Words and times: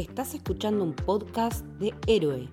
Estás 0.00 0.32
escuchando 0.32 0.82
un 0.82 0.94
podcast 0.94 1.62
de 1.78 1.92
Héroe. 2.06 2.48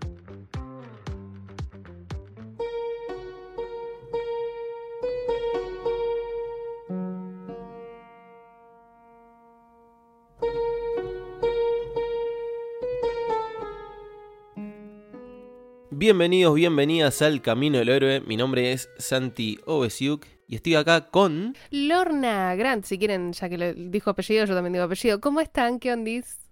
Bienvenidos, 15.90 16.54
bienvenidas 16.54 17.22
al 17.22 17.42
Camino 17.42 17.78
del 17.78 17.88
Héroe. 17.88 18.20
Mi 18.28 18.36
nombre 18.36 18.74
es 18.74 18.90
Santi 18.98 19.58
Obesiuk 19.66 20.26
y 20.50 20.58
estoy 20.58 20.76
acá 20.76 21.10
con. 21.10 21.56
Lorna 21.72 22.54
Grant, 22.56 22.84
si 22.84 23.00
quieren, 23.00 23.32
ya 23.32 23.48
que 23.48 23.74
dijo 23.74 24.10
apellido, 24.10 24.44
yo 24.44 24.54
también 24.54 24.74
digo 24.74 24.84
apellido. 24.84 25.22
¿Cómo 25.22 25.40
están? 25.40 25.80
¿Qué 25.80 25.94
ondis? 25.94 26.47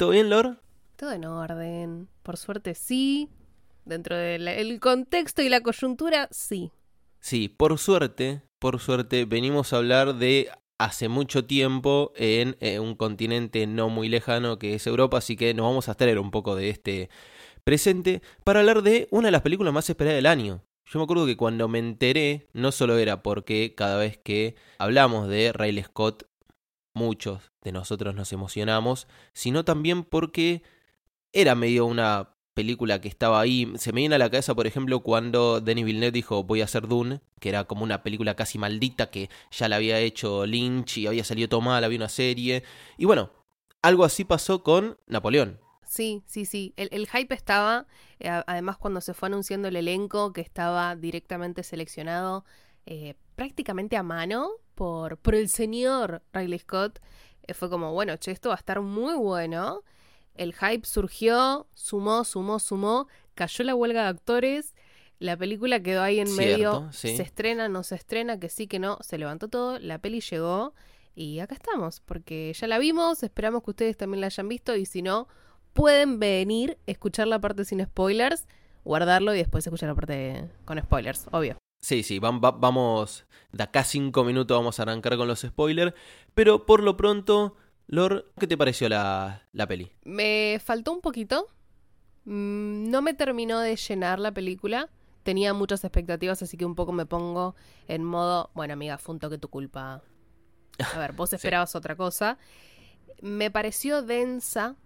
¿Todo 0.00 0.12
bien, 0.12 0.30
Lor? 0.30 0.56
Todo 0.96 1.12
en 1.12 1.26
orden. 1.26 2.08
Por 2.22 2.38
suerte, 2.38 2.74
sí. 2.74 3.28
Dentro 3.84 4.16
del 4.16 4.80
contexto 4.80 5.42
y 5.42 5.50
la 5.50 5.60
coyuntura, 5.60 6.26
sí. 6.30 6.72
Sí, 7.18 7.50
por 7.50 7.78
suerte, 7.78 8.40
por 8.58 8.80
suerte, 8.80 9.26
venimos 9.26 9.74
a 9.74 9.76
hablar 9.76 10.14
de 10.14 10.48
hace 10.78 11.10
mucho 11.10 11.44
tiempo 11.44 12.14
en 12.16 12.56
eh, 12.60 12.78
un 12.78 12.94
continente 12.94 13.66
no 13.66 13.90
muy 13.90 14.08
lejano 14.08 14.58
que 14.58 14.72
es 14.72 14.86
Europa, 14.86 15.18
así 15.18 15.36
que 15.36 15.52
nos 15.52 15.66
vamos 15.66 15.90
a 15.90 15.94
traer 15.94 16.18
un 16.18 16.30
poco 16.30 16.56
de 16.56 16.70
este 16.70 17.10
presente 17.62 18.22
para 18.42 18.60
hablar 18.60 18.80
de 18.80 19.06
una 19.10 19.28
de 19.28 19.32
las 19.32 19.42
películas 19.42 19.74
más 19.74 19.90
esperadas 19.90 20.16
del 20.16 20.24
año. 20.24 20.64
Yo 20.86 20.98
me 20.98 21.04
acuerdo 21.04 21.26
que 21.26 21.36
cuando 21.36 21.68
me 21.68 21.78
enteré, 21.78 22.48
no 22.54 22.72
solo 22.72 22.96
era 22.96 23.22
porque 23.22 23.74
cada 23.76 23.98
vez 23.98 24.16
que 24.16 24.54
hablamos 24.78 25.28
de 25.28 25.52
Riley 25.52 25.84
Scott, 25.84 26.24
muchos 26.94 27.52
de 27.62 27.72
nosotros 27.72 28.14
nos 28.14 28.32
emocionamos, 28.32 29.06
sino 29.32 29.64
también 29.64 30.04
porque 30.04 30.62
era 31.32 31.54
medio 31.54 31.86
una 31.86 32.34
película 32.54 33.00
que 33.00 33.08
estaba 33.08 33.40
ahí. 33.40 33.72
Se 33.76 33.92
me 33.92 34.00
viene 34.00 34.16
a 34.16 34.18
la 34.18 34.30
cabeza, 34.30 34.54
por 34.54 34.66
ejemplo, 34.66 35.00
cuando 35.00 35.60
Denis 35.60 35.84
Villeneuve 35.84 36.12
dijo 36.12 36.44
voy 36.44 36.60
a 36.60 36.64
hacer 36.64 36.88
Dune, 36.88 37.20
que 37.40 37.48
era 37.48 37.64
como 37.64 37.84
una 37.84 38.02
película 38.02 38.34
casi 38.34 38.58
maldita 38.58 39.10
que 39.10 39.30
ya 39.50 39.68
la 39.68 39.76
había 39.76 39.98
hecho 39.98 40.46
Lynch 40.46 40.98
y 40.98 41.06
había 41.06 41.24
salido 41.24 41.48
todo 41.48 41.60
mal, 41.60 41.84
había 41.84 41.98
una 41.98 42.08
serie. 42.08 42.64
Y 42.98 43.04
bueno, 43.04 43.30
algo 43.82 44.04
así 44.04 44.24
pasó 44.24 44.62
con 44.62 44.98
Napoleón. 45.06 45.60
Sí, 45.86 46.22
sí, 46.26 46.44
sí. 46.44 46.72
El, 46.76 47.08
hype 47.08 47.34
estaba, 47.34 47.86
eh, 48.20 48.28
además 48.46 48.78
cuando 48.78 49.00
se 49.00 49.12
fue 49.12 49.26
anunciando 49.28 49.66
el 49.66 49.76
elenco, 49.76 50.32
que 50.32 50.40
estaba 50.40 50.94
directamente 50.94 51.64
seleccionado 51.64 52.44
eh, 52.86 53.14
prácticamente 53.34 53.96
a 53.96 54.02
mano 54.02 54.50
por, 54.80 55.18
por 55.18 55.34
el 55.34 55.50
señor 55.50 56.22
Riley 56.32 56.58
Scott, 56.58 57.00
eh, 57.46 57.52
fue 57.52 57.68
como, 57.68 57.92
bueno, 57.92 58.16
che, 58.16 58.30
esto 58.30 58.48
va 58.48 58.54
a 58.54 58.58
estar 58.58 58.80
muy 58.80 59.12
bueno. 59.12 59.82
El 60.34 60.54
hype 60.54 60.86
surgió, 60.86 61.66
sumó, 61.74 62.24
sumó, 62.24 62.58
sumó, 62.58 63.06
cayó 63.34 63.62
la 63.64 63.74
huelga 63.74 64.04
de 64.04 64.08
actores, 64.08 64.74
la 65.18 65.36
película 65.36 65.82
quedó 65.82 66.00
ahí 66.00 66.18
en 66.18 66.34
medio, 66.34 66.88
se 66.92 67.20
estrena, 67.20 67.68
no 67.68 67.82
se 67.82 67.94
estrena, 67.94 68.40
que 68.40 68.48
sí, 68.48 68.68
que 68.68 68.78
no, 68.78 68.96
se 69.02 69.18
levantó 69.18 69.48
todo, 69.48 69.78
la 69.78 69.98
peli 69.98 70.22
llegó 70.22 70.72
y 71.14 71.40
acá 71.40 71.56
estamos, 71.56 72.00
porque 72.00 72.54
ya 72.58 72.66
la 72.66 72.78
vimos, 72.78 73.22
esperamos 73.22 73.62
que 73.62 73.72
ustedes 73.72 73.98
también 73.98 74.22
la 74.22 74.28
hayan 74.28 74.48
visto 74.48 74.76
y 74.76 74.86
si 74.86 75.02
no, 75.02 75.28
pueden 75.74 76.18
venir, 76.18 76.78
escuchar 76.86 77.28
la 77.28 77.38
parte 77.38 77.66
sin 77.66 77.84
spoilers, 77.84 78.46
guardarlo 78.82 79.34
y 79.34 79.36
después 79.36 79.66
escuchar 79.66 79.90
la 79.90 79.94
parte 79.94 80.48
con 80.64 80.80
spoilers, 80.80 81.26
obvio. 81.32 81.58
Sí, 81.80 82.02
sí, 82.02 82.18
vamos, 82.18 83.24
de 83.52 83.62
acá 83.62 83.84
cinco 83.84 84.22
minutos 84.24 84.56
vamos 84.56 84.78
a 84.78 84.82
arrancar 84.82 85.16
con 85.16 85.26
los 85.26 85.40
spoilers, 85.40 85.94
pero 86.34 86.66
por 86.66 86.82
lo 86.82 86.96
pronto, 86.96 87.56
Lor, 87.86 88.30
¿qué 88.38 88.46
te 88.46 88.58
pareció 88.58 88.88
la, 88.88 89.48
la 89.52 89.66
peli? 89.66 89.90
Me 90.04 90.60
faltó 90.62 90.92
un 90.92 91.00
poquito, 91.00 91.46
mm, 92.24 92.90
no 92.90 93.02
me 93.02 93.14
terminó 93.14 93.60
de 93.60 93.76
llenar 93.76 94.18
la 94.18 94.32
película, 94.32 94.90
tenía 95.22 95.54
muchas 95.54 95.82
expectativas, 95.84 96.42
así 96.42 96.56
que 96.56 96.64
un 96.64 96.74
poco 96.74 96.92
me 96.92 97.06
pongo 97.06 97.54
en 97.88 98.04
modo, 98.04 98.50
bueno 98.54 98.74
amiga, 98.74 98.98
fue 98.98 99.14
un 99.14 99.18
toque 99.18 99.38
tu 99.38 99.48
culpa. 99.48 100.02
A 100.94 100.98
ver, 100.98 101.12
vos 101.12 101.32
esperabas 101.32 101.74
otra 101.74 101.96
cosa. 101.96 102.38
Me 103.22 103.50
pareció 103.50 104.02
densa, 104.02 104.76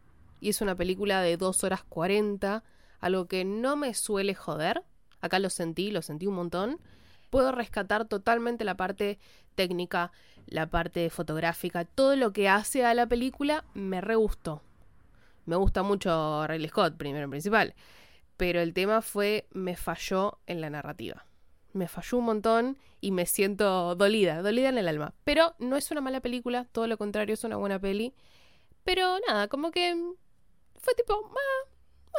y 0.40 0.50
es 0.50 0.60
una 0.60 0.74
película 0.74 1.22
de 1.22 1.36
2 1.36 1.64
horas 1.64 1.84
40, 1.84 2.64
algo 3.00 3.26
que 3.26 3.44
no 3.44 3.76
me 3.76 3.94
suele 3.94 4.34
joder. 4.34 4.82
Acá 5.24 5.38
lo 5.38 5.48
sentí, 5.48 5.90
lo 5.90 6.02
sentí 6.02 6.26
un 6.26 6.34
montón. 6.34 6.78
Puedo 7.30 7.50
rescatar 7.50 8.04
totalmente 8.04 8.62
la 8.62 8.76
parte 8.76 9.18
técnica, 9.54 10.12
la 10.46 10.66
parte 10.66 11.08
fotográfica, 11.08 11.86
todo 11.86 12.14
lo 12.14 12.34
que 12.34 12.50
hace 12.50 12.84
a 12.84 12.92
la 12.92 13.06
película 13.06 13.64
me 13.72 14.02
re 14.02 14.16
gustó. 14.16 14.60
Me 15.46 15.56
gusta 15.56 15.82
mucho 15.82 16.46
Riley 16.46 16.68
Scott, 16.68 16.98
primero 16.98 17.24
en 17.24 17.30
principal. 17.30 17.74
Pero 18.36 18.60
el 18.60 18.74
tema 18.74 19.00
fue, 19.00 19.46
me 19.50 19.76
falló 19.76 20.40
en 20.46 20.60
la 20.60 20.68
narrativa. 20.68 21.24
Me 21.72 21.88
falló 21.88 22.18
un 22.18 22.26
montón 22.26 22.78
y 23.00 23.10
me 23.10 23.24
siento 23.24 23.94
dolida, 23.94 24.42
dolida 24.42 24.68
en 24.68 24.76
el 24.76 24.88
alma. 24.88 25.14
Pero 25.24 25.54
no 25.58 25.76
es 25.76 25.90
una 25.90 26.02
mala 26.02 26.20
película, 26.20 26.66
todo 26.70 26.86
lo 26.86 26.98
contrario, 26.98 27.32
es 27.32 27.44
una 27.44 27.56
buena 27.56 27.78
peli. 27.78 28.12
Pero 28.84 29.18
nada, 29.26 29.48
como 29.48 29.70
que 29.70 29.96
fue 30.76 30.94
tipo, 30.94 31.14
ah, 31.14 31.70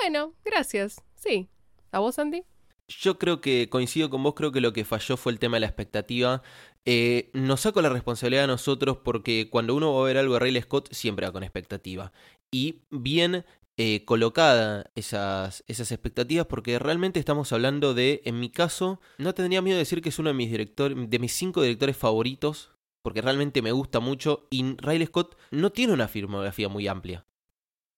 bueno, 0.02 0.34
gracias. 0.44 1.04
Sí. 1.14 1.48
¿A 1.92 2.00
vos, 2.00 2.18
Andy? 2.18 2.44
Yo 2.88 3.18
creo 3.18 3.42
que 3.42 3.68
coincido 3.70 4.10
con 4.10 4.22
vos, 4.22 4.36
creo 4.36 4.52
que 4.52 4.62
lo 4.62 4.72
que 4.72 4.86
falló 4.86 5.18
fue 5.18 5.32
el 5.32 5.40
tema 5.40 5.58
de 5.58 5.62
la 5.62 5.68
expectativa. 5.68 6.44
Eh, 6.86 7.32
nos 7.34 7.62
saco 7.62 7.82
la 7.82 7.90
responsabilidad 7.90 8.44
a 8.44 8.48
nosotros 8.48 8.98
porque 9.04 9.50
cuando 9.50 9.74
uno 9.76 9.94
va 9.94 10.02
a 10.02 10.06
ver 10.06 10.18
algo 10.18 10.36
de 10.36 10.40
Riley 10.42 10.62
Scott 10.62 10.94
siempre 10.94 11.26
va 11.26 11.34
con 11.34 11.44
expectativa. 11.44 12.12
Y 12.52 12.84
bien 12.92 13.44
eh, 13.78 14.06
colocada 14.06 14.90
esas, 14.96 15.64
expectativas 15.68 16.46
porque 16.46 16.80
realmente 16.80 17.20
estamos 17.20 17.52
hablando 17.52 17.94
de, 17.94 18.22
en 18.24 18.40
mi 18.40 18.50
caso, 18.50 19.02
no 19.18 19.34
tendría 19.34 19.62
miedo 19.62 19.76
de 19.76 19.82
decir 19.82 20.02
que 20.02 20.10
es 20.10 20.20
uno 20.20 20.30
de 20.30 20.36
mis 20.36 20.52
directores, 20.52 20.98
de 21.10 21.20
mis 21.20 21.34
cinco 21.34 21.62
directores 21.62 21.98
favoritos, 21.98 22.72
porque 23.02 23.22
realmente 23.22 23.62
me 23.62 23.72
gusta 23.72 24.00
mucho 24.00 24.48
y 24.50 24.78
Riley 24.78 25.08
Scott 25.08 25.38
no 25.52 25.72
tiene 25.72 25.94
una 25.94 26.08
filmografía 26.08 26.70
muy 26.70 26.88
amplia. 26.88 27.26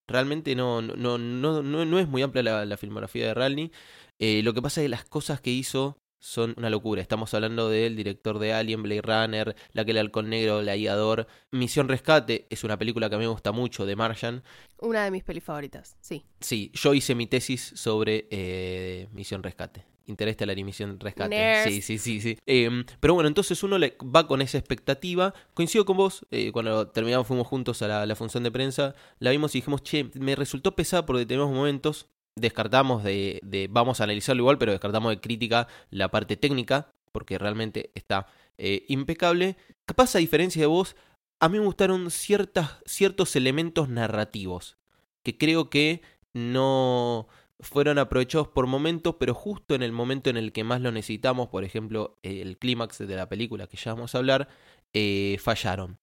Realmente 0.07 0.56
no, 0.56 0.81
no, 0.81 1.18
no, 1.18 1.62
no, 1.62 2.00
es 2.00 2.07
muy 2.07 2.22
amplia 2.22 2.66
la, 2.66 2.78
filmografía 2.78 3.28
de 3.28 3.34
Ralny. 3.34 3.72
Eh, 4.19 4.41
lo 4.44 4.53
que 4.53 4.62
pasa 4.62 4.81
es 4.81 4.85
que 4.85 4.90
las 4.90 5.06
cosas 5.06 5.41
que 5.41 5.51
hizo 5.51 5.97
son 6.19 6.53
una 6.57 6.69
locura. 6.69 7.01
Estamos 7.01 7.33
hablando 7.33 7.69
del 7.69 7.95
director 7.95 8.39
de 8.39 8.53
Alien, 8.53 8.83
Blade 8.83 9.01
Runner, 9.01 9.55
La 9.73 9.85
que 9.85 9.91
el 9.91 9.97
halcón 9.97 10.29
negro, 10.29 10.61
La 10.61 10.75
Iador. 10.75 11.28
Misión 11.51 11.88
Rescate 11.88 12.47
es 12.50 12.63
una 12.63 12.78
película 12.78 13.09
que 13.09 13.16
a 13.16 13.17
mí 13.17 13.25
me 13.25 13.31
gusta 13.31 13.51
mucho, 13.51 13.85
de 13.85 13.95
Martian. 13.95 14.44
Una 14.79 15.03
de 15.03 15.11
mis 15.11 15.23
pelis 15.23 15.44
favoritas, 15.44 15.97
sí. 16.01 16.25
Sí, 16.39 16.72
yo 16.73 16.94
hice 16.94 17.16
mi 17.16 17.28
tesis 17.28 17.73
sobre 17.75 18.28
eh, 18.31 19.07
Misión 19.11 19.44
Rescate. 19.44 19.85
Interesta 20.07 20.45
la 20.45 20.53
animación 20.53 21.01
rescate. 21.01 21.66
Sí, 21.66 21.81
sí, 21.81 21.97
sí, 21.97 22.22
sí. 22.22 22.38
Em, 22.45 22.85
pero 23.01 23.13
bueno, 23.13 23.28
entonces 23.28 23.61
uno 23.61 23.78
le 23.78 23.97
va 24.01 24.25
con 24.25 24.41
esa 24.41 24.57
expectativa. 24.57 25.34
Coincido 25.53 25.84
con 25.84 25.97
vos, 25.97 26.25
eh, 26.31 26.53
cuando 26.53 26.88
terminamos 26.88 27.28
fuimos 27.28 27.45
juntos 27.45 27.81
a 27.81 28.05
la, 28.05 28.16
función 28.16 28.41
de 28.44 28.49
prensa, 28.49 28.95
la 29.19 29.31
vimos 29.31 29.53
y 29.53 29.57
dijimos, 29.57 29.84
che, 29.84 30.09
me 30.13 30.38
resultó 30.38 30.78
pesada 30.78 31.05
por 31.05 31.17
determinados 31.17 31.53
momentos. 31.53 32.07
Descartamos 32.38 33.03
de, 33.03 33.68
vamos 33.72 34.00
a 34.00 34.03
analizarlo 34.03 34.42
igual, 34.42 34.58
pero 34.58 34.72
descartamos 34.72 35.12
de 35.12 35.20
crítica 35.20 35.68
la 35.90 36.09
parte 36.09 36.38
técnica, 36.38 36.92
porque 37.12 37.38
realmente 37.38 37.92
está 37.96 38.28
eh, 38.58 38.86
impecable. 38.88 39.58
Capaz 39.86 40.16
a 40.16 40.20
diferencia 40.20 40.62
de 40.62 40.68
vos, 40.68 40.96
a 41.40 41.50
mí 41.50 41.58
me 41.58 41.66
gustaron 41.66 42.12
ciertas, 42.12 42.78
ciertos 42.86 43.36
elementos 43.36 43.90
narrativos, 43.90 44.78
que 45.24 45.38
creo 45.38 45.70
que 45.70 46.02
no 46.34 47.28
fueron 47.59 47.97
aprovechados 47.97 48.50
por 48.50 48.68
momentos, 48.68 49.16
pero 49.20 49.34
justo 49.34 49.74
en 49.74 49.81
el 49.81 49.92
momento 49.92 50.30
en 50.30 50.38
el 50.38 50.52
que 50.52 50.64
más 50.64 50.81
lo 50.81 50.92
necesitamos, 50.92 51.50
por 51.50 51.64
ejemplo, 51.64 52.20
el 52.22 52.58
clímax 52.58 53.00
de 53.00 53.16
la 53.16 53.28
película 53.30 53.68
que 53.68 53.78
ya 53.78 53.94
vamos 53.94 54.14
a 54.14 54.20
hablar, 54.20 54.47
eh, 54.94 55.38
fallaron. 55.42 55.97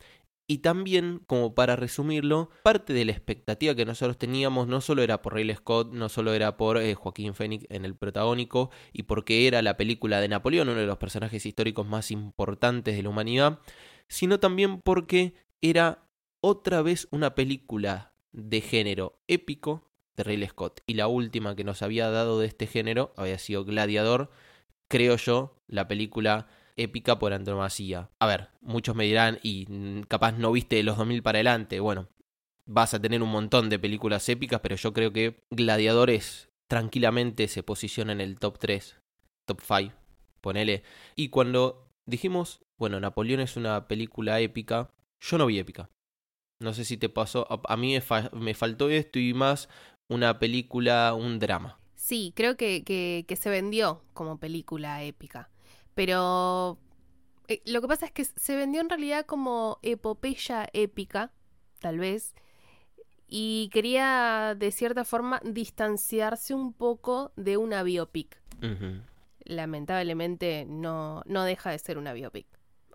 Y 0.46 0.58
también, 0.58 1.22
como 1.26 1.54
para 1.54 1.74
resumirlo, 1.74 2.50
parte 2.62 2.92
de 2.92 3.06
la 3.06 3.12
expectativa 3.12 3.74
que 3.74 3.86
nosotros 3.86 4.18
teníamos 4.18 4.68
no 4.68 4.82
solo 4.82 5.02
era 5.02 5.22
por 5.22 5.34
Riley 5.34 5.56
Scott, 5.56 5.92
no 5.92 6.10
solo 6.10 6.34
era 6.34 6.58
por 6.58 6.76
eh, 6.76 6.94
Joaquín 6.94 7.34
Phoenix 7.34 7.66
en 7.70 7.86
el 7.86 7.96
protagónico 7.96 8.70
y 8.92 9.04
porque 9.04 9.46
era 9.46 9.62
la 9.62 9.78
película 9.78 10.20
de 10.20 10.28
Napoleón, 10.28 10.68
uno 10.68 10.80
de 10.80 10.86
los 10.86 10.98
personajes 10.98 11.46
históricos 11.46 11.86
más 11.86 12.10
importantes 12.10 12.94
de 12.94 13.02
la 13.02 13.08
humanidad, 13.08 13.60
sino 14.08 14.38
también 14.38 14.82
porque 14.82 15.34
era 15.62 16.10
otra 16.42 16.82
vez 16.82 17.08
una 17.10 17.34
película 17.34 18.12
de 18.32 18.60
género 18.60 19.18
épico, 19.28 19.90
de 20.16 20.24
Riley 20.24 20.48
Scott. 20.48 20.80
Y 20.86 20.94
la 20.94 21.08
última 21.08 21.56
que 21.56 21.64
nos 21.64 21.80
había 21.80 22.10
dado 22.10 22.38
de 22.38 22.46
este 22.46 22.66
género 22.66 23.14
había 23.16 23.38
sido 23.38 23.64
Gladiador, 23.64 24.30
creo 24.88 25.16
yo, 25.16 25.56
la 25.66 25.88
película 25.88 26.48
épica 26.76 27.18
por 27.18 27.32
antonomasia. 27.32 28.10
A 28.18 28.26
ver, 28.26 28.48
muchos 28.60 28.94
me 28.94 29.04
dirán, 29.04 29.38
y 29.42 29.66
capaz 30.08 30.32
no 30.32 30.52
viste 30.52 30.82
los 30.82 30.96
2000 30.96 31.22
para 31.22 31.36
adelante, 31.36 31.80
bueno, 31.80 32.08
vas 32.66 32.94
a 32.94 33.00
tener 33.00 33.22
un 33.22 33.30
montón 33.30 33.68
de 33.68 33.78
películas 33.78 34.28
épicas, 34.28 34.60
pero 34.60 34.76
yo 34.76 34.92
creo 34.92 35.12
que 35.12 35.44
Gladiadores 35.50 36.48
tranquilamente 36.68 37.48
se 37.48 37.62
posiciona 37.62 38.12
en 38.12 38.20
el 38.20 38.38
top 38.38 38.58
3, 38.58 38.96
top 39.46 39.60
5, 39.60 39.94
ponele. 40.40 40.82
Y 41.14 41.28
cuando 41.28 41.88
dijimos, 42.06 42.60
bueno, 42.78 43.00
Napoleón 43.00 43.40
es 43.40 43.56
una 43.56 43.86
película 43.86 44.40
épica, 44.40 44.90
yo 45.20 45.38
no 45.38 45.46
vi 45.46 45.58
épica. 45.58 45.90
No 46.60 46.72
sé 46.72 46.84
si 46.84 46.96
te 46.96 47.08
pasó. 47.08 47.46
A, 47.68 47.76
mí 47.76 47.98
me, 48.32 48.54
faltó 48.54 48.88
esto 48.88 49.18
y 49.18 49.34
más 49.34 49.68
una 50.08 50.38
película, 50.38 51.14
un 51.14 51.38
drama. 51.38 51.78
Sí, 51.94 52.32
creo 52.36 52.56
que, 52.56 52.84
que, 52.84 53.36
se 53.36 53.50
vendió 53.50 54.02
como 54.12 54.38
película 54.38 55.02
épica. 55.02 55.50
Pero 55.94 56.78
eh, 57.48 57.62
lo 57.66 57.80
que 57.80 57.88
pasa 57.88 58.06
es 58.06 58.12
que 58.12 58.24
se 58.24 58.56
vendió 58.56 58.80
en 58.80 58.88
realidad 58.88 59.26
como 59.26 59.78
epopeya 59.82 60.68
épica, 60.72 61.32
tal 61.80 61.98
vez. 61.98 62.34
Y 63.26 63.70
quería, 63.72 64.54
de 64.56 64.70
cierta 64.70 65.04
forma, 65.04 65.40
distanciarse 65.44 66.54
un 66.54 66.72
poco 66.72 67.32
de 67.36 67.56
una 67.56 67.82
biopic. 67.82 68.40
Lamentablemente 69.44 70.64
no, 70.66 71.22
no 71.26 71.44
deja 71.44 71.70
de 71.70 71.78
ser 71.78 71.98
una 71.98 72.12
biopic. 72.12 72.46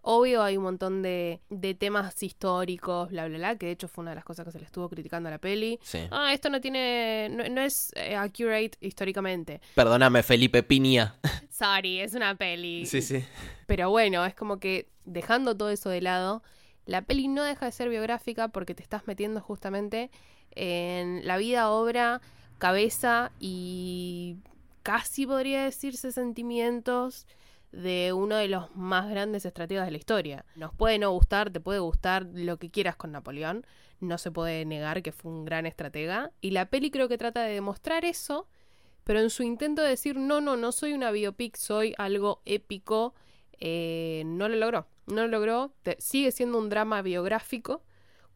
Obvio, 0.01 0.44
hay 0.44 0.57
un 0.57 0.63
montón 0.63 1.01
de, 1.01 1.42
de, 1.50 1.74
temas 1.74 2.22
históricos, 2.24 3.10
bla, 3.10 3.28
bla, 3.28 3.38
bla, 3.38 3.56
que 3.57 3.68
de 3.68 3.72
hecho 3.74 3.88
fue 3.88 4.04
una 4.04 4.12
de 4.12 4.16
las 4.16 4.25
cosas 4.25 4.46
que 4.46 4.51
se 4.51 4.60
le 4.60 4.66
estuvo 4.66 4.90
criticando 4.90 5.28
a 5.28 5.31
la 5.31 5.38
peli. 5.38 5.80
Ah, 6.12 6.34
esto 6.34 6.50
no 6.50 6.62
tiene. 6.62 7.30
No, 7.30 7.62
es 7.62 7.92
eh, 7.96 8.16
accurate 8.16 8.72
históricamente. 8.81 9.62
Perdóname, 9.75 10.24
Felipe 10.24 10.63
Piña. 10.63 11.16
Sorry, 11.50 12.00
es 12.00 12.13
una 12.13 12.36
peli. 12.36 12.86
Sí, 12.86 13.01
sí. 13.01 13.24
Pero 13.68 13.90
bueno, 13.90 14.25
es 14.25 14.34
como 14.36 14.60
que 14.60 14.88
dejando 15.06 15.56
todo 15.56 15.69
eso 15.69 15.90
de 15.90 16.01
lado, 16.01 16.44
la 16.86 17.01
peli 17.01 17.28
no 17.28 17.44
deja 17.44 17.66
de 17.66 17.72
ser 17.72 17.90
biográfica 17.90 18.48
porque 18.48 18.74
te 18.74 18.84
estás 18.84 19.06
metiendo 19.07 19.42
justamente 19.42 20.10
en 20.51 21.25
la 21.28 21.38
vida, 21.38 21.69
obra, 21.69 22.22
cabeza 22.57 23.31
y 23.40 24.38
casi 24.84 25.28
podría 25.28 25.63
decirse 25.63 26.12
sentimientos 26.12 27.28
de 27.71 28.13
uno 28.13 28.36
de 28.36 28.48
los 28.48 28.75
más 28.75 29.10
grandes 29.10 29.45
estrategas 29.45 29.86
de 29.86 29.92
la 29.92 29.98
historia. 29.98 30.45
Nos 30.56 30.74
puede 30.74 31.00
no 31.00 31.12
gustar, 31.12 31.51
te 31.51 31.60
puede 31.60 31.80
gustar 31.80 32.27
lo 32.33 32.57
que 32.57 32.71
quieras 32.71 32.95
con 32.95 33.12
Napoleón, 33.12 33.66
no 34.00 34.18
se 34.18 34.31
puede 34.31 34.66
negar 34.66 35.04
que 35.04 35.12
fue 35.12 35.31
un 35.31 35.45
gran 35.45 35.66
estratega, 35.66 36.31
y 36.42 36.51
la 36.51 36.69
peli 36.69 36.89
creo 36.92 37.07
que 37.07 37.18
trata 37.18 37.44
de 37.44 37.54
demostrar 37.54 38.06
eso, 38.06 38.48
pero 39.04 39.19
en 39.19 39.30
su 39.30 39.44
intento 39.44 39.81
de 39.81 39.89
decir, 39.89 40.16
no, 40.18 40.42
no, 40.42 40.56
no 40.56 40.71
soy 40.71 40.94
una 40.94 41.12
biopic, 41.12 41.57
soy 41.57 41.94
algo 41.98 42.42
épico, 42.45 43.13
eh, 43.60 44.24
no 44.25 44.48
lo 44.50 44.56
logró, 44.56 44.88
no 45.07 45.22
lo 45.24 45.27
logró, 45.27 45.74
sigue 45.98 46.31
siendo 46.31 46.57
un 46.57 46.69
drama 46.69 47.01
biográfico, 47.01 47.83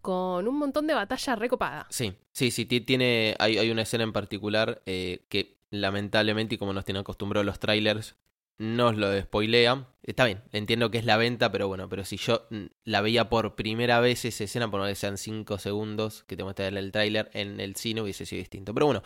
con 0.01 0.49
un 0.49 0.57
montón 0.57 0.85
de 0.85 0.93
batallas 0.93 1.39
recopadas. 1.39 1.85
Sí, 1.89 2.13
sí, 2.33 2.51
sí, 2.51 2.65
tiene, 2.65 3.35
hay, 3.39 3.57
hay 3.57 3.71
una 3.71 3.83
escena 3.83 4.03
en 4.03 4.11
particular 4.11 4.81
eh, 4.85 5.23
que 5.29 5.55
lamentablemente, 5.69 6.55
y 6.55 6.57
como 6.57 6.73
nos 6.73 6.83
tienen 6.83 7.01
acostumbrados 7.01 7.45
los 7.45 7.57
trailers, 7.57 8.17
nos 8.57 8.95
lo 8.97 9.19
spoilea. 9.19 9.87
Está 10.03 10.25
bien, 10.25 10.43
entiendo 10.51 10.91
que 10.91 10.97
es 10.97 11.05
la 11.05 11.17
venta, 11.17 11.51
pero 11.51 11.67
bueno, 11.67 11.87
pero 11.89 12.03
si 12.03 12.17
yo 12.17 12.45
mm, 12.49 12.65
la 12.83 13.01
veía 13.01 13.29
por 13.29 13.55
primera 13.55 13.99
vez 13.99 14.25
esa 14.25 14.43
escena, 14.43 14.69
por 14.69 14.81
no 14.81 14.87
que 14.87 14.95
sean 14.95 15.17
5 15.17 15.57
segundos 15.59 16.23
que 16.27 16.35
te 16.35 16.43
muestra 16.43 16.67
el 16.67 16.91
trailer 16.91 17.29
en 17.33 17.59
el 17.59 17.75
cine, 17.75 18.01
hubiese 18.01 18.25
sido 18.25 18.39
distinto. 18.39 18.73
Pero 18.73 18.87
bueno, 18.87 19.03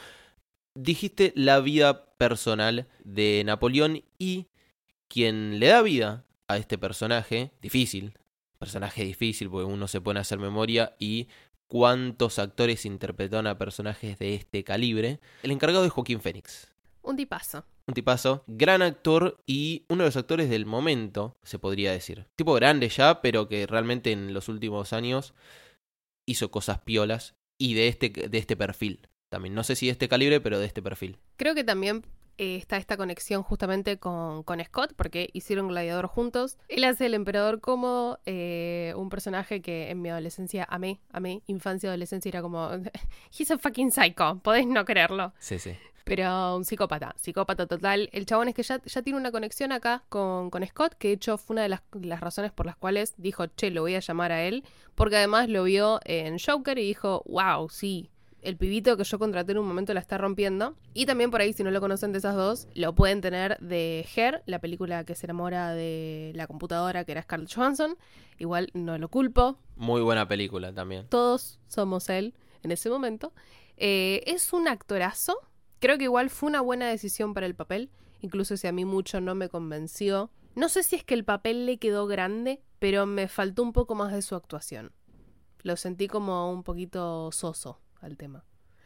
dijiste 0.73 1.33
la 1.35 1.59
vida 1.59 2.15
personal 2.17 2.87
de 3.03 3.43
Napoleón 3.45 4.03
y 4.17 4.47
quien 5.07 5.59
le 5.59 5.67
da 5.67 5.81
vida 5.81 6.25
a 6.47 6.57
este 6.57 6.77
personaje, 6.77 7.51
difícil, 7.61 8.17
personaje 8.57 9.03
difícil 9.03 9.49
porque 9.49 9.65
uno 9.65 9.87
se 9.87 10.01
pone 10.01 10.19
a 10.19 10.21
hacer 10.21 10.39
memoria 10.39 10.95
y 10.99 11.27
cuántos 11.67 12.39
actores 12.39 12.85
interpretaron 12.85 13.47
a 13.47 13.57
personajes 13.57 14.17
de 14.17 14.35
este 14.35 14.63
calibre, 14.63 15.19
el 15.43 15.51
encargado 15.51 15.85
es 15.85 15.91
Joaquín 15.91 16.21
Fénix. 16.21 16.73
Un 17.01 17.15
tipazo. 17.15 17.65
Un 17.87 17.93
tipazo, 17.93 18.43
gran 18.47 18.81
actor 18.81 19.41
y 19.45 19.85
uno 19.87 20.03
de 20.03 20.09
los 20.09 20.17
actores 20.17 20.49
del 20.49 20.65
momento, 20.65 21.37
se 21.43 21.57
podría 21.57 21.91
decir. 21.91 22.27
Tipo 22.35 22.53
grande 22.53 22.89
ya, 22.89 23.21
pero 23.21 23.47
que 23.47 23.65
realmente 23.65 24.11
en 24.11 24.33
los 24.33 24.49
últimos 24.49 24.91
años 24.91 25.33
hizo 26.25 26.51
cosas 26.51 26.79
piolas 26.79 27.35
y 27.57 27.75
de 27.75 27.87
este, 27.87 28.09
de 28.09 28.37
este 28.37 28.57
perfil. 28.57 29.07
También, 29.29 29.55
no 29.55 29.63
sé 29.63 29.75
si 29.75 29.87
de 29.87 29.93
este 29.93 30.09
calibre, 30.09 30.41
pero 30.41 30.59
de 30.59 30.65
este 30.65 30.81
perfil. 30.81 31.17
Creo 31.37 31.55
que 31.55 31.63
también 31.63 32.03
eh, 32.37 32.55
está 32.55 32.77
esta 32.77 32.97
conexión 32.97 33.41
justamente 33.41 33.97
con, 33.97 34.43
con, 34.43 34.63
Scott, 34.63 34.93
porque 34.95 35.29
hicieron 35.33 35.67
Gladiador 35.67 36.07
juntos. 36.07 36.57
Él 36.67 36.83
hace 36.83 37.07
el 37.07 37.13
emperador 37.13 37.61
como 37.61 38.19
eh, 38.25 38.93
un 38.95 39.09
personaje 39.09 39.61
que 39.61 39.89
en 39.89 40.01
mi 40.01 40.09
adolescencia 40.09 40.65
amé, 40.69 41.01
amé, 41.09 41.41
infancia, 41.47 41.89
adolescencia, 41.89 42.29
era 42.29 42.41
como, 42.41 42.69
he's 43.37 43.49
a 43.49 43.57
fucking 43.57 43.91
psycho, 43.91 44.39
podés 44.43 44.67
no 44.67 44.85
creerlo. 44.85 45.33
Sí, 45.39 45.57
sí. 45.57 45.71
Pero 46.07 46.55
un 46.55 46.65
psicópata, 46.65 47.13
psicópata 47.17 47.67
total. 47.67 48.09
El 48.13 48.25
chabón 48.25 48.47
es 48.47 48.55
que 48.55 48.63
ya, 48.63 48.81
ya 48.83 49.01
tiene 49.01 49.19
una 49.19 49.31
conexión 49.31 49.71
acá 49.71 50.03
con, 50.09 50.49
con 50.49 50.65
Scott, 50.65 50.93
que 50.95 51.09
de 51.09 51.13
hecho 51.15 51.37
fue 51.37 51.55
una 51.55 51.63
de 51.63 51.69
las, 51.69 51.81
las, 52.01 52.21
razones 52.21 52.51
por 52.51 52.65
las 52.65 52.77
cuales 52.77 53.13
dijo, 53.17 53.47
che, 53.47 53.71
lo 53.71 53.81
voy 53.81 53.95
a 53.95 53.99
llamar 53.99 54.31
a 54.31 54.43
él, 54.43 54.63
porque 54.95 55.17
además 55.17 55.49
lo 55.49 55.63
vio 55.63 55.99
en 56.05 56.37
Joker 56.39 56.77
y 56.77 56.87
dijo, 56.87 57.23
wow, 57.27 57.69
sí, 57.69 58.09
el 58.41 58.55
pibito 58.55 58.95
que 58.95 59.03
yo 59.03 59.19
contraté 59.19 59.51
en 59.51 59.57
un 59.57 59.67
momento 59.67 59.93
la 59.93 59.99
está 59.99 60.17
rompiendo. 60.17 60.75
Y 60.93 61.05
también 61.05 61.31
por 61.31 61.41
ahí, 61.41 61.51
si 61.51 61.63
no 61.63 61.71
lo 61.71 61.81
conocen 61.81 62.13
de 62.13 62.19
esas 62.19 62.35
dos, 62.35 62.67
lo 62.75 62.93
pueden 62.95 63.19
tener 63.19 63.57
de 63.59 64.07
Her, 64.15 64.43
la 64.45 64.59
película 64.59 65.03
que 65.03 65.15
se 65.15 65.25
enamora 65.25 65.73
de 65.73 66.31
la 66.35 66.47
computadora 66.47 67.03
que 67.03 67.11
era 67.11 67.23
Scarlett 67.23 67.53
Johansson. 67.53 67.97
Igual 68.37 68.69
no 68.73 68.97
lo 68.97 69.09
culpo. 69.09 69.57
Muy 69.75 70.01
buena 70.01 70.27
película 70.27 70.73
también. 70.73 71.07
Todos 71.09 71.59
somos 71.67 72.07
él 72.09 72.35
en 72.63 72.71
ese 72.71 72.89
momento. 72.89 73.33
Eh, 73.75 74.23
es 74.25 74.53
un 74.53 74.67
actorazo 74.67 75.37
Creo 75.79 75.97
que 75.97 76.05
igual 76.05 76.29
fue 76.29 76.49
una 76.49 76.61
buena 76.61 76.87
decisión 76.87 77.33
para 77.33 77.45
el 77.45 77.55
papel, 77.55 77.89
incluso 78.21 78.57
si 78.57 78.67
a 78.67 78.71
mí 78.71 78.85
mucho 78.85 79.21
no 79.21 79.35
me 79.35 79.49
convenció. 79.49 80.31
No 80.55 80.69
sé 80.69 80.83
si 80.83 80.95
es 80.95 81.03
que 81.03 81.13
el 81.13 81.23
papel 81.23 81.65
le 81.65 81.77
quedó 81.77 82.07
grande, 82.07 82.61
pero 82.79 83.05
me 83.05 83.27
faltó 83.27 83.61
un 83.63 83.73
poco 83.73 83.93
más 83.95 84.11
de 84.11 84.21
su 84.21 84.35
actuación. 84.35 84.91
Lo 85.61 85.75
sentí 85.75 86.07
como 86.07 86.51
un 86.51 86.63
poquito 86.63 87.31
soso 87.31 87.79
al 88.01 88.17
tema. 88.17 88.43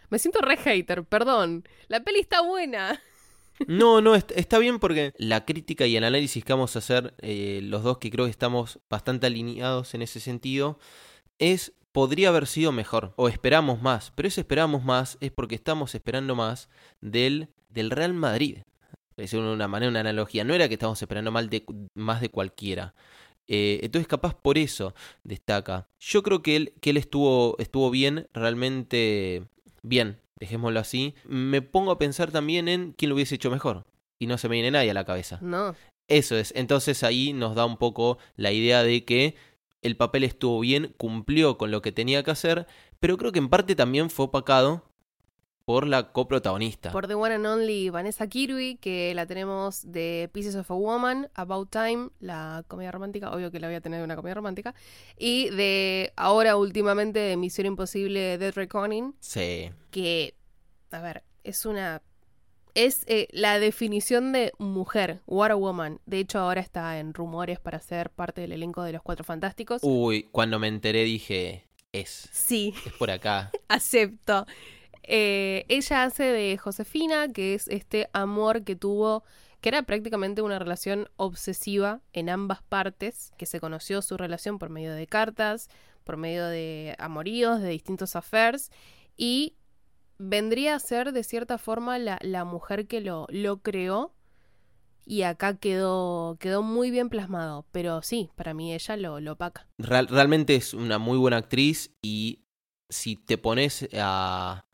Me 0.09 0.19
siento 0.19 0.41
re 0.41 0.57
hater, 0.57 1.05
perdón. 1.05 1.63
La 1.87 2.03
peli 2.03 2.19
está 2.19 2.41
buena. 2.41 3.01
No, 3.67 4.01
no, 4.01 4.15
está 4.15 4.57
bien 4.57 4.79
porque 4.79 5.13
la 5.17 5.45
crítica 5.45 5.85
y 5.85 5.95
el 5.95 6.03
análisis 6.03 6.43
que 6.43 6.51
vamos 6.51 6.75
a 6.75 6.79
hacer, 6.79 7.13
eh, 7.19 7.59
los 7.61 7.83
dos 7.83 7.99
que 7.99 8.09
creo 8.09 8.25
que 8.25 8.31
estamos 8.31 8.79
bastante 8.89 9.27
alineados 9.27 9.93
en 9.93 10.01
ese 10.01 10.19
sentido, 10.19 10.79
es 11.37 11.73
podría 11.91 12.29
haber 12.29 12.47
sido 12.47 12.71
mejor 12.71 13.13
o 13.15 13.27
esperamos 13.27 13.81
más, 13.81 14.11
pero 14.15 14.27
ese 14.27 14.41
esperamos 14.41 14.83
más 14.83 15.17
es 15.21 15.31
porque 15.31 15.55
estamos 15.55 15.95
esperando 15.95 16.35
más 16.35 16.69
del, 17.01 17.49
del 17.69 17.91
Real 17.91 18.13
Madrid. 18.13 18.59
Es 19.17 19.33
una 19.33 19.67
manera, 19.67 19.89
una 19.89 19.99
analogía. 19.99 20.43
No 20.43 20.53
era 20.53 20.67
que 20.67 20.75
estamos 20.75 21.01
esperando 21.01 21.31
mal 21.31 21.49
de, 21.49 21.63
más 21.93 22.21
de 22.21 22.29
cualquiera. 22.29 22.95
Eh, 23.47 23.79
entonces, 23.83 24.07
capaz 24.07 24.33
por 24.33 24.57
eso 24.57 24.95
destaca. 25.23 25.87
Yo 25.99 26.23
creo 26.23 26.41
que 26.41 26.55
él, 26.55 26.73
que 26.81 26.91
él 26.91 26.97
estuvo, 26.97 27.55
estuvo 27.59 27.91
bien, 27.91 28.27
realmente 28.33 29.43
bien, 29.83 30.19
dejémoslo 30.39 30.79
así. 30.79 31.13
Me 31.25 31.61
pongo 31.61 31.91
a 31.91 31.99
pensar 31.99 32.31
también 32.31 32.67
en 32.67 32.93
quién 32.93 33.09
lo 33.09 33.15
hubiese 33.15 33.35
hecho 33.35 33.51
mejor. 33.51 33.85
Y 34.19 34.27
no 34.27 34.37
se 34.37 34.47
me 34.47 34.53
viene 34.53 34.71
nadie 34.71 34.91
a 34.91 34.95
la 34.95 35.05
cabeza. 35.05 35.39
No. 35.41 35.75
Eso 36.07 36.35
es. 36.35 36.53
Entonces 36.55 37.03
ahí 37.03 37.33
nos 37.33 37.55
da 37.55 37.65
un 37.65 37.77
poco 37.77 38.17
la 38.35 38.51
idea 38.51 38.83
de 38.83 39.05
que 39.05 39.35
el 39.81 39.97
papel 39.97 40.23
estuvo 40.23 40.59
bien, 40.59 40.93
cumplió 40.97 41.57
con 41.57 41.71
lo 41.71 41.81
que 41.81 41.91
tenía 41.91 42.23
que 42.23 42.31
hacer, 42.31 42.67
pero 42.99 43.17
creo 43.17 43.31
que 43.31 43.39
en 43.39 43.49
parte 43.49 43.75
también 43.75 44.09
fue 44.09 44.25
opacado 44.25 44.83
por 45.65 45.87
la 45.87 46.11
coprotagonista. 46.11 46.91
Por 46.91 47.07
The 47.07 47.15
One 47.15 47.35
and 47.35 47.45
Only 47.45 47.89
Vanessa 47.89 48.27
Kirby, 48.27 48.77
que 48.77 49.13
la 49.13 49.25
tenemos 49.25 49.91
de 49.91 50.29
Pieces 50.33 50.55
of 50.55 50.69
a 50.69 50.73
Woman, 50.73 51.29
About 51.33 51.69
Time, 51.69 52.09
la 52.19 52.63
comedia 52.67 52.91
romántica, 52.91 53.31
obvio 53.31 53.51
que 53.51 53.59
la 53.59 53.67
voy 53.67 53.75
a 53.75 53.81
tener 53.81 53.99
de 53.99 54.05
una 54.05 54.15
comedia 54.15 54.35
romántica, 54.35 54.75
y 55.17 55.49
de 55.49 56.13
ahora 56.15 56.55
últimamente 56.57 57.19
de 57.19 57.37
Misión 57.37 57.67
Imposible 57.67 58.37
Dead 58.37 58.53
Reckoning. 58.53 59.15
Sí. 59.19 59.71
Que, 59.91 60.35
a 60.91 60.99
ver, 60.99 61.23
es 61.43 61.65
una 61.65 62.01
es 62.75 63.03
eh, 63.07 63.27
la 63.31 63.59
definición 63.59 64.31
de 64.31 64.51
mujer, 64.57 65.21
What 65.25 65.51
a 65.51 65.55
Woman. 65.55 65.99
De 66.05 66.19
hecho, 66.19 66.39
ahora 66.39 66.61
está 66.61 66.99
en 66.99 67.13
rumores 67.13 67.59
para 67.59 67.79
ser 67.79 68.09
parte 68.09 68.41
del 68.41 68.51
elenco 68.51 68.83
de 68.83 68.93
Los 68.93 69.01
Cuatro 69.01 69.23
Fantásticos. 69.23 69.81
Uy, 69.83 70.29
cuando 70.31 70.59
me 70.59 70.67
enteré 70.67 71.03
dije, 71.03 71.67
es. 71.91 72.29
Sí. 72.31 72.73
Es 72.85 72.93
por 72.93 73.11
acá. 73.11 73.51
Acepto. 73.67 74.45
Eh, 75.03 75.65
ella 75.67 76.03
hace 76.03 76.23
de 76.23 76.57
Josefina, 76.57 77.31
que 77.31 77.53
es 77.53 77.67
este 77.67 78.09
amor 78.13 78.63
que 78.63 78.75
tuvo, 78.75 79.23
que 79.59 79.69
era 79.69 79.83
prácticamente 79.83 80.41
una 80.41 80.59
relación 80.59 81.09
obsesiva 81.17 82.01
en 82.13 82.29
ambas 82.29 82.61
partes, 82.63 83.31
que 83.37 83.45
se 83.45 83.59
conoció 83.59 84.01
su 84.01 84.17
relación 84.17 84.59
por 84.59 84.69
medio 84.69 84.93
de 84.93 85.07
cartas, 85.07 85.69
por 86.03 86.17
medio 86.17 86.47
de 86.47 86.95
amoríos, 86.97 87.61
de 87.61 87.69
distintos 87.69 88.15
affairs, 88.15 88.71
y 89.17 89.55
vendría 90.21 90.75
a 90.75 90.79
ser 90.79 91.11
de 91.11 91.23
cierta 91.23 91.57
forma 91.57 91.97
la, 91.97 92.17
la 92.21 92.45
mujer 92.45 92.87
que 92.87 93.01
lo, 93.01 93.27
lo 93.29 93.61
creó 93.61 94.13
y 95.05 95.23
acá 95.23 95.57
quedó, 95.57 96.37
quedó 96.39 96.61
muy 96.61 96.91
bien 96.91 97.09
plasmado, 97.09 97.65
pero 97.71 98.01
sí, 98.01 98.29
para 98.35 98.53
mí 98.53 98.73
ella 98.73 98.95
lo, 98.97 99.19
lo 99.19 99.33
opaca. 99.33 99.67
realmente 99.77 100.55
es 100.55 100.73
una 100.73 100.99
muy 100.99 101.17
buena 101.17 101.37
actriz 101.37 101.91
y 102.01 102.43
si 102.89 103.15
te 103.15 103.37
pones 103.37 103.89
a, 103.97 104.65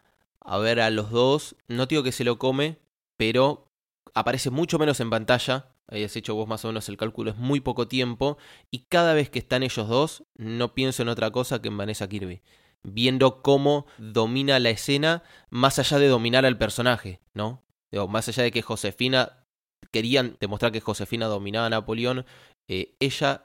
a 0.42 0.58
ver 0.58 0.82
a 0.82 0.90
los 0.90 1.12
dos, 1.12 1.56
no 1.68 1.86
digo 1.86 2.04
que 2.04 2.12
se 2.12 2.26
lo 2.26 2.38
come, 2.38 2.80
pero 3.16 3.72
aparece 4.14 4.50
mucho 4.50 4.78
menos 4.78 5.00
en 5.00 5.10
pantalla 5.10 5.74
habías 5.88 6.16
hecho 6.16 6.36
vos 6.36 6.48
más 6.48 6.66
o 6.66 6.68
menos 6.68 6.90
el 6.90 6.98
cálculo, 6.98 7.32
es 7.32 7.38
muy 7.38 7.62
poco 7.62 7.88
tiempo, 7.88 8.38
y 8.70 8.80
cada 8.90 9.14
vez 9.14 9.30
que 9.30 9.40
están 9.40 9.64
ellos 9.64 9.88
dos, 9.88 10.24
no 10.36 10.74
pienso 10.74 11.02
en 11.02 11.10
otra 11.10 11.32
cosa 11.32 11.62
que 11.62 11.70
en 11.70 11.78
Vanessa 11.78 12.08
Kirby. 12.10 12.42
Viendo 12.90 13.42
cómo 13.42 13.86
domina 13.98 14.60
la 14.60 14.70
escena, 14.70 15.24
más 15.50 15.78
allá 15.78 16.00
de 16.00 16.08
dominar 16.08 16.46
al 16.46 16.58
personaje, 16.58 17.20
¿no? 17.34 17.64
más 18.10 18.28
allá 18.28 18.44
de 18.44 18.52
que 18.52 18.62
Josefina 18.62 19.44
querían 19.92 20.38
demostrar 20.40 20.72
que 20.72 20.82
Josefina 20.82 21.28
dominaba 21.28 21.68
a 21.68 21.70
Napoleón, 21.70 22.26
eh, 22.70 22.96
ella 23.00 23.44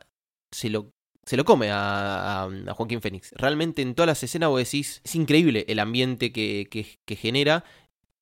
se 0.53 0.69
lo, 0.69 0.91
se 1.25 1.37
lo 1.37 1.45
come 1.45 1.71
a, 1.71 2.45
a, 2.45 2.75
Joaquín 2.75 3.01
Fénix. 3.01 3.33
Realmente 3.33 3.83
en 3.83 3.95
todas 3.95 4.09
las 4.09 4.23
escenas 4.23 4.51
vos 4.51 4.59
decís, 4.59 5.01
es 5.05 5.15
increíble 5.15 5.65
el 5.69 5.79
ambiente 5.79 6.33
que, 6.33 6.69
que, 6.71 6.99
que 7.07 7.17
genera 7.17 7.65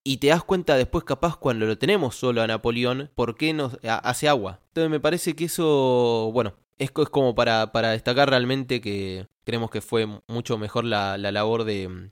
y 0.03 0.19
te 0.19 0.29
das 0.29 0.43
cuenta 0.45 0.77
después 0.77 1.05
capaz 1.05 1.37
cuando 1.37 1.67
lo 1.67 1.79
tenemos 1.79 2.17
solo 2.17 2.43
a 2.43 2.47
Napoleón, 2.47 3.11
por 3.15 3.37
qué 3.37 3.53
nos 3.53 3.79
hace 3.83 4.29
agua. 4.29 4.61
Entonces 4.69 4.91
me 4.91 5.01
parece 5.01 5.35
que 5.35 5.45
eso, 5.45 6.31
bueno, 6.33 6.55
es, 6.79 6.91
es 6.97 7.09
como 7.11 7.35
para, 7.35 7.67
destacar 7.93 8.31
realmente 8.31 8.81
que 8.81 9.27
creemos 9.45 9.71
que 9.71 9.81
fue 9.81 10.07
mucho 10.27 10.59
mejor 10.59 10.85
la, 10.85 11.19
la 11.19 11.33
labor 11.33 11.65
de, 11.65 12.11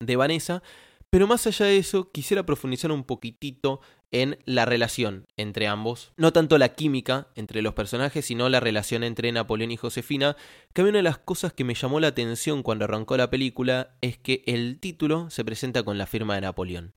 de 0.00 0.16
Vanessa. 0.16 0.62
Pero 1.10 1.26
más 1.26 1.46
allá 1.46 1.64
de 1.66 1.78
eso, 1.78 2.12
quisiera 2.12 2.44
profundizar 2.44 2.92
un 2.92 3.02
poquitito 3.02 3.80
en 4.10 4.38
la 4.44 4.66
relación 4.66 5.26
entre 5.36 5.66
ambos. 5.66 6.12
No 6.16 6.32
tanto 6.32 6.58
la 6.58 6.74
química 6.74 7.28
entre 7.34 7.62
los 7.62 7.74
personajes, 7.74 8.26
sino 8.26 8.48
la 8.48 8.60
relación 8.60 9.02
entre 9.04 9.32
Napoleón 9.32 9.70
y 9.70 9.76
Josefina, 9.76 10.36
que 10.74 10.82
a 10.82 10.84
mí 10.84 10.90
una 10.90 10.98
de 10.98 11.04
las 11.04 11.18
cosas 11.18 11.54
que 11.54 11.64
me 11.64 11.74
llamó 11.74 11.98
la 11.98 12.08
atención 12.08 12.62
cuando 12.62 12.84
arrancó 12.84 13.16
la 13.16 13.30
película 13.30 13.96
es 14.02 14.18
que 14.18 14.42
el 14.46 14.78
título 14.80 15.30
se 15.30 15.44
presenta 15.44 15.82
con 15.82 15.96
la 15.96 16.06
firma 16.06 16.34
de 16.34 16.42
Napoleón. 16.42 16.94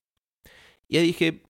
Y 0.92 0.98
ahí 0.98 1.06
dije, 1.06 1.42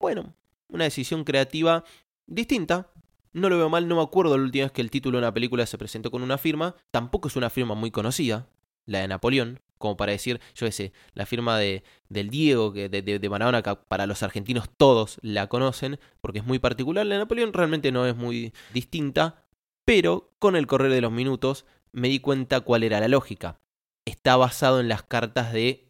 bueno, 0.00 0.34
una 0.68 0.82
decisión 0.82 1.22
creativa 1.22 1.84
distinta. 2.26 2.90
No 3.32 3.48
lo 3.48 3.56
veo 3.56 3.68
mal, 3.68 3.86
no 3.86 3.94
me 3.94 4.02
acuerdo 4.02 4.36
la 4.36 4.42
última 4.42 4.64
vez 4.64 4.72
que 4.72 4.80
el 4.80 4.90
título 4.90 5.16
de 5.16 5.22
una 5.22 5.32
película 5.32 5.64
se 5.64 5.78
presentó 5.78 6.10
con 6.10 6.24
una 6.24 6.38
firma. 6.38 6.74
Tampoco 6.90 7.28
es 7.28 7.36
una 7.36 7.50
firma 7.50 7.76
muy 7.76 7.92
conocida, 7.92 8.48
la 8.86 8.98
de 8.98 9.06
Napoleón, 9.06 9.60
como 9.78 9.96
para 9.96 10.10
decir, 10.10 10.40
yo 10.56 10.66
qué 10.66 10.72
sé, 10.72 10.92
la 11.14 11.24
firma 11.24 11.56
de, 11.56 11.84
del 12.08 12.30
Diego, 12.30 12.72
de, 12.72 12.88
de, 12.88 13.28
Maradona, 13.28 13.62
que 13.62 13.76
para 13.76 14.08
los 14.08 14.24
argentinos 14.24 14.68
todos 14.76 15.20
la 15.22 15.46
conocen, 15.46 16.00
porque 16.20 16.40
es 16.40 16.44
muy 16.44 16.58
particular. 16.58 17.06
La 17.06 17.14
de 17.14 17.20
Napoleón 17.20 17.52
realmente 17.52 17.92
no 17.92 18.06
es 18.06 18.16
muy 18.16 18.52
distinta, 18.74 19.44
pero 19.84 20.32
con 20.40 20.56
el 20.56 20.66
correr 20.66 20.90
de 20.90 21.00
los 21.00 21.12
minutos 21.12 21.64
me 21.92 22.08
di 22.08 22.18
cuenta 22.18 22.58
cuál 22.62 22.82
era 22.82 22.98
la 22.98 23.06
lógica. 23.06 23.60
Está 24.04 24.36
basado 24.36 24.80
en 24.80 24.88
las 24.88 25.04
cartas 25.04 25.52
de 25.52 25.86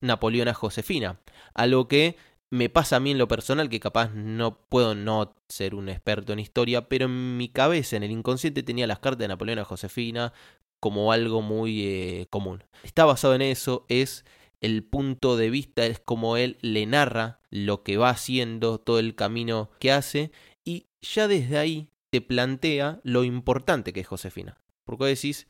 Napoleón 0.00 0.48
a 0.48 0.54
Josefina, 0.54 1.20
algo 1.54 1.86
que 1.86 2.16
me 2.52 2.68
pasa 2.68 2.96
a 2.96 3.00
mí 3.00 3.12
en 3.12 3.18
lo 3.18 3.28
personal 3.28 3.70
que 3.70 3.80
capaz 3.80 4.10
no 4.12 4.58
puedo 4.68 4.94
no 4.94 5.34
ser 5.48 5.74
un 5.74 5.88
experto 5.88 6.34
en 6.34 6.38
historia, 6.38 6.86
pero 6.86 7.06
en 7.06 7.38
mi 7.38 7.48
cabeza, 7.48 7.96
en 7.96 8.02
el 8.02 8.10
inconsciente, 8.10 8.62
tenía 8.62 8.86
las 8.86 8.98
cartas 8.98 9.20
de 9.20 9.28
Napoleón 9.28 9.58
a 9.58 9.64
Josefina 9.64 10.34
como 10.78 11.12
algo 11.12 11.40
muy 11.40 11.86
eh, 11.86 12.26
común. 12.28 12.62
Está 12.82 13.06
basado 13.06 13.34
en 13.34 13.40
eso, 13.40 13.86
es 13.88 14.26
el 14.60 14.84
punto 14.84 15.38
de 15.38 15.48
vista, 15.48 15.86
es 15.86 15.98
como 15.98 16.36
él 16.36 16.58
le 16.60 16.84
narra 16.84 17.40
lo 17.48 17.82
que 17.82 17.96
va 17.96 18.10
haciendo, 18.10 18.76
todo 18.76 18.98
el 18.98 19.14
camino 19.14 19.70
que 19.78 19.90
hace, 19.90 20.30
y 20.62 20.88
ya 21.00 21.28
desde 21.28 21.56
ahí 21.56 21.88
te 22.10 22.20
plantea 22.20 23.00
lo 23.02 23.24
importante 23.24 23.94
que 23.94 24.00
es 24.00 24.06
Josefina. 24.06 24.58
Porque 24.84 25.06
decís, 25.06 25.46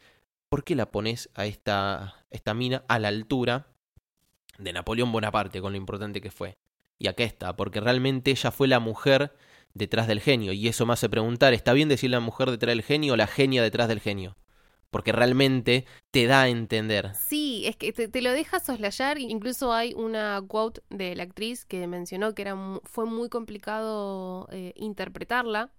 ¿por 0.49 0.63
qué 0.63 0.77
la 0.77 0.93
pones 0.93 1.31
a 1.35 1.47
esta, 1.47 2.15
esta 2.31 2.55
mina 2.55 2.85
a 2.87 3.01
la 3.01 3.09
altura 3.09 3.67
de 4.57 4.73
Napoleón 4.73 5.11
Bonaparte, 5.11 5.61
con 5.61 5.73
lo 5.73 5.79
importante 5.79 6.21
que 6.21 6.31
fue? 6.31 6.62
Y 7.03 7.23
está, 7.23 7.57
porque 7.57 7.81
realmente 7.81 8.31
ella 8.31 8.53
fue 8.53 8.69
la 8.69 8.79
mujer 8.79 9.35
detrás 9.75 10.07
del 10.07 10.21
genio. 10.21 10.53
Y 10.53 10.69
eso 10.69 10.87
me 10.87 10.93
hace 10.93 11.09
preguntar, 11.09 11.53
¿está 11.53 11.73
bien 11.73 11.89
decir 11.89 12.11
la 12.11 12.21
mujer 12.21 12.49
detrás 12.49 12.71
del 12.71 12.85
genio 12.85 13.15
o 13.15 13.17
la 13.17 13.27
genia 13.27 13.61
detrás 13.61 13.89
del 13.89 13.99
genio? 13.99 14.37
Porque 14.93 15.11
realmente 15.11 15.85
te 16.13 16.27
da 16.27 16.43
a 16.43 16.49
entender. 16.49 17.13
Sí, 17.17 17.65
es 17.67 17.75
que 17.75 17.93
te, 17.93 18.23
lo 18.23 18.31
deja 18.31 18.61
soslayar. 18.61 19.19
Incluso 19.19 19.73
hay 19.73 19.95
una 19.95 20.41
quote 20.47 20.81
de 20.91 21.17
la 21.17 21.25
actriz 21.25 21.65
que 21.65 21.89
mencionó 21.89 22.37
que 22.37 22.43
era, 22.43 22.57
fue 22.85 23.07
muy 23.07 23.29
complicado 23.29 24.47
eh, 24.53 24.73
interpretarla, 24.77 25.73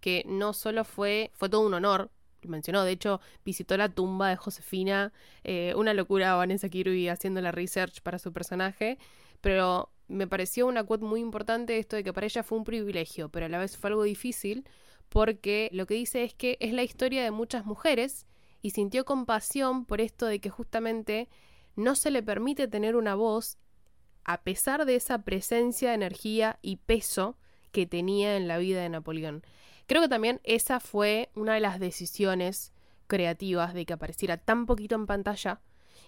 que 0.00 0.24
no 0.26 0.52
solo 0.52 0.84
fue, 0.84 1.30
fue 1.32 1.48
todo 1.48 1.66
un 1.66 1.72
honor, 1.72 2.10
mencionó, 2.42 2.84
de 2.84 2.92
hecho 2.92 3.20
visitó 3.44 3.76
la 3.76 3.88
tumba 3.88 4.28
de 4.28 4.36
Josefina, 4.36 5.12
eh, 5.42 5.72
una 5.76 5.94
locura 5.94 6.34
Vanessa 6.34 6.68
Kirby 6.68 7.08
haciendo 7.08 7.40
la 7.40 7.50
research 7.50 8.02
para 8.02 8.18
su 8.18 8.32
personaje, 8.32 8.98
pero 9.46 9.92
me 10.08 10.26
pareció 10.26 10.66
una 10.66 10.82
quote 10.82 11.04
muy 11.04 11.20
importante 11.20 11.78
esto 11.78 11.94
de 11.94 12.02
que 12.02 12.12
para 12.12 12.26
ella 12.26 12.42
fue 12.42 12.58
un 12.58 12.64
privilegio, 12.64 13.28
pero 13.28 13.46
a 13.46 13.48
la 13.48 13.58
vez 13.58 13.76
fue 13.76 13.90
algo 13.90 14.02
difícil 14.02 14.68
porque 15.08 15.68
lo 15.72 15.86
que 15.86 15.94
dice 15.94 16.24
es 16.24 16.34
que 16.34 16.56
es 16.58 16.72
la 16.72 16.82
historia 16.82 17.22
de 17.22 17.30
muchas 17.30 17.64
mujeres 17.64 18.26
y 18.60 18.70
sintió 18.70 19.04
compasión 19.04 19.84
por 19.84 20.00
esto 20.00 20.26
de 20.26 20.40
que 20.40 20.50
justamente 20.50 21.28
no 21.76 21.94
se 21.94 22.10
le 22.10 22.24
permite 22.24 22.66
tener 22.66 22.96
una 22.96 23.14
voz 23.14 23.56
a 24.24 24.42
pesar 24.42 24.84
de 24.84 24.96
esa 24.96 25.22
presencia, 25.22 25.94
energía 25.94 26.58
y 26.60 26.78
peso 26.78 27.38
que 27.70 27.86
tenía 27.86 28.36
en 28.36 28.48
la 28.48 28.58
vida 28.58 28.82
de 28.82 28.88
Napoleón. 28.88 29.44
Creo 29.86 30.02
que 30.02 30.08
también 30.08 30.40
esa 30.42 30.80
fue 30.80 31.30
una 31.36 31.54
de 31.54 31.60
las 31.60 31.78
decisiones 31.78 32.72
creativas 33.06 33.74
de 33.74 33.86
que 33.86 33.92
apareciera 33.92 34.38
tan 34.38 34.66
poquito 34.66 34.96
en 34.96 35.06
pantalla 35.06 35.60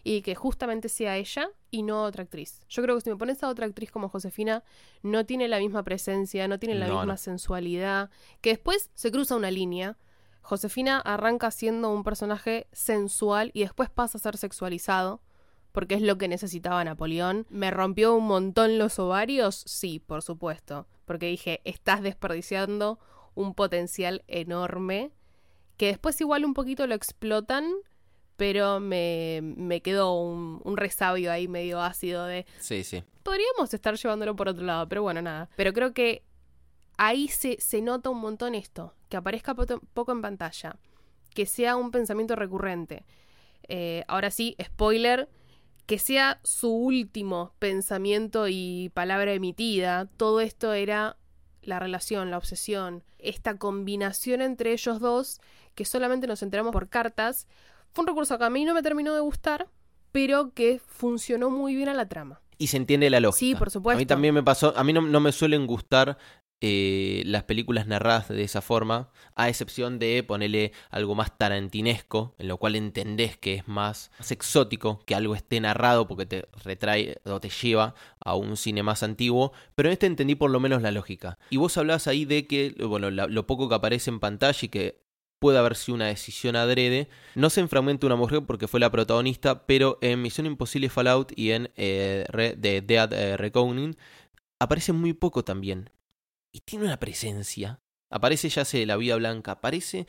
y 0.05 0.23
que 0.23 0.35
justamente 0.35 0.89
sea 0.89 1.17
ella 1.17 1.51
y 1.71 1.83
no 1.83 2.03
otra 2.03 2.25
actriz. 2.25 2.61
Yo 2.69 2.83
creo 2.83 2.95
que 2.97 3.03
si 3.03 3.11
me 3.11 3.17
pones 3.17 3.43
a 3.43 3.49
otra 3.49 3.67
actriz 3.67 3.91
como 3.91 4.09
Josefina, 4.09 4.65
no 5.03 5.27
tiene 5.27 5.49
la 5.49 5.59
misma 5.59 5.83
presencia, 5.83 6.49
no 6.49 6.59
tiene 6.59 6.75
la 6.75 6.89
misma 6.89 7.17
sensualidad, 7.17 8.11
que 8.41 8.51
después 8.51 8.91
se 8.95 9.11
cruza 9.11 9.37
una 9.37 9.51
línea. 9.51 9.97
Josefina 10.43 10.99
arranca 11.01 11.51
siendo 11.51 11.93
un 11.93 12.05
personaje 12.05 12.69
sensual 12.73 13.51
y 13.53 13.61
después 13.61 13.91
pasa 13.91 14.19
a 14.19 14.21
ser 14.21 14.37
sexualizado, 14.37 15.21
porque 15.73 15.95
es 15.95 16.03
lo 16.03 16.17
que 16.17 16.29
necesitaba 16.29 16.83
Napoleón. 16.85 17.47
¿Me 17.51 17.71
rompió 17.71 18.15
un 18.15 18.27
montón 18.27 18.79
los 18.79 18.99
ovarios? 18.99 19.63
Sí, 19.67 19.99
por 19.99 20.23
supuesto, 20.23 20.87
porque 21.05 21.27
dije, 21.27 21.61
estás 21.65 22.03
desperdiciando 22.03 22.99
un 23.35 23.55
potencial 23.55 24.25
enorme, 24.27 25.13
que 25.77 25.87
después 25.87 26.21
igual 26.21 26.45
un 26.45 26.55
poquito 26.55 26.87
lo 26.87 26.95
explotan 26.95 27.71
pero 28.39 28.79
me, 28.79 29.41
me 29.43 29.83
quedó 29.83 30.15
un, 30.15 30.61
un, 30.63 30.77
resabio 30.77 31.33
ahí 31.33 31.49
medio 31.49 31.83
ácido 31.83 32.25
de... 32.25 32.47
Sí, 32.61 32.85
sí. 32.85 33.03
Podríamos 33.25 33.75
estar 33.75 33.97
llevándolo 33.97 34.37
por 34.37 34.49
otro 34.49 34.65
lado, 34.65 34.89
pero 34.89 35.03
bueno, 35.03 35.21
nada. 35.21 35.51
Pero 35.57 35.73
creo 35.73 35.93
que 35.93 36.23
ahí 36.99 37.27
se, 37.27 37.61
se 37.61 37.83
nota 37.83 38.11
un 38.11 38.21
montón 38.21 38.55
esto, 38.55 38.95
que 39.09 39.17
aparezca 39.17 39.57
poco 39.57 40.13
en 40.13 40.23
pantalla, 40.23 40.77
que 41.35 41.47
sea 41.47 41.75
un 41.75 41.91
pensamiento 41.91 42.37
recurrente. 42.37 43.05
Eh, 43.67 44.05
ahora 44.07 44.31
sí, 44.31 44.55
spoiler, 44.63 45.29
que 45.87 45.99
sea 45.99 46.39
su 46.45 46.71
último 46.71 47.55
pensamiento 47.59 48.47
y 48.47 48.93
palabra 48.95 49.33
emitida, 49.33 50.07
todo 50.17 50.41
esto 50.41 50.75
era 50.75 51.17
la 51.63 51.81
relación, 51.81 52.31
la 52.31 52.39
obsesión, 52.39 53.03
esta 53.19 53.59
combinación 53.59 54.43
entre 54.43 54.73
ellos 54.73 55.01
dos 55.01 55.41
que 55.75 55.85
solamente 55.85 56.29
nos 56.29 56.45
enteramos 56.45 56.73
por 56.73 56.89
cartas, 56.89 57.49
fue 57.93 58.03
un 58.03 58.09
recurso 58.09 58.39
que 58.39 58.45
a 58.45 58.51
mí 58.51 58.65
no 58.65 58.75
me 58.75 58.83
terminó 58.83 59.15
de 59.15 59.21
gustar, 59.21 59.69
pero 60.13 60.53
que 60.55 60.81
funcionó 60.87 61.51
muy 61.51 61.75
bien 61.75 61.89
a 61.89 61.95
la 61.95 62.09
trama. 62.09 62.41
Y 62.59 62.69
se 62.69 62.77
entiende 62.77 63.09
la 63.11 63.21
lógica. 63.21 63.39
Sí, 63.39 63.55
por 63.55 63.71
supuesto. 63.71 63.99
A 63.99 64.01
mí 64.01 64.07
también 64.07 64.35
me 64.35 64.43
pasó, 64.43 64.77
a 64.77 64.85
mí 64.85 64.93
no, 64.93 65.21
me 65.21 65.33
suelen 65.33 65.67
gustar 65.67 66.19
eh, 66.61 67.23
las 67.25 67.45
películas 67.45 67.87
narradas 67.87 68.29
de 68.29 68.43
esa 68.43 68.61
forma, 68.61 69.11
a 69.37 69.49
excepción 69.49 70.01
de 70.01 70.25
ponerle 70.25 70.73
algo 70.91 71.15
más 71.15 71.39
tarantinesco, 71.39 72.35
en 72.37 72.49
lo 72.49 72.57
cual 72.57 72.75
entendés 72.75 73.37
que 73.37 73.55
es 73.55 73.69
más, 73.69 74.11
más, 74.19 74.33
exótico 74.33 74.99
que 75.07 75.15
algo 75.15 75.37
esté 75.37 75.61
narrado 75.61 76.09
porque 76.09 76.27
te 76.27 76.49
retrae 76.65 77.21
o 77.27 77.39
te 77.39 77.49
lleva 77.49 77.95
a 78.19 78.35
un 78.35 78.57
cine 78.57 78.83
más 78.83 79.05
antiguo, 79.05 79.53
pero 79.77 79.89
en 79.89 79.93
este 79.93 80.07
entendí 80.07 80.35
por 80.35 80.51
lo 80.51 80.59
menos 80.59 80.83
la 80.83 80.91
lógica. 80.91 81.39
Y 81.51 81.59
vos 81.59 81.79
hablabas 81.79 82.09
ahí 82.09 82.25
de 82.25 82.49
que, 82.49 82.75
bueno, 82.85 83.13
lo 83.13 83.47
poco 83.47 83.69
que 83.69 83.77
aparece 83.77 84.11
en 84.11 84.19
pantalla 84.19 84.59
y 84.61 84.69
que 84.69 85.08
puede 85.39 85.59
haber 85.59 85.77
sido 85.77 85.97
una 85.97 86.07
decisión 86.07 86.57
adrede. 86.57 87.09
No 87.35 87.51
se 87.51 87.61
enfragmenta 87.61 88.07
una 88.07 88.17
mujer 88.17 88.43
porque 88.47 88.69
fue 88.69 88.81
la 88.81 88.91
protagonista, 88.91 89.67
pero 89.67 89.99
en 90.01 90.23
Misión 90.23 90.47
Imposible 90.47 90.89
Fallout 90.89 91.33
y 91.37 91.53
en 91.53 91.71
eh, 91.77 92.25
The 92.61 92.83
Dead 92.83 93.13
eh, 93.13 93.37
Reckoning 93.37 93.97
aparece 94.59 94.93
muy 94.93 95.13
poco 95.13 95.45
también. 95.45 95.91
Y 96.53 96.61
tiene 96.61 96.87
una 96.87 96.99
presencia. 96.99 97.81
Aparece 98.11 98.49
ya 98.49 98.65
sé 98.65 98.87
la 98.87 98.97
vida 98.97 99.17
blanca, 99.17 99.53
aparece 99.53 100.07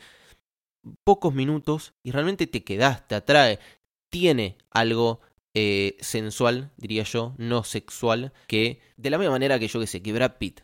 pocos 1.04 1.34
minutos 1.34 1.92
y 2.02 2.10
realmente 2.10 2.46
te 2.46 2.64
quedas, 2.64 3.06
te 3.06 3.14
atrae. 3.14 3.58
Tiene 4.08 4.56
algo 4.70 5.20
eh, 5.54 5.96
sensual, 6.00 6.70
diría 6.76 7.02
yo, 7.04 7.34
no 7.36 7.64
sexual, 7.64 8.32
que 8.46 8.80
de 8.96 9.10
la 9.10 9.18
misma 9.18 9.32
manera 9.32 9.58
que 9.58 9.68
yo 9.68 9.80
que 9.80 9.86
sé, 9.86 10.02
que 10.02 10.12
Brad 10.12 10.38
Pitt. 10.38 10.62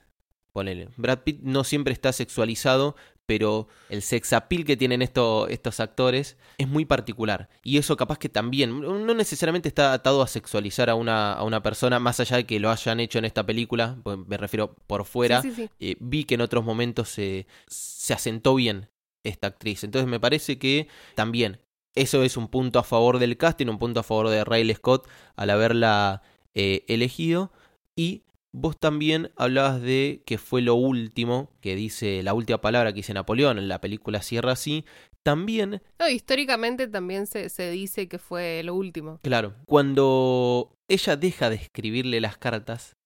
Ponele. 0.53 0.89
Brad 0.97 1.19
Pitt 1.19 1.41
no 1.43 1.65
siempre 1.65 1.93
está 1.93 2.13
sexualizado, 2.13 2.97
pero 3.27 3.69
el 3.89 4.03
sex 4.03 4.33
appeal 4.33 4.65
que 4.65 4.77
tienen 4.77 5.03
estos 5.03 5.81
actores 5.81 6.37
es 6.59 6.69
muy 6.69 6.85
particular. 6.85 7.49
Y 7.63 7.79
eso 7.79 7.97
capaz 7.97 8.19
que 8.19 8.29
también, 8.29 8.81
no 8.81 9.15
necesariamente 9.15 9.69
está 9.69 9.93
atado 9.93 10.23
a 10.23 10.29
sexualizar 10.29 10.89
a 10.89 10.95
una, 10.95 11.33
a 11.33 11.43
una 11.43 11.63
persona, 11.63 11.99
más 11.99 12.21
allá 12.21 12.37
de 12.37 12.47
que 12.47 12.61
lo 12.61 12.71
hayan 12.71 13.01
hecho 13.01 13.19
en 13.19 13.25
esta 13.25 13.45
película, 13.45 13.99
pues 14.03 14.19
me 14.27 14.37
refiero 14.37 14.75
por 14.87 15.05
fuera, 15.05 15.43
eh, 15.81 15.97
vi 16.01 16.25
que 16.25 16.35
en 16.35 16.41
otros 16.41 16.65
momentos 16.65 17.09
se, 17.09 17.47
se 17.67 18.15
asentó 18.15 18.55
bien 18.55 18.89
esta 19.25 19.49
actriz. 19.49 19.85
Entonces 19.85 20.09
me 20.09 20.21
parece 20.21 20.59
que 20.59 20.89
también 21.15 21.61
eso 21.97 22.23
es 22.23 22.37
un 22.37 22.49
punto 22.49 22.79
a 22.79 22.85
favor 22.85 23.19
del 23.19 23.37
casting, 23.37 23.67
un 23.67 23.79
punto 23.79 24.01
a 24.01 24.03
favor 24.05 24.29
de 24.29 24.45
Riley 24.45 24.75
Scott 24.75 25.09
al 25.35 25.51
haberla 25.51 26.23
eh, 26.55 26.85
elegido. 26.89 27.53
Y 27.97 28.23
vos 28.57 28.79
también 28.79 29.31
hablabas 29.37 29.83
de 29.83 30.23
que 30.25 30.39
fue 30.39 30.63
lo 30.63 30.75
último, 30.77 31.51
que 31.61 31.77
dice 31.77 32.23
la 32.23 32.33
última 32.33 32.59
palabra 32.61 32.91
que 32.93 32.97
dice 32.97 33.13
Napoleón 33.13 33.59
en 33.59 33.69
la 33.69 33.83
película 33.83 34.23
Cierra 34.23 34.53
así. 34.53 34.87
También. 35.23 35.83
No, 35.99 36.09
históricamente 36.09 36.89
también 36.89 37.27
se, 37.27 37.51
se 37.51 37.71
dice 37.71 38.09
que 38.09 38.19
fue 38.19 38.63
lo 38.65 38.75
último. 38.75 39.19
Claro. 39.23 39.55
Cuando 39.67 40.79
ella 40.89 41.17
deja 41.17 41.51
de 41.51 41.57
escribirle 41.57 42.21
las 42.21 42.39
cartas, 42.39 42.97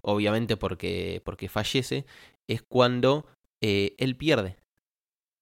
obviamente 0.00 0.56
porque, 0.56 1.20
porque 1.24 1.48
fallece, 1.48 2.06
es 2.48 2.62
cuando 2.62 3.26
eh, 3.60 3.94
él 3.98 4.16
pierde. 4.16 4.56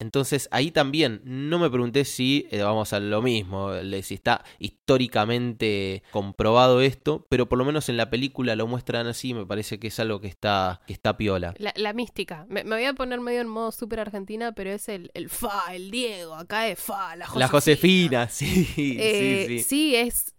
Entonces 0.02 0.48
ahí 0.50 0.70
también 0.70 1.22
no 1.24 1.58
me 1.58 1.70
pregunté 1.70 2.04
si 2.04 2.48
eh, 2.50 2.62
vamos 2.62 2.92
a 2.92 3.00
lo 3.00 3.22
mismo, 3.22 3.70
si 4.02 4.14
está 4.14 4.44
históricamente 4.58 6.02
comprobado 6.10 6.80
esto, 6.80 7.24
pero 7.28 7.48
por 7.48 7.58
lo 7.58 7.64
menos 7.64 7.88
en 7.88 7.96
la 7.96 8.10
película 8.10 8.56
lo 8.56 8.66
muestran 8.66 9.06
así, 9.06 9.32
me 9.32 9.46
parece 9.46 9.78
que 9.78 9.86
es 9.88 10.00
algo 10.00 10.20
que 10.20 10.26
está, 10.26 10.80
que 10.86 10.92
está 10.92 11.16
piola. 11.16 11.54
La, 11.58 11.92
mística, 11.92 12.46
me, 12.48 12.64
voy 12.64 12.84
a 12.84 12.94
poner 12.94 13.20
medio 13.20 13.40
en 13.40 13.48
modo 13.48 13.70
súper 13.70 14.00
argentina, 14.00 14.52
pero 14.52 14.70
es 14.70 14.88
el, 14.88 15.10
el 15.14 15.28
fa, 15.28 15.72
el 15.72 15.90
Diego, 15.90 16.34
acá 16.34 16.68
es 16.68 16.80
fa, 16.80 17.14
la 17.16 17.26
Josefina. 17.26 17.38
La 17.38 17.48
Josefina, 17.48 18.28
sí, 18.30 18.64
sí, 18.64 18.96
eh, 18.98 19.44
sí. 19.48 19.58
Sí, 19.60 19.96
es... 19.96 20.34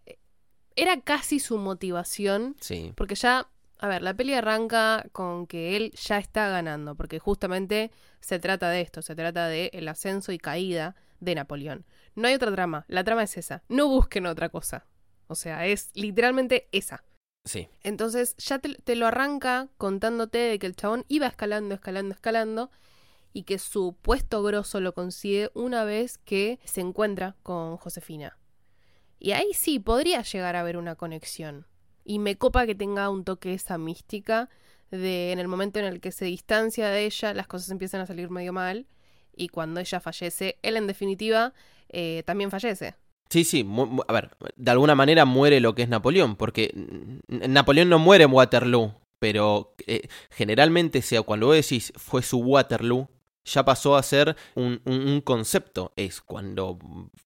Era 0.76 1.00
casi 1.02 1.40
su 1.40 1.60
motivación, 1.60 2.56
sí. 2.60 2.94
porque 2.96 3.14
ya 3.14 3.48
a 3.84 3.88
ver, 3.90 4.02
la 4.02 4.14
peli 4.14 4.34
arranca 4.34 5.06
con 5.12 5.46
que 5.46 5.76
él 5.76 5.92
ya 5.92 6.18
está 6.18 6.48
ganando, 6.48 6.96
porque 6.96 7.20
justamente 7.20 7.92
se 8.22 8.40
trata 8.40 8.70
de 8.70 8.80
esto, 8.80 9.02
se 9.02 9.14
trata 9.14 9.50
de 9.50 9.72
el 9.74 9.90
ascenso 9.90 10.32
y 10.32 10.38
caída 10.38 10.96
de 11.20 11.36
Napoleón. 11.36 11.86
No 12.16 12.30
hay 12.30 12.36
otra 12.36 12.54
trama, 12.54 12.86
la 12.88 13.04
trama 13.04 13.24
es 13.24 13.36
esa. 13.36 13.62
No 13.68 13.90
busquen 13.90 14.26
otra 14.26 14.48
cosa. 14.48 14.86
O 15.28 15.36
sea, 15.36 15.66
es 15.66 15.90
literalmente 15.96 16.70
esa. 16.72 17.04
Sí. 17.44 17.68
Entonces 17.82 18.38
ya 18.38 18.60
te, 18.60 18.96
lo 18.96 19.06
arranca 19.06 19.68
contándote 19.78 20.38
de 20.38 20.60
que 20.60 20.68
el 20.68 20.78
chabón 20.78 21.04
iba 21.10 21.28
escalando, 21.28 21.76
escalando, 21.76 22.16
escalando 22.16 22.72
y 23.34 23.44
que 23.44 23.60
su 23.60 23.98
puesto 24.02 24.44
grosso 24.44 24.80
lo 24.80 24.94
consigue 24.94 25.52
una 25.56 25.84
vez 25.84 26.20
que 26.20 26.58
se 26.64 26.80
encuentra 26.80 27.36
con 27.44 27.76
Josefina. 27.76 28.38
Y 29.20 29.34
ahí 29.34 29.54
sí 29.54 29.80
podría 29.80 30.22
llegar 30.22 30.56
a 30.56 30.62
haber 30.62 30.78
una 30.78 30.96
conexión. 30.96 31.68
Y 32.04 32.20
me 32.20 32.38
copa 32.38 32.66
que 32.66 32.76
tenga 32.76 33.10
un 33.10 33.24
toque 33.24 33.54
esa 33.54 33.78
mística 33.78 34.50
de 34.92 35.32
en 35.32 35.40
el 35.40 35.48
momento 35.48 35.80
en 35.80 35.86
el 35.86 36.00
que 36.02 36.12
se 36.12 36.26
distancia 36.26 36.90
de 36.90 37.06
ella, 37.06 37.34
las 37.34 37.48
cosas 37.48 37.70
empiezan 37.72 38.02
a 38.02 38.06
salir 38.06 38.30
medio 38.30 38.54
mal. 38.54 38.86
Y 39.36 39.48
cuando 39.48 39.80
ella 39.80 40.00
fallece, 40.00 40.58
él 40.62 40.78
en 40.78 40.88
definitiva 40.88 41.54
eh, 41.90 42.24
también 42.26 42.52
fallece. 42.52 42.96
Sí, 43.30 43.44
sí, 43.44 43.68
a 44.08 44.14
ver, 44.14 44.30
de 44.56 44.72
alguna 44.72 44.94
manera 44.94 45.26
muere 45.26 45.60
lo 45.60 45.74
que 45.74 45.82
es 45.82 45.90
Napoleón, 45.90 46.36
porque 46.36 46.72
Napoleón 47.28 47.90
no 47.90 47.98
muere 47.98 48.26
en 48.26 48.32
Waterloo, 48.32 48.94
pero 49.18 49.74
eh, 49.88 50.08
generalmente, 50.30 51.02
sea 51.02 51.24
cuando 51.24 51.48
vos 51.48 51.56
decís 51.56 51.94
fue 51.96 52.22
su 52.22 52.38
Waterloo, 52.40 53.10
ya 53.46 53.66
pasó 53.66 53.96
a 53.96 54.04
ser 54.04 54.36
un, 54.56 55.22
concepto. 55.24 55.94
Es 55.96 56.22
cuando 56.22 56.80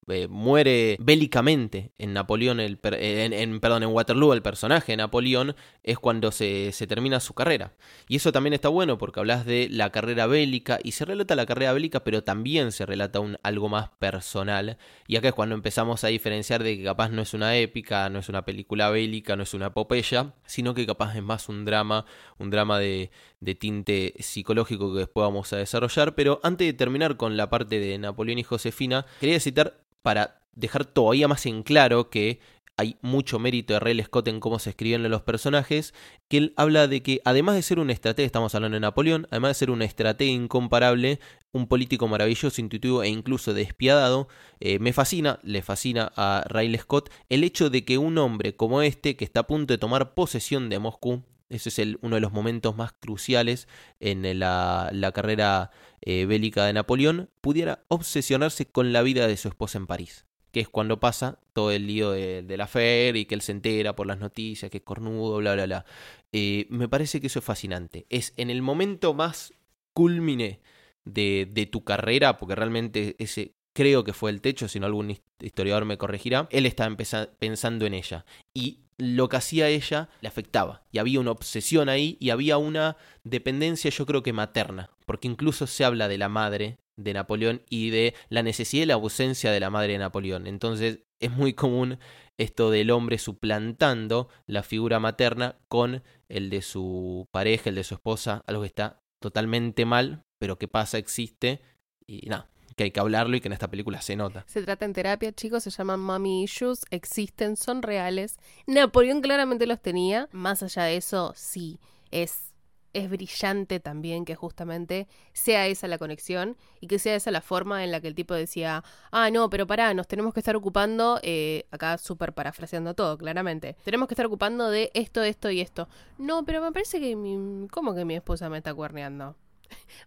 eh, 0.07 0.27
muere 0.27 0.97
bélicamente 0.99 1.91
en 1.97 2.13
Napoleón, 2.13 2.59
el 2.59 2.79
en, 2.83 3.59
perdón, 3.59 3.83
en 3.83 3.89
Waterloo 3.89 4.33
el 4.33 4.41
personaje 4.41 4.93
de 4.93 4.97
Napoleón, 4.97 5.55
es 5.83 5.99
cuando 5.99 6.31
se, 6.31 6.71
se, 6.71 6.87
termina 6.87 7.19
su 7.19 7.33
carrera. 7.33 7.73
Y 8.07 8.17
eso 8.17 8.31
también 8.31 8.53
está 8.53 8.69
bueno 8.69 8.97
porque 8.97 9.19
hablas 9.19 9.45
de 9.45 9.67
la 9.69 9.91
carrera 9.91 10.27
bélica 10.27 10.79
y 10.83 10.93
se 10.93 11.05
relata 11.05 11.35
la 11.35 11.45
carrera 11.45 11.73
bélica, 11.73 12.03
pero 12.03 12.23
también 12.23 12.71
se 12.71 12.85
relata 12.85 13.19
un, 13.19 13.37
algo 13.43 13.69
más 13.69 13.89
personal. 13.99 14.77
Y 15.07 15.15
acá 15.17 15.29
es 15.29 15.33
cuando 15.33 15.55
empezamos 15.55 16.03
a 16.03 16.07
diferenciar 16.07 16.63
de 16.63 16.77
que 16.77 16.83
capaz 16.83 17.09
no 17.09 17.21
es 17.21 17.33
una 17.33 17.55
épica, 17.57 18.09
no 18.09 18.19
es 18.19 18.29
una 18.29 18.45
película 18.45 18.89
bélica, 18.89 19.35
no 19.35 19.43
es 19.43 19.53
una 19.53 19.67
epopeya, 19.67 20.33
sino 20.45 20.73
que 20.73 20.85
capaz 20.85 21.15
es 21.15 21.23
más 21.23 21.49
un 21.49 21.65
drama, 21.65 22.05
un 22.37 22.49
drama 22.49 22.79
de, 22.79 23.11
de 23.39 23.55
tinte 23.55 24.13
psicológico 24.19 24.93
que 24.93 24.99
después 24.99 25.23
vamos 25.23 25.53
a 25.53 25.57
desarrollar. 25.57 26.06
Pero 26.15 26.39
antes 26.43 26.67
de 26.67 26.73
terminar 26.73 27.17
con 27.17 27.37
la 27.37 27.49
parte 27.49 27.79
de 27.79 27.97
Napoleón 27.97 28.39
y 28.39 28.43
Josefina, 28.43 29.05
quería 29.19 29.39
citar 29.39 29.81
para 30.01 30.41
dejar 30.53 30.85
todavía 30.85 31.27
más 31.27 31.45
en 31.45 31.63
claro 31.63 32.09
que 32.09 32.39
hay 32.77 32.95
mucho 33.01 33.39
mérito 33.39 33.73
de 33.73 33.79
Ray 33.79 34.01
Scott 34.03 34.27
en 34.27 34.39
cómo 34.39 34.59
se 34.59 34.69
escriben 34.69 35.09
los 35.09 35.23
personajes, 35.23 35.95
que 36.29 36.37
él 36.37 36.53
habla 36.57 36.87
de 36.87 37.01
que 37.01 37.21
además 37.25 37.55
de 37.55 37.63
ser 37.63 37.79
un 37.79 37.89
estratega, 37.89 38.25
estamos 38.25 38.53
hablando 38.53 38.75
de 38.75 38.81
Napoleón, 38.81 39.27
además 39.31 39.49
de 39.49 39.55
ser 39.55 39.71
un 39.71 39.81
estratega 39.81 40.31
incomparable, 40.31 41.19
un 41.51 41.67
político 41.67 42.07
maravilloso, 42.07 42.61
intuitivo 42.61 43.01
e 43.01 43.09
incluso 43.09 43.55
despiadado, 43.55 44.27
eh, 44.59 44.77
me 44.77 44.93
fascina, 44.93 45.39
le 45.41 45.63
fascina 45.63 46.11
a 46.15 46.43
Ray 46.47 46.77
Scott 46.77 47.09
el 47.29 47.43
hecho 47.43 47.71
de 47.71 47.83
que 47.83 47.97
un 47.97 48.19
hombre 48.19 48.55
como 48.55 48.83
este, 48.83 49.15
que 49.15 49.25
está 49.25 49.41
a 49.41 49.47
punto 49.47 49.73
de 49.73 49.79
tomar 49.79 50.13
posesión 50.13 50.69
de 50.69 50.77
Moscú, 50.77 51.23
ese 51.49 51.69
es 51.69 51.79
el, 51.79 51.97
uno 52.01 52.15
de 52.15 52.21
los 52.21 52.31
momentos 52.31 52.75
más 52.75 52.93
cruciales 52.93 53.67
en 53.99 54.39
la, 54.39 55.11
carrera 55.13 55.71
eh, 56.01 56.25
bélica 56.25 56.65
de 56.65 56.73
Napoleón. 56.73 57.29
Pudiera 57.41 57.83
obsesionarse 57.87 58.65
con 58.65 58.93
la 58.93 59.01
vida 59.01 59.27
de 59.27 59.37
su 59.37 59.47
esposa 59.47 59.77
en 59.77 59.87
París. 59.87 60.25
Que 60.51 60.61
es 60.61 60.69
cuando 60.69 60.99
pasa 60.99 61.39
todo 61.53 61.71
el 61.71 61.87
lío 61.87 62.11
de, 62.11 62.57
la 62.57 62.67
FER 62.67 63.15
y 63.15 63.25
que 63.25 63.35
él 63.35 63.41
se 63.41 63.51
entera 63.51 63.95
por 63.95 64.07
las 64.07 64.19
noticias, 64.19 64.71
que 64.71 64.77
es 64.77 64.83
cornudo, 64.83 65.37
bla, 65.37 65.53
bla, 65.53 65.65
bla. 65.65 65.85
Eh, 66.31 66.67
me 66.69 66.89
parece 66.89 67.21
que 67.21 67.27
eso 67.27 67.39
es 67.39 67.45
fascinante. 67.45 68.05
Es 68.09 68.33
en 68.37 68.49
el 68.49 68.61
momento 68.61 69.13
más 69.13 69.53
culmine 69.93 70.59
de, 71.05 71.47
de 71.49 71.65
tu 71.65 71.83
carrera, 71.83 72.37
porque 72.37 72.55
realmente 72.55 73.15
ese 73.19 73.53
creo 73.77 74.03
que 74.03 74.13
fue 74.13 74.31
el 74.31 74.41
techo, 74.41 74.67
si 74.67 74.79
no 74.79 74.87
algún 74.87 75.15
historiador 75.39 75.85
me 75.85 75.99
corregirá, 75.99 76.47
él 76.49 76.65
estaba 76.65 76.97
pensando 77.37 77.85
en 77.85 77.93
ella. 77.93 78.25
Y 78.51 78.79
lo 78.97 79.29
que 79.29 79.37
hacía 79.37 79.69
ella 79.69 80.09
le 80.21 80.27
afectaba. 80.27 80.83
Y 80.91 80.97
había 80.97 81.19
una 81.19 81.31
obsesión 81.31 81.89
ahí 81.89 82.17
y 82.19 82.31
había 82.31 82.57
una 82.57 82.97
dependencia 83.23 83.91
yo 83.91 84.05
creo 84.05 84.23
que 84.23 84.33
materna. 84.33 84.89
Porque 85.05 85.27
incluso 85.27 85.67
se 85.67 85.85
habla 85.85 86.07
de 86.07 86.17
la 86.17 86.29
madre 86.29 86.77
de 86.97 87.13
Napoleón 87.13 87.61
y 87.69 87.91
de 87.91 88.15
la 88.29 88.43
necesidad 88.43 88.83
y 88.83 88.87
la 88.87 88.95
ausencia 88.95 89.51
de 89.51 89.59
la 89.59 89.69
madre 89.69 89.93
de 89.93 89.99
Napoleón. 89.99 90.47
Entonces 90.47 90.99
es 91.19 91.31
muy 91.31 91.53
común 91.53 91.99
esto 92.37 92.69
del 92.71 92.91
hombre 92.91 93.17
suplantando 93.17 94.29
la 94.45 94.63
figura 94.63 94.99
materna 94.99 95.57
con 95.67 96.03
el 96.29 96.49
de 96.49 96.61
su 96.61 97.27
pareja, 97.31 97.69
el 97.69 97.75
de 97.75 97.83
su 97.83 97.95
esposa, 97.95 98.43
algo 98.47 98.61
que 98.61 98.67
está 98.67 99.01
totalmente 99.19 99.85
mal, 99.85 100.23
pero 100.39 100.57
que 100.57 100.67
pasa, 100.67 100.97
existe 100.97 101.61
y 102.05 102.27
nada, 102.29 102.49
que 102.77 102.83
hay 102.85 102.91
que 102.91 102.99
hablarlo 102.99 103.35
y 103.35 103.41
que 103.41 103.47
en 103.47 103.53
esta 103.53 103.69
película 103.69 104.01
se 104.01 104.15
nota. 104.15 104.45
Se 104.47 104.61
trata 104.61 104.85
en 104.85 104.93
terapia, 104.93 105.33
chicos, 105.33 105.63
se 105.63 105.71
llaman 105.71 105.99
mommy 105.99 106.43
issues, 106.43 106.85
existen, 106.91 107.57
son 107.57 107.81
reales. 107.81 108.37
Napoleón 108.67 109.21
claramente 109.21 109.65
los 109.65 109.81
tenía. 109.81 110.29
Más 110.31 110.61
allá 110.61 110.83
de 110.83 110.97
eso, 110.97 111.33
sí, 111.35 111.79
es 112.11 112.53
es 112.93 113.09
brillante 113.11 113.79
también 113.79 114.25
que 114.25 114.35
justamente 114.35 115.07
sea 115.33 115.67
esa 115.67 115.87
la 115.87 115.99
conexión 115.99 116.57
y 116.79 116.87
que 116.87 116.97
sea 116.97 117.15
esa 117.15 117.29
la 117.29 117.41
forma 117.41 117.83
en 117.83 117.91
la 117.91 118.01
que 118.01 118.07
el 118.07 118.15
tipo 118.15 118.33
decía, 118.33 118.83
ah, 119.11 119.29
no, 119.29 119.49
pero 119.51 119.67
pará, 119.67 119.93
nos 119.93 120.07
tenemos 120.07 120.33
que 120.33 120.39
estar 120.39 120.55
ocupando, 120.55 121.19
eh, 121.21 121.67
acá 121.69 121.97
súper 121.99 122.33
parafraseando 122.33 122.95
todo, 122.95 123.17
claramente, 123.17 123.75
tenemos 123.83 124.07
que 124.07 124.15
estar 124.15 124.25
ocupando 124.25 124.69
de 124.71 124.89
esto, 124.95 125.21
esto 125.21 125.51
y 125.51 125.61
esto. 125.61 125.87
No, 126.17 126.43
pero 126.43 126.61
me 126.61 126.71
parece 126.71 126.99
que 126.99 127.15
mi, 127.15 127.67
¿cómo 127.69 127.93
que 127.93 128.03
mi 128.03 128.15
esposa 128.15 128.49
me 128.49 128.57
está 128.57 128.73
cuerneando? 128.73 129.35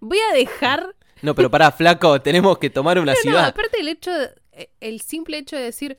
Voy 0.00 0.18
a 0.30 0.34
dejar 0.34 0.94
no, 1.22 1.34
pero 1.34 1.50
para 1.50 1.70
flaco, 1.70 2.20
tenemos 2.20 2.58
que 2.58 2.70
tomar 2.70 2.98
una 2.98 3.14
ciudad. 3.14 3.42
No, 3.42 3.48
aparte 3.48 3.80
el 3.80 3.88
hecho, 3.88 4.10
eh, 4.52 4.70
el 4.80 5.00
simple 5.00 5.38
hecho 5.38 5.56
de 5.56 5.62
decir, 5.62 5.98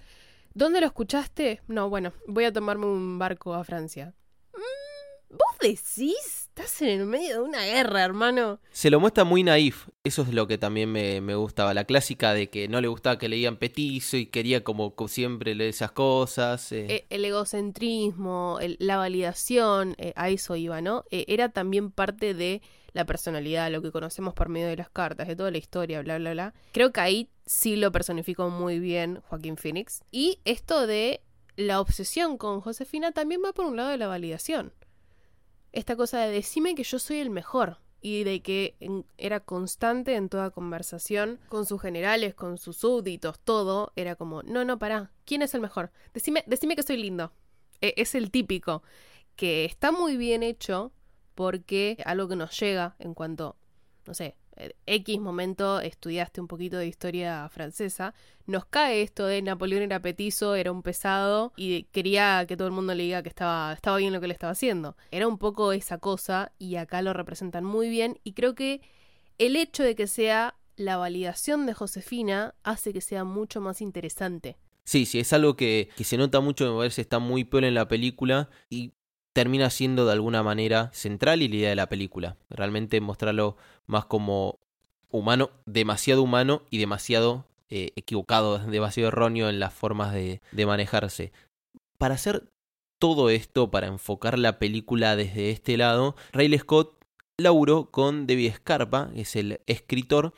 ¿dónde 0.54 0.82
lo 0.82 0.88
escuchaste? 0.88 1.62
No, 1.68 1.90
bueno, 1.90 2.14
voy 2.28 2.46
a 2.46 2.54
tomarme 2.54 2.88
un 2.88 3.20
barco 3.20 3.54
a 3.54 3.64
Francia. 3.64 4.16
Mm, 4.54 5.38
¿Vos 5.38 5.58
decís? 5.62 6.48
Estás 6.48 6.82
en 6.82 7.02
el 7.02 7.06
medio 7.06 7.36
de 7.36 7.42
una 7.42 7.64
guerra, 7.64 8.04
hermano. 8.04 8.60
Se 8.72 8.90
lo 8.90 9.00
muestra 9.00 9.24
muy 9.24 9.44
naif. 9.44 9.88
Eso 10.04 10.24
es 10.24 10.34
lo 10.34 10.48
que 10.48 10.58
también 10.58 10.92
me, 10.92 11.36
gustaba. 11.36 11.74
La 11.74 11.86
clásica 11.86 12.34
de 12.34 12.50
que 12.50 12.68
no 12.68 12.82
le 12.82 12.88
gustaba 12.88 13.18
que 13.18 13.30
leían 13.30 13.58
petizo 13.58 14.18
y 14.18 14.26
quería 14.26 14.64
como 14.64 14.94
siempre 15.08 15.56
leer 15.56 15.70
esas 15.70 15.92
cosas. 15.92 16.72
Eh. 16.72 16.88
Eh, 16.90 17.06
el 17.10 17.24
egocentrismo, 17.24 18.60
la 18.80 18.98
validación, 18.98 19.96
a 20.16 20.30
eso 20.30 20.56
iba, 20.56 20.82
¿no? 20.82 21.06
era 21.10 21.50
también 21.50 21.92
parte 21.92 22.34
de 22.34 22.62
la 22.94 23.06
personalidad, 23.06 23.72
lo 23.72 23.82
que 23.82 23.92
conocemos 23.92 24.34
por 24.34 24.50
medio 24.50 24.68
de 24.68 24.78
las 24.78 24.90
cartas, 24.90 25.28
de 25.28 25.36
toda 25.36 25.52
la 25.52 25.58
historia, 25.58 26.02
bla, 26.02 26.18
bla, 26.18 26.32
bla. 26.32 26.54
Creo 26.74 26.92
que 26.92 27.00
ahí 27.00 27.30
sí 27.46 27.76
lo 27.76 27.92
personificó 27.92 28.50
muy 28.50 28.80
bien 28.80 29.22
Joaquín 29.28 29.58
Phoenix. 29.58 30.04
Y 30.12 30.40
esto 30.46 30.88
de 30.88 31.22
la 31.56 31.80
obsesión 31.80 32.38
con 32.38 32.62
Josefina 32.62 33.12
también 33.12 33.42
va 33.46 33.54
por 33.54 33.66
un 33.66 33.76
lado 33.78 33.90
de 33.90 33.98
la 33.98 34.08
validación. 34.08 34.74
Esta 35.72 35.96
cosa 35.96 36.20
de 36.20 36.32
decime 36.32 36.76
que 36.76 36.84
yo 36.84 37.00
soy 37.00 37.20
el 37.20 37.30
mejor. 37.30 37.78
y 38.02 38.24
de 38.24 38.42
que 38.42 38.76
era 39.18 39.42
constante 39.42 40.16
en 40.16 40.28
toda 40.28 40.50
conversación 40.50 41.40
con 41.50 41.68
sus 41.68 41.80
generales, 41.80 42.34
con 42.34 42.58
sus 42.58 42.78
súbditos, 42.78 43.40
todo, 43.40 43.94
era 43.96 44.16
como, 44.16 44.42
no, 44.42 44.66
no, 44.66 44.80
pará, 44.80 45.12
¿quién 45.24 45.44
es 45.44 45.54
el 45.54 45.62
mejor? 45.62 45.92
Decime, 46.14 46.44
decime 46.48 46.76
que 46.76 46.82
soy 46.82 46.98
lindo. 46.98 47.32
E, 47.80 47.94
es 47.98 48.16
el 48.16 48.32
típico, 48.32 48.82
que 49.36 49.66
está 49.66 49.92
muy 49.92 50.18
bien 50.18 50.42
hecho 50.42 50.92
porque 51.36 51.98
algo 52.06 52.28
que 52.28 52.36
nos 52.36 52.60
llega 52.60 52.96
en 53.00 53.14
cuanto, 53.14 53.58
no 54.06 54.14
sé, 54.14 54.36
X 54.86 55.20
momento 55.20 55.80
estudiaste 55.80 56.42
un 56.42 56.48
poquito 56.48 56.78
de 56.78 56.88
historia 56.88 57.50
francesa, 57.50 58.14
nos 58.46 58.66
cae 58.66 59.02
esto 59.02 59.26
de 59.26 59.42
Napoleón 59.42 59.84
era 59.84 60.02
petizo, 60.02 60.56
era 60.56 60.72
un 60.72 60.84
pesado 60.84 61.54
y 61.56 61.84
quería 61.86 62.46
que 62.48 62.58
todo 62.58 62.68
el 62.68 62.74
mundo 62.74 62.94
le 62.94 63.04
diga 63.04 63.24
que 63.24 63.30
estaba, 63.30 63.74
estaba 63.74 63.98
bien 63.98 64.14
lo 64.14 64.22
que 64.22 64.28
le 64.28 64.34
estaba 64.34 64.52
haciendo. 64.52 64.98
Era 65.12 65.28
un 65.28 65.38
poco 65.38 65.72
esa 65.72 65.98
cosa 65.98 66.52
y 66.60 66.76
acá 66.76 67.02
lo 67.02 67.14
representan 67.14 67.64
muy 67.64 67.90
bien 67.90 68.20
y 68.24 68.34
creo 68.34 68.56
que 68.56 68.82
el 69.38 69.56
hecho 69.56 69.84
de 69.84 69.96
que 69.96 70.08
sea 70.08 70.56
la 70.76 70.98
validación 70.98 71.66
de 71.66 71.74
Josefina 71.74 72.56
hace 72.64 72.94
que 72.94 73.02
sea 73.02 73.24
mucho 73.24 73.62
más 73.62 73.82
interesante. 73.82 74.58
Sí, 74.84 75.06
sí, 75.06 75.20
es 75.20 75.32
algo 75.32 75.56
que, 75.56 75.90
que 75.96 76.04
se 76.04 76.18
nota 76.18 76.40
mucho, 76.42 76.70
me 76.72 76.78
parece, 76.78 77.02
está 77.02 77.20
muy 77.20 77.44
peor 77.44 77.66
en 77.66 77.76
la 77.76 77.88
película 77.88 78.50
y 78.70 78.94
termina 79.34 79.70
siendo 79.70 80.06
de 80.06 80.14
alguna 80.14 80.44
manera 80.44 80.90
central 80.94 81.42
y 81.42 81.48
la 81.48 81.56
idea 81.56 81.70
de 81.70 81.76
la 81.76 81.90
película. 81.90 82.38
Realmente 82.50 83.00
mostrarlo 83.02 83.58
más 83.86 84.06
como 84.06 84.60
humano, 85.10 85.52
demasiado 85.66 86.24
humano 86.24 86.64
y 86.70 86.78
demasiado 86.78 87.46
eh, 87.70 87.92
equivocado, 87.96 88.60
demasiado 88.68 89.10
erróneo 89.10 89.50
en 89.50 89.60
las 89.60 89.74
formas 89.74 90.14
de, 90.14 90.42
de 90.52 90.66
manejarse. 90.66 91.32
Para 91.98 92.16
hacer 92.16 92.50
todo 93.00 93.30
esto, 93.30 93.72
para 93.72 93.88
enfocar 93.88 94.38
la 94.38 94.60
película 94.60 95.16
desde 95.16 95.50
este 95.50 95.78
lado, 95.78 96.16
Riley 96.34 96.60
Scott 96.60 97.02
laburó 97.38 97.90
con 97.90 98.28
David 98.28 98.54
Scarpa, 98.56 99.10
que 99.14 99.22
es 99.22 99.36
el 99.36 99.62
escritor, 99.66 100.34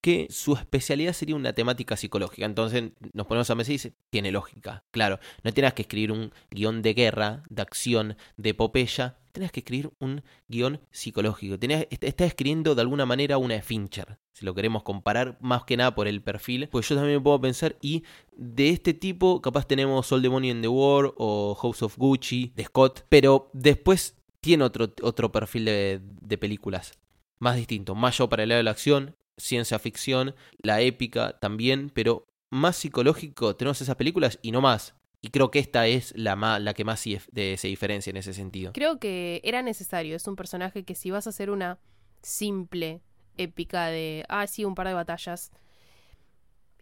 que 0.00 0.26
su 0.30 0.54
especialidad 0.54 1.12
sería 1.12 1.36
una 1.36 1.52
temática 1.52 1.96
psicológica. 1.96 2.46
Entonces 2.46 2.92
nos 3.12 3.26
ponemos 3.26 3.50
a 3.50 3.56
pensar 3.56 3.70
y 3.70 3.74
dice, 3.74 3.94
tiene 4.10 4.32
lógica. 4.32 4.84
Claro, 4.90 5.18
no 5.42 5.52
tienes 5.52 5.74
que 5.74 5.82
escribir 5.82 6.12
un 6.12 6.32
guion 6.50 6.82
de 6.82 6.94
guerra, 6.94 7.42
de 7.48 7.62
acción, 7.62 8.16
de 8.36 8.50
epopeya, 8.50 9.18
tenés 9.38 9.52
que 9.52 9.60
escribir 9.60 9.90
un 10.00 10.22
guion 10.48 10.80
psicológico. 10.90 11.58
Tenés, 11.58 11.86
está 11.90 12.24
escribiendo 12.24 12.74
de 12.74 12.82
alguna 12.82 13.06
manera 13.06 13.38
una 13.38 13.60
Fincher, 13.62 14.18
si 14.32 14.44
lo 14.44 14.54
queremos 14.54 14.82
comparar 14.82 15.38
más 15.40 15.64
que 15.64 15.76
nada 15.76 15.94
por 15.94 16.08
el 16.08 16.22
perfil. 16.22 16.68
Pues 16.70 16.88
yo 16.88 16.96
también 16.96 17.22
puedo 17.22 17.40
pensar, 17.40 17.76
y 17.80 18.02
de 18.36 18.70
este 18.70 18.94
tipo, 18.94 19.40
capaz 19.40 19.66
tenemos 19.66 20.10
All 20.10 20.22
the 20.22 20.28
in 20.28 20.60
the 20.60 20.68
War 20.68 21.14
o 21.16 21.54
House 21.54 21.82
of 21.82 21.96
Gucci 21.96 22.52
de 22.56 22.64
Scott, 22.64 23.04
pero 23.08 23.48
después 23.52 24.16
tiene 24.40 24.64
otro, 24.64 24.92
otro 25.02 25.30
perfil 25.30 25.66
de, 25.66 26.00
de 26.02 26.38
películas 26.38 26.98
más 27.38 27.56
distinto, 27.56 27.94
más 27.94 28.18
yo 28.18 28.28
para 28.28 28.42
el 28.42 28.48
lado 28.48 28.58
de 28.58 28.64
la 28.64 28.72
acción, 28.72 29.14
ciencia 29.38 29.78
ficción, 29.78 30.34
la 30.62 30.80
épica 30.80 31.38
también, 31.38 31.90
pero 31.94 32.26
más 32.50 32.76
psicológico 32.76 33.56
tenemos 33.56 33.80
esas 33.80 33.96
películas 33.96 34.38
y 34.42 34.50
no 34.50 34.60
más. 34.60 34.94
Y 35.20 35.30
creo 35.30 35.50
que 35.50 35.58
esta 35.58 35.86
es 35.86 36.12
la, 36.16 36.36
la 36.60 36.74
que 36.74 36.84
más 36.84 37.00
se 37.00 37.68
diferencia 37.68 38.10
en 38.10 38.16
ese 38.16 38.32
sentido. 38.32 38.72
Creo 38.72 39.00
que 39.00 39.40
era 39.42 39.62
necesario. 39.62 40.14
Es 40.14 40.28
un 40.28 40.36
personaje 40.36 40.84
que 40.84 40.94
si 40.94 41.10
vas 41.10 41.26
a 41.26 41.30
hacer 41.30 41.50
una 41.50 41.80
simple 42.22 43.02
épica 43.36 43.86
de, 43.86 44.24
ah, 44.28 44.46
sí, 44.46 44.64
un 44.64 44.74
par 44.74 44.86
de 44.86 44.94
batallas, 44.94 45.50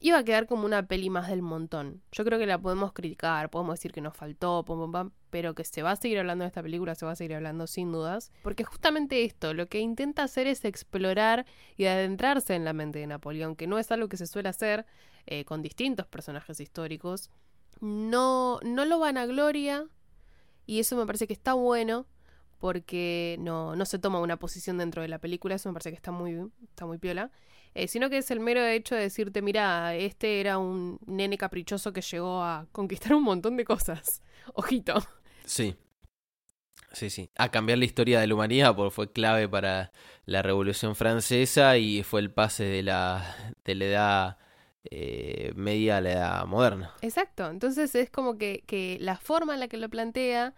iba 0.00 0.18
a 0.18 0.24
quedar 0.24 0.46
como 0.46 0.66
una 0.66 0.86
peli 0.86 1.10
más 1.10 1.28
del 1.28 1.42
montón. 1.42 2.02
Yo 2.12 2.24
creo 2.24 2.38
que 2.38 2.46
la 2.46 2.58
podemos 2.58 2.92
criticar, 2.92 3.50
podemos 3.50 3.76
decir 3.76 3.92
que 3.92 4.00
nos 4.00 4.16
faltó, 4.16 4.64
pero 5.30 5.54
que 5.54 5.64
se 5.64 5.82
va 5.82 5.92
a 5.92 5.96
seguir 5.96 6.18
hablando 6.18 6.42
de 6.44 6.48
esta 6.48 6.62
película, 6.62 6.94
se 6.94 7.06
va 7.06 7.12
a 7.12 7.16
seguir 7.16 7.34
hablando 7.34 7.66
sin 7.66 7.92
dudas. 7.92 8.30
Porque 8.42 8.64
justamente 8.64 9.24
esto, 9.24 9.54
lo 9.54 9.66
que 9.66 9.80
intenta 9.80 10.22
hacer 10.22 10.46
es 10.46 10.64
explorar 10.64 11.46
y 11.76 11.86
adentrarse 11.86 12.54
en 12.54 12.64
la 12.64 12.72
mente 12.72 12.98
de 12.98 13.06
Napoleón, 13.06 13.56
que 13.56 13.66
no 13.66 13.78
es 13.78 13.90
algo 13.90 14.08
que 14.08 14.16
se 14.16 14.26
suele 14.26 14.48
hacer 14.48 14.86
eh, 15.26 15.44
con 15.44 15.62
distintos 15.62 16.06
personajes 16.06 16.60
históricos. 16.60 17.30
No, 17.80 18.60
no 18.62 18.84
lo 18.84 18.98
van 18.98 19.18
a 19.18 19.26
gloria, 19.26 19.86
y 20.66 20.80
eso 20.80 20.96
me 20.96 21.06
parece 21.06 21.26
que 21.26 21.32
está 21.32 21.54
bueno 21.54 22.06
porque 22.58 23.36
no, 23.38 23.76
no 23.76 23.84
se 23.84 23.98
toma 23.98 24.20
una 24.20 24.38
posición 24.38 24.78
dentro 24.78 25.02
de 25.02 25.08
la 25.08 25.18
película, 25.18 25.54
eso 25.54 25.68
me 25.68 25.74
parece 25.74 25.90
que 25.90 25.96
está 25.96 26.10
muy, 26.10 26.50
está 26.70 26.86
muy 26.86 26.98
piola. 26.98 27.30
Eh, 27.76 27.88
sino 27.88 28.08
que 28.08 28.16
es 28.16 28.30
el 28.30 28.40
mero 28.40 28.64
hecho 28.64 28.94
de 28.94 29.02
decirte, 29.02 29.42
mira, 29.42 29.94
este 29.94 30.40
era 30.40 30.56
un 30.56 30.98
nene 31.04 31.36
caprichoso 31.36 31.92
que 31.92 32.00
llegó 32.00 32.42
a 32.42 32.66
conquistar 32.72 33.14
un 33.14 33.22
montón 33.22 33.58
de 33.58 33.66
cosas. 33.66 34.22
Ojito. 34.54 34.94
Sí. 35.44 35.76
Sí, 36.92 37.10
sí. 37.10 37.28
A 37.36 37.50
cambiar 37.50 37.76
la 37.78 37.84
historia 37.84 38.18
de 38.18 38.28
la 38.28 38.34
humanidad, 38.34 38.74
porque 38.74 38.92
fue 38.92 39.12
clave 39.12 39.46
para 39.46 39.92
la 40.24 40.40
Revolución 40.40 40.96
Francesa 40.96 41.76
y 41.76 42.02
fue 42.02 42.20
el 42.20 42.30
pase 42.30 42.64
de 42.64 42.82
la, 42.82 43.54
de 43.62 43.74
la 43.74 43.84
edad 43.84 44.38
eh, 44.90 45.52
media 45.54 45.98
a 45.98 46.00
la 46.00 46.12
edad 46.12 46.46
moderna. 46.46 46.94
Exacto. 47.02 47.50
Entonces 47.50 47.94
es 47.94 48.08
como 48.08 48.38
que, 48.38 48.64
que 48.66 48.96
la 49.02 49.18
forma 49.18 49.52
en 49.52 49.60
la 49.60 49.68
que 49.68 49.76
lo 49.76 49.90
plantea 49.90 50.54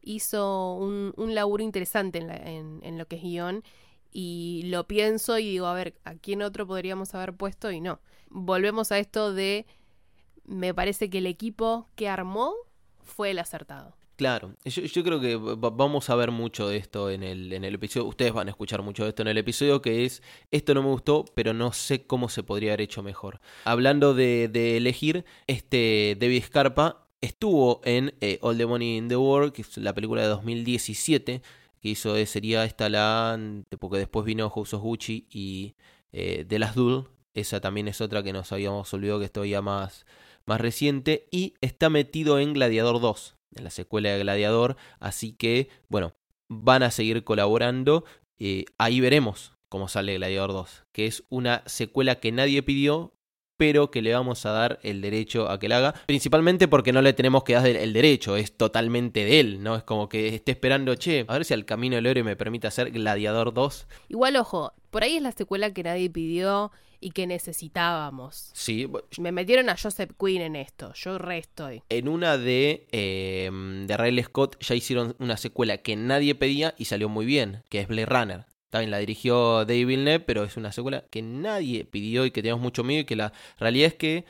hizo 0.00 0.74
un, 0.76 1.12
un 1.16 1.34
laburo 1.34 1.64
interesante 1.64 2.20
en, 2.20 2.28
la, 2.28 2.36
en, 2.36 2.78
en 2.84 2.98
lo 2.98 3.06
que 3.06 3.16
es 3.16 3.22
guion 3.22 3.64
y 4.12 4.64
lo 4.66 4.86
pienso 4.86 5.38
y 5.38 5.50
digo, 5.50 5.66
a 5.66 5.74
ver, 5.74 5.94
¿a 6.04 6.14
quién 6.14 6.42
otro 6.42 6.66
podríamos 6.66 7.14
haber 7.14 7.34
puesto? 7.34 7.70
Y 7.70 7.80
no. 7.80 8.00
Volvemos 8.28 8.92
a 8.92 8.98
esto 8.98 9.32
de, 9.32 9.66
me 10.44 10.74
parece 10.74 11.10
que 11.10 11.18
el 11.18 11.26
equipo 11.26 11.88
que 11.94 12.08
armó 12.08 12.54
fue 13.02 13.30
el 13.30 13.38
acertado. 13.38 13.96
Claro, 14.16 14.54
yo, 14.64 15.02
creo 15.02 15.20
que 15.20 15.36
vamos 15.36 16.08
a 16.10 16.14
ver 16.14 16.30
mucho 16.30 16.68
de 16.68 16.76
esto 16.76 17.10
en 17.10 17.22
el, 17.22 17.52
en 17.52 17.64
el 17.64 17.74
episodio, 17.74 18.06
ustedes 18.06 18.32
van 18.32 18.46
a 18.46 18.50
escuchar 18.50 18.82
mucho 18.82 19.02
de 19.02 19.08
esto 19.08 19.22
en 19.22 19.28
el 19.28 19.38
episodio, 19.38 19.82
que 19.82 20.04
es, 20.04 20.22
esto 20.50 20.74
no 20.74 20.82
me 20.82 20.90
gustó, 20.90 21.24
pero 21.34 21.54
no 21.54 21.72
sé 21.72 22.06
cómo 22.06 22.28
se 22.28 22.42
podría 22.42 22.70
haber 22.70 22.82
hecho 22.82 23.02
mejor. 23.02 23.40
Hablando 23.64 24.14
de, 24.14 24.76
elegir, 24.76 25.24
este 25.46 26.16
David 26.20 26.44
Scarpa 26.44 27.08
estuvo 27.20 27.80
en 27.84 28.14
eh, 28.20 28.38
All 28.42 28.58
the 28.58 28.66
Money 28.66 28.98
in 28.98 29.08
the 29.08 29.16
World, 29.16 29.52
que 29.52 29.62
es 29.62 29.76
la 29.78 29.94
película 29.94 30.22
de 30.22 30.28
2017, 30.28 31.42
que 31.82 31.88
hizo 31.90 32.16
eh, 32.16 32.26
sería 32.26 32.64
esta 32.64 32.88
la 32.88 33.38
porque 33.78 33.98
después 33.98 34.24
vino 34.24 34.48
House 34.48 34.72
of 34.72 34.82
Gucci 34.82 35.26
y 35.30 35.74
eh, 36.12 36.44
The 36.48 36.58
Last 36.58 36.76
Duel. 36.76 37.04
Esa 37.34 37.60
también 37.60 37.88
es 37.88 38.00
otra 38.00 38.22
que 38.22 38.32
nos 38.32 38.52
habíamos 38.52 38.92
olvidado 38.94 39.18
que 39.18 39.24
esto 39.24 39.44
ya 39.44 39.62
más, 39.62 40.06
más 40.46 40.60
reciente. 40.60 41.26
Y 41.30 41.54
está 41.60 41.90
metido 41.90 42.38
en 42.38 42.52
Gladiador 42.52 43.00
2 43.00 43.36
en 43.56 43.64
la 43.64 43.70
secuela 43.70 44.10
de 44.10 44.20
Gladiador. 44.20 44.76
Así 45.00 45.32
que 45.32 45.68
bueno 45.88 46.14
van 46.48 46.84
a 46.84 46.90
seguir 46.90 47.24
colaborando. 47.24 48.04
Eh, 48.38 48.66
ahí 48.78 49.00
veremos 49.00 49.52
cómo 49.68 49.88
sale 49.88 50.14
Gladiador 50.14 50.52
2 50.52 50.84
que 50.92 51.06
es 51.06 51.24
una 51.30 51.62
secuela 51.66 52.20
que 52.20 52.30
nadie 52.30 52.62
pidió 52.62 53.14
pero 53.56 53.90
que 53.90 54.02
le 54.02 54.12
vamos 54.12 54.44
a 54.46 54.50
dar 54.50 54.78
el 54.82 55.00
derecho 55.00 55.48
a 55.48 55.58
que 55.58 55.68
la 55.68 55.78
haga, 55.78 55.94
principalmente 56.06 56.68
porque 56.68 56.92
no 56.92 57.02
le 57.02 57.12
tenemos 57.12 57.44
que 57.44 57.54
dar 57.54 57.66
el 57.66 57.92
derecho, 57.92 58.36
es 58.36 58.56
totalmente 58.56 59.24
de 59.24 59.40
él, 59.40 59.62
¿no? 59.62 59.76
Es 59.76 59.82
como 59.82 60.08
que 60.08 60.34
esté 60.34 60.52
esperando, 60.52 60.94
che, 60.94 61.24
a 61.28 61.32
ver 61.34 61.44
si 61.44 61.54
al 61.54 61.64
camino 61.64 61.96
del 61.96 62.06
héroe 62.06 62.24
me 62.24 62.36
permite 62.36 62.66
hacer 62.66 62.90
Gladiador 62.90 63.54
2. 63.54 63.86
Igual, 64.08 64.36
ojo, 64.36 64.72
por 64.90 65.04
ahí 65.04 65.16
es 65.16 65.22
la 65.22 65.32
secuela 65.32 65.72
que 65.72 65.82
nadie 65.82 66.10
pidió 66.10 66.72
y 67.02 67.10
que 67.10 67.26
necesitábamos. 67.26 68.50
Sí. 68.54 68.88
Me 69.18 69.32
metieron 69.32 69.68
a 69.68 69.76
Joseph 69.76 70.12
Quinn 70.18 70.40
en 70.40 70.56
esto, 70.56 70.92
yo 70.94 71.18
re 71.18 71.38
estoy. 71.38 71.82
En 71.88 72.08
una 72.08 72.38
de, 72.38 72.86
eh, 72.92 73.50
de 73.86 73.96
Riley 73.96 74.24
Scott 74.24 74.56
ya 74.60 74.74
hicieron 74.74 75.16
una 75.18 75.36
secuela 75.36 75.78
que 75.78 75.96
nadie 75.96 76.34
pedía 76.34 76.74
y 76.78 76.86
salió 76.86 77.08
muy 77.08 77.26
bien, 77.26 77.64
que 77.68 77.80
es 77.80 77.88
Blade 77.88 78.06
Runner. 78.06 78.51
También 78.72 78.90
la 78.90 79.00
dirigió 79.00 79.66
David 79.66 79.86
Villeneuve, 79.86 80.20
pero 80.20 80.44
es 80.44 80.56
una 80.56 80.72
secuela 80.72 81.04
que 81.10 81.20
nadie 81.20 81.84
pidió 81.84 82.24
y 82.24 82.30
que 82.30 82.40
tenemos 82.40 82.62
mucho 82.62 82.82
miedo 82.82 83.02
y 83.02 83.04
que 83.04 83.16
la 83.16 83.34
realidad 83.58 83.88
es 83.88 83.94
que 83.96 84.24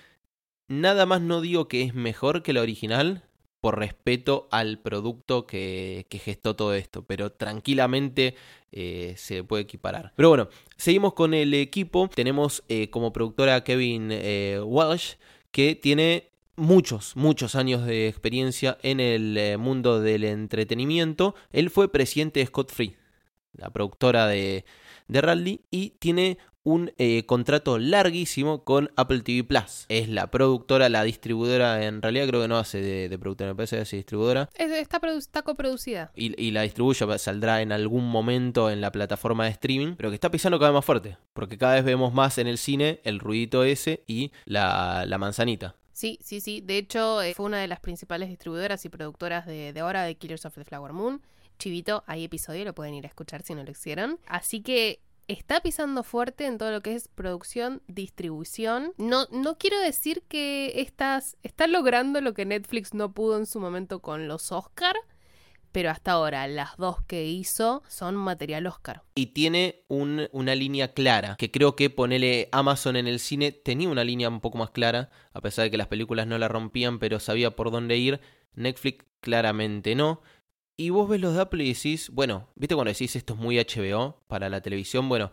nada 0.67 1.07
más 1.07 1.21
no 1.21 1.41
digo 1.41 1.69
que 1.69 1.83
es 1.83 1.95
mejor 1.95 2.43
que 2.43 2.53
la 2.53 2.61
original 2.61 3.23
por 3.61 3.79
respeto 3.79 4.49
al 4.51 4.81
producto 4.81 5.47
que, 5.47 6.07
gestó 6.11 6.57
todo 6.57 6.75
esto, 6.75 7.05
pero 7.05 7.31
tranquilamente 7.31 8.35
eh, 8.73 9.15
se 9.17 9.45
puede 9.45 9.63
equiparar. 9.63 10.13
Pero 10.17 10.31
bueno, 10.31 10.49
seguimos 10.77 11.15
con 11.15 11.35
el 11.35 11.55
equipo. 11.55 12.11
Tenemos 12.13 12.65
eh, 12.69 12.91
como 12.91 13.13
productora 13.13 13.63
Kevin 13.63 14.09
eh, 14.11 14.61
Walsh, 14.61 15.15
que 15.53 15.77
tiene 15.77 16.33
muchos, 16.57 17.15
muchos 17.15 17.55
años 17.55 17.87
de 17.87 18.09
experiencia 18.09 18.77
en 18.83 18.99
el 18.99 19.57
mundo 19.59 20.01
del 20.01 20.25
entretenimiento. 20.25 21.37
Él 21.53 21.71
fue 21.71 21.93
presidente 21.93 22.41
de 22.41 22.47
Scott 22.47 22.73
Free 22.73 22.97
la 23.53 23.71
productora 23.71 24.27
de, 24.27 24.65
de 25.09 25.21
Rally, 25.21 25.61
y 25.71 25.91
tiene 25.99 26.39
un 26.65 26.93
eh, 26.99 27.25
contrato 27.27 27.79
larguísimo 27.79 28.65
con 28.65 28.91
Apple 28.97 29.21
TV 29.21 29.45
Plus. 29.45 29.87
Es 29.89 30.09
la 30.09 30.31
productora, 30.31 30.89
la 30.89 31.03
distribuidora, 31.03 31.85
en 31.85 32.03
realidad 32.03 32.29
creo 32.29 32.43
que 32.43 32.49
no 32.49 32.59
hace 32.59 32.81
de, 33.09 33.19
productora, 33.19 33.51
me 33.51 33.57
parece 33.57 33.77
que 33.77 33.83
hace 33.83 33.97
distribuidora. 33.97 34.49
Está, 34.55 35.01
está 35.17 35.43
coproducida. 35.43 36.13
Y, 36.15 36.41
y, 36.41 36.53
la 36.53 36.63
distribuye, 36.63 37.19
saldrá 37.19 37.63
en 37.63 37.73
algún 37.73 38.09
momento 38.09 38.71
en 38.71 38.81
la 38.81 38.93
plataforma 38.93 39.45
de 39.45 39.51
streaming, 39.51 39.95
pero 39.97 40.11
que 40.11 40.15
está 40.15 40.31
pisando 40.31 40.59
cada 40.59 40.71
vez 40.71 40.77
más 40.77 40.85
fuerte, 40.85 41.17
porque 41.33 41.59
cada 41.59 41.75
vez 41.75 41.85
vemos 41.85 42.13
más 42.13 42.39
en 42.39 42.47
el 42.47 42.59
cine 42.59 43.01
el 43.05 43.19
ruidito 43.19 43.65
ese 43.65 44.05
y 44.07 44.33
la, 44.45 45.05
la 45.07 45.19
manzanita. 45.19 45.77
Sí, 45.93 46.19
sí, 46.23 46.41
sí. 46.41 46.61
De 46.61 46.79
hecho, 46.79 47.23
eh, 47.23 47.35
fue 47.35 47.47
una 47.47 47.61
de 47.61 47.69
las 47.69 47.81
principales 47.81 48.29
distribuidoras 48.29 48.85
y 48.85 48.89
productoras 48.89 49.47
de, 49.47 49.73
de 49.73 49.81
ahora 49.81 50.05
de 50.05 50.15
Killers 50.15 50.47
of 50.47 50.55
the 50.55 50.65
Flower 50.65 50.93
Moon 50.93 51.21
Chivito, 51.59 52.05
hay 52.07 52.25
episodio, 52.25 52.65
lo 52.65 52.75
pueden 52.75 52.95
ir 52.95 53.05
a 53.05 53.09
escuchar 53.09 53.43
si 53.43 53.55
no 53.55 53.65
lo 53.65 53.71
hicieron. 53.71 54.19
Así 54.27 54.63
que 54.63 55.01
está 55.29 55.61
pisando 55.61 56.03
fuerte 56.03 56.47
en 56.47 56.59
todo 56.59 56.71
lo 56.71 56.81
que 56.81 56.95
es 56.95 57.09
producción, 57.09 57.83
distribución. 57.87 58.93
No, 58.99 59.27
no 59.31 59.59
quiero 59.59 59.81
decir 59.81 60.23
que 60.29 60.81
estás, 60.81 61.37
está 61.43 61.67
logrando 61.67 62.21
lo 62.21 62.35
que 62.35 62.45
Netflix 62.45 62.95
no 62.95 63.13
pudo 63.13 63.39
en 63.39 63.47
su 63.47 63.61
momento 63.61 64.01
con 64.01 64.29
los 64.29 64.53
Oscar, 64.53 64.97
pero 65.73 65.91
hasta 65.91 66.13
ahora 66.13 66.47
las 66.49 66.77
dos 66.77 67.03
que 67.07 67.25
hizo 67.25 67.83
son 67.89 68.15
material 68.15 68.67
Oscar. 68.67 69.03
Y 69.15 69.27
tiene 69.27 69.85
una 69.89 70.55
línea 70.55 70.93
clara, 70.93 71.37
que 71.39 71.51
creo 71.51 71.77
que 71.77 71.89
ponele 71.89 72.49
Amazon 72.53 72.97
en 72.97 73.07
el 73.07 73.19
cine 73.19 73.53
tenía 73.53 73.89
una 73.89 74.05
línea 74.05 74.29
un 74.29 74.41
poco 74.41 74.59
más 74.59 74.71
clara, 74.71 75.11
a 75.33 75.41
pesar 75.41 75.65
de 75.65 75.71
que 75.71 75.79
las 75.79 75.89
películas 75.89 76.27
no 76.27 76.37
la 76.37 76.49
rompían, 76.49 76.99
pero 76.99 77.21
sabía 77.21 77.57
por 77.57 77.71
dónde 77.71 77.97
ir. 77.97 78.21
Netflix 78.55 79.07
claramente 79.21 79.95
no. 79.95 80.21
Y 80.77 80.91
vos 80.91 81.09
ves 81.09 81.21
los 81.21 81.35
de 81.35 81.43
Apple 81.43 81.65
y 81.65 81.75
decís, 81.75 82.11
bueno, 82.11 82.49
¿viste 82.55 82.75
cuando 82.75 82.93
decís 82.93 83.15
esto 83.15 83.35
es 83.35 83.39
muy 83.39 83.59
HBO 83.59 84.23
para 84.27 84.49
la 84.49 84.61
televisión? 84.61 85.09
Bueno, 85.09 85.31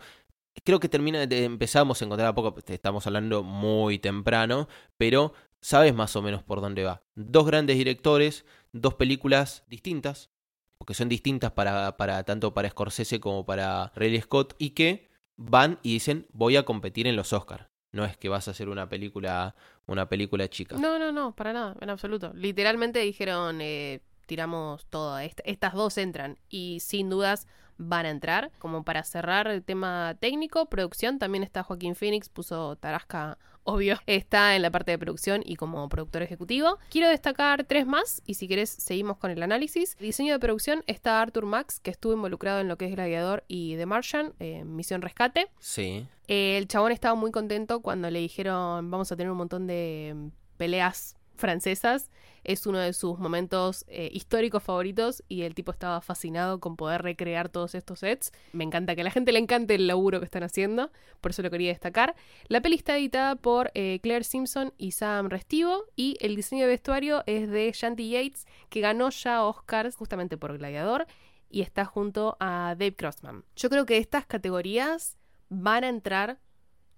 creo 0.64 0.80
que 0.80 0.88
termina, 0.88 1.22
empezamos 1.22 2.00
a 2.00 2.04
encontrar 2.04 2.28
a 2.28 2.34
poco, 2.34 2.54
estamos 2.66 3.06
hablando 3.06 3.42
muy 3.42 3.98
temprano, 3.98 4.68
pero 4.96 5.32
sabes 5.60 5.94
más 5.94 6.14
o 6.16 6.22
menos 6.22 6.42
por 6.42 6.60
dónde 6.60 6.84
va. 6.84 7.02
Dos 7.14 7.46
grandes 7.46 7.76
directores, 7.76 8.44
dos 8.72 8.94
películas 8.94 9.64
distintas, 9.68 10.30
porque 10.78 10.94
son 10.94 11.08
distintas 11.08 11.52
para, 11.52 11.96
para 11.96 12.22
tanto 12.24 12.54
para 12.54 12.70
Scorsese 12.70 13.20
como 13.20 13.44
para 13.44 13.92
Ridley 13.94 14.20
Scott, 14.20 14.54
y 14.58 14.70
que 14.70 15.10
van 15.36 15.78
y 15.82 15.94
dicen 15.94 16.26
voy 16.32 16.56
a 16.56 16.64
competir 16.64 17.06
en 17.06 17.16
los 17.16 17.32
Oscars. 17.32 17.66
No 17.92 18.04
es 18.04 18.16
que 18.16 18.28
vas 18.28 18.46
a 18.46 18.52
hacer 18.52 18.68
una 18.68 18.88
película, 18.88 19.56
una 19.86 20.08
película 20.08 20.48
chica. 20.48 20.76
No, 20.76 20.98
no, 20.98 21.10
no, 21.10 21.34
para 21.34 21.52
nada, 21.52 21.76
en 21.80 21.90
absoluto. 21.90 22.32
Literalmente 22.34 23.00
dijeron, 23.00 23.60
eh, 23.60 24.00
tiramos 24.30 24.86
todo, 24.86 25.18
estas 25.18 25.74
dos 25.74 25.98
entran 25.98 26.38
y 26.48 26.78
sin 26.78 27.10
dudas 27.10 27.48
van 27.78 28.06
a 28.06 28.10
entrar. 28.10 28.52
Como 28.60 28.84
para 28.84 29.02
cerrar 29.02 29.48
el 29.48 29.64
tema 29.64 30.16
técnico, 30.20 30.66
producción, 30.66 31.18
también 31.18 31.42
está 31.42 31.64
Joaquín 31.64 31.96
Phoenix, 31.96 32.28
puso 32.28 32.76
Tarasca, 32.76 33.38
obvio, 33.64 33.98
está 34.06 34.54
en 34.54 34.62
la 34.62 34.70
parte 34.70 34.92
de 34.92 35.00
producción 35.00 35.42
y 35.44 35.56
como 35.56 35.88
productor 35.88 36.22
ejecutivo. 36.22 36.78
Quiero 36.90 37.08
destacar 37.08 37.64
tres 37.64 37.88
más 37.88 38.22
y 38.24 38.34
si 38.34 38.46
querés 38.46 38.70
seguimos 38.70 39.16
con 39.16 39.32
el 39.32 39.42
análisis. 39.42 39.96
Diseño 39.98 40.34
de 40.34 40.38
producción 40.38 40.84
está 40.86 41.20
Arthur 41.20 41.46
Max, 41.46 41.80
que 41.80 41.90
estuvo 41.90 42.12
involucrado 42.12 42.60
en 42.60 42.68
lo 42.68 42.78
que 42.78 42.84
es 42.84 42.92
Gladiador 42.92 43.42
y 43.48 43.76
The 43.78 43.86
Martian, 43.86 44.32
eh, 44.38 44.62
Misión 44.62 45.02
Rescate. 45.02 45.50
Sí. 45.58 46.06
Eh, 46.28 46.56
el 46.56 46.68
chabón 46.68 46.92
estaba 46.92 47.16
muy 47.16 47.32
contento 47.32 47.80
cuando 47.80 48.08
le 48.12 48.20
dijeron 48.20 48.92
vamos 48.92 49.10
a 49.10 49.16
tener 49.16 49.32
un 49.32 49.38
montón 49.38 49.66
de 49.66 50.12
mm, 50.14 50.28
peleas 50.56 51.16
francesas 51.40 52.10
es 52.44 52.66
uno 52.66 52.78
de 52.78 52.92
sus 52.92 53.18
momentos 53.18 53.84
eh, 53.88 54.08
históricos 54.12 54.62
favoritos 54.62 55.22
y 55.28 55.42
el 55.42 55.54
tipo 55.54 55.72
estaba 55.72 56.00
fascinado 56.00 56.60
con 56.60 56.76
poder 56.76 57.02
recrear 57.02 57.48
todos 57.48 57.74
estos 57.74 58.00
sets. 58.00 58.32
Me 58.52 58.64
encanta 58.64 58.94
que 58.94 59.02
a 59.02 59.04
la 59.04 59.10
gente 59.10 59.32
le 59.32 59.38
encante 59.38 59.74
el 59.74 59.86
laburo 59.86 60.20
que 60.20 60.24
están 60.24 60.42
haciendo, 60.42 60.90
por 61.20 61.32
eso 61.32 61.42
lo 61.42 61.50
quería 61.50 61.70
destacar. 61.70 62.14
La 62.48 62.60
peli 62.60 62.76
está 62.76 62.96
editada 62.96 63.36
por 63.36 63.70
eh, 63.74 64.00
Claire 64.02 64.24
Simpson 64.24 64.72
y 64.78 64.92
Sam 64.92 65.28
Restivo 65.28 65.84
y 65.96 66.16
el 66.20 66.36
diseño 66.36 66.62
de 66.62 66.68
vestuario 66.68 67.22
es 67.26 67.50
de 67.50 67.70
Shanti 67.74 68.10
Yates, 68.10 68.46
que 68.68 68.80
ganó 68.80 69.10
ya 69.10 69.44
Oscars 69.44 69.96
justamente 69.96 70.36
por 70.36 70.56
Gladiador 70.56 71.06
y 71.50 71.62
está 71.62 71.84
junto 71.84 72.36
a 72.40 72.74
Dave 72.78 72.94
Crossman. 72.94 73.44
Yo 73.56 73.68
creo 73.68 73.84
que 73.84 73.98
estas 73.98 74.24
categorías 74.24 75.18
van 75.48 75.84
a 75.84 75.88
entrar 75.88 76.38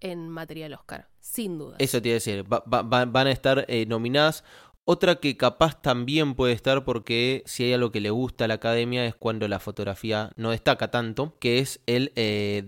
en 0.01 0.29
material 0.29 0.75
Oscar, 0.75 1.09
sin 1.23 1.57
duda. 1.57 1.77
Eso 1.79 2.03
te 2.03 2.09
iba 2.09 2.15
a 2.15 2.17
decir, 2.17 2.45
van 2.45 3.27
a 3.27 3.31
estar 3.31 3.65
eh, 3.69 3.87
nominadas. 3.87 4.45
Otra 4.85 5.21
que 5.21 5.37
capaz 5.37 5.81
también 5.81 6.35
puede 6.35 6.53
estar 6.55 6.85
porque 6.85 7.45
si 7.47 7.63
hay 7.63 7.73
algo 7.73 7.93
que 7.93 8.01
le 8.01 8.11
gusta 8.11 8.45
a 8.45 8.49
la 8.49 8.55
academia 8.55 9.07
es 9.07 9.15
cuando 9.15 9.47
la 9.47 9.61
fotografía 9.61 10.33
no 10.35 10.51
destaca 10.51 10.91
tanto, 10.91 11.37
que 11.39 11.61
es 11.61 11.81
el 11.87 12.13
eh, 12.17 12.65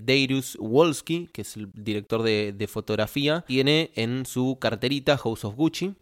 Wolski, 0.60 1.26
que 1.32 1.42
es 1.42 1.56
el 1.56 1.72
director 1.72 2.22
de, 2.22 2.68
fotografía, 2.70 3.44
tiene 3.48 3.90
en 3.96 4.26
su 4.26 4.58
carterita 4.60 5.18
House 5.18 5.44
of 5.44 5.56
Gucci, 5.56 5.96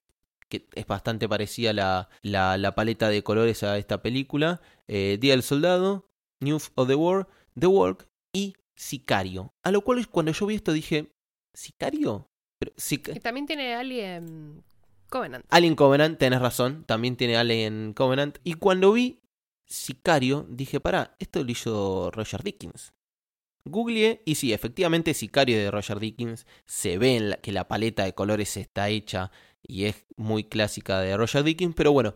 que 0.50 0.68
es 0.74 0.86
bastante 0.86 1.26
parecida 1.30 1.72
la, 1.72 2.10
la, 2.20 2.74
paleta 2.74 3.08
de 3.08 3.22
colores 3.22 3.62
a 3.62 3.78
esta 3.78 4.02
película, 4.02 4.60
eh, 4.88 5.16
Día 5.18 5.32
del 5.32 5.42
Soldado, 5.42 6.10
News 6.40 6.72
of 6.74 6.88
the 6.88 6.94
War, 6.94 7.26
The 7.58 7.68
Work 7.68 8.06
y 8.34 8.54
Sicario. 8.76 9.54
A 9.62 9.70
lo 9.70 9.80
cual 9.80 10.06
cuando 10.08 10.32
yo 10.32 10.44
vi 10.44 10.56
esto 10.56 10.74
dije, 10.74 11.10
¿Sicario? 11.54 12.28
Pero, 12.64 13.20
también 13.20 13.46
tiene 13.46 13.74
Alien 13.74 14.62
Covenant. 15.08 15.44
Alien 15.50 15.74
Covenant, 15.74 16.18
tenés 16.18 16.40
razón, 16.40 16.84
también 16.84 17.16
tiene 17.16 17.36
Alien 17.36 17.92
Covenant. 17.94 18.38
Y 18.44 18.54
cuando 18.54 18.92
vi 18.92 19.20
Sicario, 19.66 20.46
dije, 20.48 20.80
pará, 20.80 21.16
esto 21.18 21.42
lo 21.42 21.50
hizo 21.50 22.10
Roger 22.10 22.42
Dickens. 22.42 22.92
Googleé 23.64 24.22
y 24.24 24.34
sí, 24.34 24.52
efectivamente 24.52 25.14
Sicario 25.14 25.56
de 25.56 25.70
Roger 25.70 26.00
Dickens 26.00 26.46
se 26.66 26.98
ve 26.98 27.16
en 27.16 27.36
que 27.42 27.52
la 27.52 27.68
paleta 27.68 28.04
de 28.04 28.14
colores 28.14 28.56
está 28.56 28.88
hecha 28.88 29.30
y 29.62 29.84
es 29.84 30.04
muy 30.16 30.44
clásica 30.44 31.00
de 31.00 31.16
Roger 31.16 31.44
Dickens, 31.44 31.74
pero 31.76 31.92
bueno, 31.92 32.14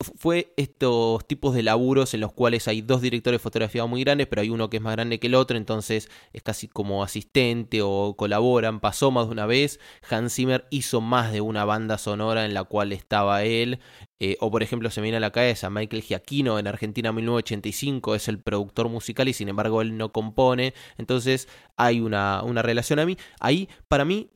fue 0.00 0.52
estos 0.58 1.26
tipos 1.26 1.54
de 1.54 1.62
laburos 1.62 2.12
en 2.12 2.20
los 2.20 2.32
cuales 2.32 2.68
hay 2.68 2.82
dos 2.82 3.00
directores 3.00 3.40
de 3.40 3.42
fotografía 3.42 3.86
muy 3.86 4.04
grandes, 4.04 4.26
pero 4.26 4.42
hay 4.42 4.50
uno 4.50 4.68
que 4.68 4.76
es 4.76 4.82
más 4.82 4.92
grande 4.92 5.18
que 5.18 5.28
el 5.28 5.34
otro, 5.34 5.56
entonces 5.56 6.10
es 6.34 6.42
casi 6.42 6.68
como 6.68 7.02
asistente 7.02 7.80
o 7.82 8.14
colaboran. 8.16 8.80
Pasó 8.80 9.10
más 9.10 9.26
de 9.26 9.32
una 9.32 9.46
vez. 9.46 9.80
Hans 10.10 10.34
Zimmer 10.34 10.66
hizo 10.70 11.00
más 11.00 11.32
de 11.32 11.40
una 11.40 11.64
banda 11.64 11.96
sonora 11.96 12.44
en 12.44 12.52
la 12.52 12.64
cual 12.64 12.92
estaba 12.92 13.44
él. 13.44 13.80
Eh, 14.20 14.36
o 14.40 14.50
por 14.50 14.62
ejemplo, 14.62 14.90
se 14.90 15.00
me 15.00 15.06
viene 15.06 15.16
a 15.16 15.20
la 15.20 15.32
cabeza 15.32 15.70
Michael 15.70 16.02
Giacchino 16.02 16.58
en 16.58 16.66
Argentina 16.66 17.10
1985, 17.12 18.14
es 18.14 18.28
el 18.28 18.38
productor 18.40 18.88
musical 18.88 19.28
y 19.28 19.32
sin 19.32 19.48
embargo 19.48 19.80
él 19.80 19.96
no 19.96 20.12
compone. 20.12 20.74
Entonces 20.98 21.48
hay 21.76 22.00
una, 22.00 22.42
una 22.42 22.60
relación 22.60 22.98
a 22.98 23.06
mí. 23.06 23.16
Ahí, 23.40 23.68
para 23.88 24.04
mí, 24.04 24.30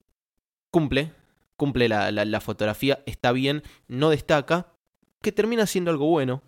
cumple. 0.71 1.13
Cumple 1.57 1.89
la, 1.89 2.11
la 2.11 2.41
fotografía, 2.43 3.03
está 3.07 3.33
bien, 3.33 3.63
no 3.89 4.11
destaca, 4.11 4.76
que 5.27 5.33
termina 5.33 5.67
siendo 5.67 5.91
algo 5.91 6.07
bueno. 6.07 6.41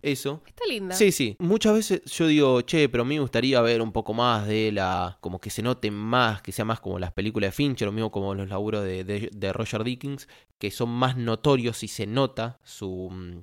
Eso. 0.00 0.40
Está 0.46 0.64
linda. 0.64 0.94
Sí, 0.94 1.12
sí. 1.12 1.36
Muchas 1.38 1.74
veces 1.74 2.02
yo 2.06 2.26
digo, 2.26 2.62
che, 2.62 2.88
pero 2.88 3.02
a 3.02 3.06
mí 3.06 3.16
me 3.16 3.20
gustaría 3.20 3.60
ver 3.60 3.82
un 3.82 3.92
poco 3.92 4.14
más 4.14 4.46
de 4.46 4.72
la. 4.72 5.18
como 5.20 5.38
que 5.38 5.50
se 5.50 5.60
note 5.62 5.90
más, 5.90 6.40
que 6.40 6.50
sea 6.50 6.64
más 6.64 6.80
como 6.80 6.98
las 6.98 7.12
películas 7.12 7.48
de 7.48 7.52
Fincher, 7.52 7.86
lo 7.86 7.92
mismo 7.92 8.10
como 8.10 8.34
los 8.34 8.48
laburos 8.48 8.84
de, 8.84 9.04
de, 9.04 9.52
Roger 9.52 9.84
Dickens, 9.84 10.28
que 10.58 10.70
son 10.70 10.88
más 10.88 11.18
notorios 11.18 11.82
y 11.82 11.88
se 11.88 12.06
nota 12.06 12.58
su. 12.64 13.10
Mm, 13.12 13.42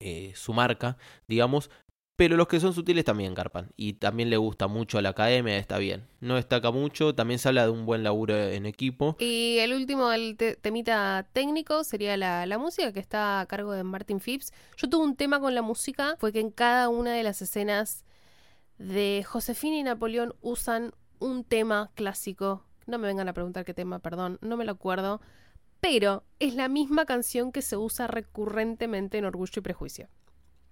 eh, 0.00 0.32
su 0.34 0.54
marca, 0.54 0.96
digamos, 1.26 1.70
pero 2.18 2.36
los 2.36 2.48
que 2.48 2.58
son 2.58 2.74
sutiles 2.74 3.04
también 3.04 3.32
carpan. 3.32 3.70
Y 3.76 3.92
también 3.92 4.28
le 4.28 4.36
gusta 4.36 4.66
mucho 4.66 4.98
a 4.98 5.02
la 5.02 5.10
academia, 5.10 5.56
está 5.56 5.78
bien. 5.78 6.04
No 6.20 6.34
destaca 6.34 6.72
mucho, 6.72 7.14
también 7.14 7.38
se 7.38 7.46
habla 7.46 7.62
de 7.62 7.70
un 7.70 7.86
buen 7.86 8.02
laburo 8.02 8.34
en 8.34 8.66
equipo. 8.66 9.14
Y 9.20 9.58
el 9.60 9.72
último, 9.72 10.10
el 10.10 10.36
temita 10.36 11.28
técnico, 11.32 11.84
sería 11.84 12.16
la, 12.16 12.44
la, 12.44 12.58
música 12.58 12.92
que 12.92 12.98
está 12.98 13.38
a 13.38 13.46
cargo 13.46 13.70
de 13.70 13.84
Martin 13.84 14.18
Phipps. 14.18 14.52
Yo 14.76 14.90
tuve 14.90 15.04
un 15.04 15.14
tema 15.14 15.38
con 15.38 15.54
la 15.54 15.62
música, 15.62 16.16
fue 16.18 16.32
que 16.32 16.40
en 16.40 16.50
cada 16.50 16.88
una 16.88 17.12
de 17.12 17.22
las 17.22 17.40
escenas 17.40 18.04
de 18.78 19.24
Josefina 19.24 19.76
y 19.76 19.84
Napoleón 19.84 20.34
usan 20.40 20.94
un 21.20 21.44
tema 21.44 21.92
clásico. 21.94 22.64
No 22.86 22.98
me 22.98 23.06
vengan 23.06 23.28
a 23.28 23.32
preguntar 23.32 23.64
qué 23.64 23.74
tema, 23.74 24.00
perdón, 24.00 24.38
no 24.40 24.56
me 24.56 24.64
lo 24.64 24.72
acuerdo. 24.72 25.20
Pero 25.78 26.24
es 26.40 26.56
la 26.56 26.66
misma 26.66 27.06
canción 27.06 27.52
que 27.52 27.62
se 27.62 27.76
usa 27.76 28.08
recurrentemente 28.08 29.18
en 29.18 29.24
Orgullo 29.24 29.52
y 29.58 29.60
Prejuicio. 29.60 30.08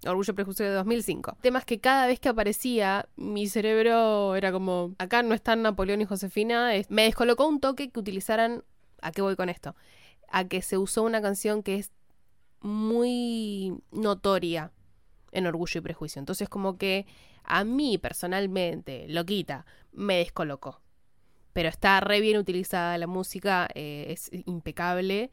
Orgullo 0.05 0.35
Prejuicio 0.35 0.65
de 0.65 0.71
2005. 0.71 1.37
Temas 1.41 1.65
que 1.65 1.79
cada 1.79 2.07
vez 2.07 2.19
que 2.19 2.29
aparecía, 2.29 3.09
mi 3.15 3.47
cerebro 3.47 4.35
era 4.35 4.51
como, 4.51 4.93
acá 4.99 5.23
no 5.23 5.33
están 5.33 5.63
Napoleón 5.63 6.01
y 6.01 6.05
Josefina. 6.05 6.71
Me 6.89 7.03
descolocó 7.03 7.47
un 7.47 7.59
toque 7.59 7.89
que 7.89 7.99
utilizaran, 7.99 8.63
¿a 9.01 9.11
qué 9.11 9.21
voy 9.21 9.35
con 9.35 9.49
esto? 9.49 9.75
A 10.29 10.47
que 10.47 10.61
se 10.61 10.77
usó 10.77 11.03
una 11.03 11.21
canción 11.21 11.63
que 11.63 11.75
es 11.75 11.91
muy 12.61 13.81
notoria 13.91 14.71
en 15.31 15.47
Orgullo 15.47 15.79
y 15.79 15.81
Prejuicio. 15.81 16.19
Entonces 16.19 16.49
como 16.49 16.77
que 16.77 17.05
a 17.43 17.63
mí 17.63 17.97
personalmente, 17.97 19.07
loquita, 19.07 19.65
me 19.91 20.17
descolocó. 20.17 20.81
Pero 21.53 21.69
está 21.69 21.99
re 22.01 22.21
bien 22.21 22.37
utilizada 22.37 22.97
la 22.97 23.07
música, 23.07 23.67
eh, 23.73 24.05
es 24.09 24.29
impecable. 24.45 25.31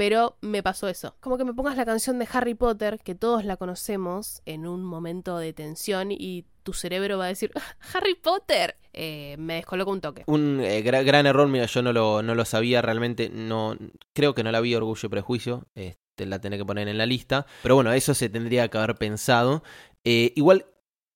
Pero 0.00 0.38
me 0.40 0.62
pasó 0.62 0.88
eso. 0.88 1.14
Como 1.20 1.36
que 1.36 1.44
me 1.44 1.52
pongas 1.52 1.76
la 1.76 1.84
canción 1.84 2.18
de 2.18 2.26
Harry 2.32 2.54
Potter, 2.54 3.00
que 3.04 3.14
todos 3.14 3.44
la 3.44 3.58
conocemos, 3.58 4.40
en 4.46 4.66
un 4.66 4.82
momento 4.82 5.36
de 5.36 5.52
tensión 5.52 6.10
y 6.10 6.46
tu 6.62 6.72
cerebro 6.72 7.18
va 7.18 7.26
a 7.26 7.28
decir, 7.28 7.50
ah, 7.54 7.76
Harry 7.92 8.14
Potter. 8.14 8.78
Eh, 8.94 9.36
me 9.38 9.56
descoloca 9.56 9.90
un 9.90 10.00
toque. 10.00 10.24
Un 10.24 10.58
eh, 10.62 10.80
gran 10.80 11.26
error, 11.26 11.46
mira, 11.48 11.66
yo 11.66 11.82
no 11.82 11.92
lo, 11.92 12.22
no 12.22 12.34
lo 12.34 12.46
sabía 12.46 12.80
realmente, 12.80 13.28
no 13.28 13.76
creo 14.14 14.34
que 14.34 14.42
no 14.42 14.50
la 14.50 14.62
vi 14.62 14.74
Orgullo 14.74 15.06
y 15.06 15.10
Prejuicio, 15.10 15.66
este, 15.74 16.24
la 16.24 16.40
tenía 16.40 16.56
que 16.56 16.64
poner 16.64 16.88
en 16.88 16.96
la 16.96 17.04
lista, 17.04 17.44
pero 17.62 17.74
bueno, 17.74 17.92
eso 17.92 18.14
se 18.14 18.30
tendría 18.30 18.68
que 18.68 18.78
haber 18.78 18.94
pensado. 18.94 19.62
Eh, 20.04 20.32
igual 20.34 20.64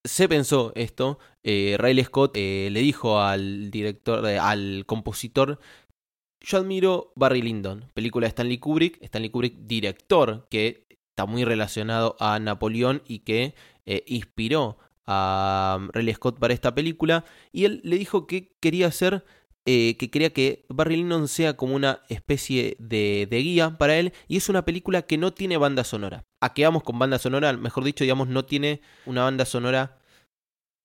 se 0.04 0.28
pensó 0.28 0.72
esto, 0.74 1.18
Riley 1.42 2.04
Scott 2.04 2.36
le 2.36 2.80
dijo 2.80 3.18
al 3.18 3.70
director, 3.70 4.26
al 4.26 4.84
compositor 4.84 5.58
yo 6.44 6.58
admiro 6.58 7.12
Barry 7.16 7.42
Lyndon, 7.42 7.90
película 7.94 8.26
de 8.26 8.28
Stanley 8.28 8.58
Kubrick, 8.58 9.02
Stanley 9.02 9.30
Kubrick 9.30 9.56
director, 9.60 10.46
que 10.50 10.86
está 11.10 11.26
muy 11.26 11.44
relacionado 11.44 12.16
a 12.20 12.38
Napoleón 12.38 13.02
y 13.06 13.20
que 13.20 13.54
eh, 13.86 14.04
inspiró 14.06 14.78
a 15.06 15.78
um, 15.78 15.88
Riley 15.92 16.14
Scott 16.14 16.38
para 16.38 16.54
esta 16.54 16.74
película. 16.74 17.24
Y 17.52 17.64
él 17.64 17.80
le 17.84 17.96
dijo 17.98 18.26
que 18.26 18.56
quería 18.60 18.88
hacer 18.88 19.24
eh, 19.66 19.96
que 19.96 20.10
quería 20.10 20.30
que 20.30 20.66
Barry 20.68 20.96
Lyndon 20.96 21.26
sea 21.26 21.56
como 21.56 21.74
una 21.74 22.02
especie 22.10 22.76
de, 22.78 23.26
de, 23.30 23.38
guía 23.38 23.78
para 23.78 23.96
él 23.96 24.12
y 24.28 24.36
es 24.36 24.50
una 24.50 24.66
película 24.66 25.02
que 25.02 25.16
no 25.16 25.32
tiene 25.32 25.56
banda 25.56 25.84
sonora. 25.84 26.26
A 26.40 26.52
qué 26.52 26.64
vamos 26.64 26.82
con 26.82 26.98
banda 26.98 27.18
sonora, 27.18 27.50
mejor 27.54 27.84
dicho, 27.84 28.04
digamos, 28.04 28.28
no 28.28 28.44
tiene 28.44 28.82
una 29.06 29.22
banda 29.22 29.46
sonora 29.46 29.98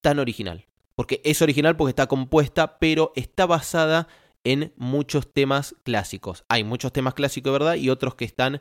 tan 0.00 0.18
original. 0.18 0.64
Porque 0.94 1.20
es 1.24 1.42
original 1.42 1.76
porque 1.76 1.90
está 1.90 2.06
compuesta, 2.06 2.78
pero 2.78 3.12
está 3.16 3.44
basada 3.44 4.08
en 4.44 4.72
muchos 4.76 5.32
temas 5.32 5.74
clásicos. 5.82 6.44
Hay 6.48 6.64
muchos 6.64 6.92
temas 6.92 7.14
clásicos, 7.14 7.52
¿verdad? 7.52 7.74
Y 7.74 7.90
otros 7.90 8.14
que 8.14 8.24
están 8.24 8.60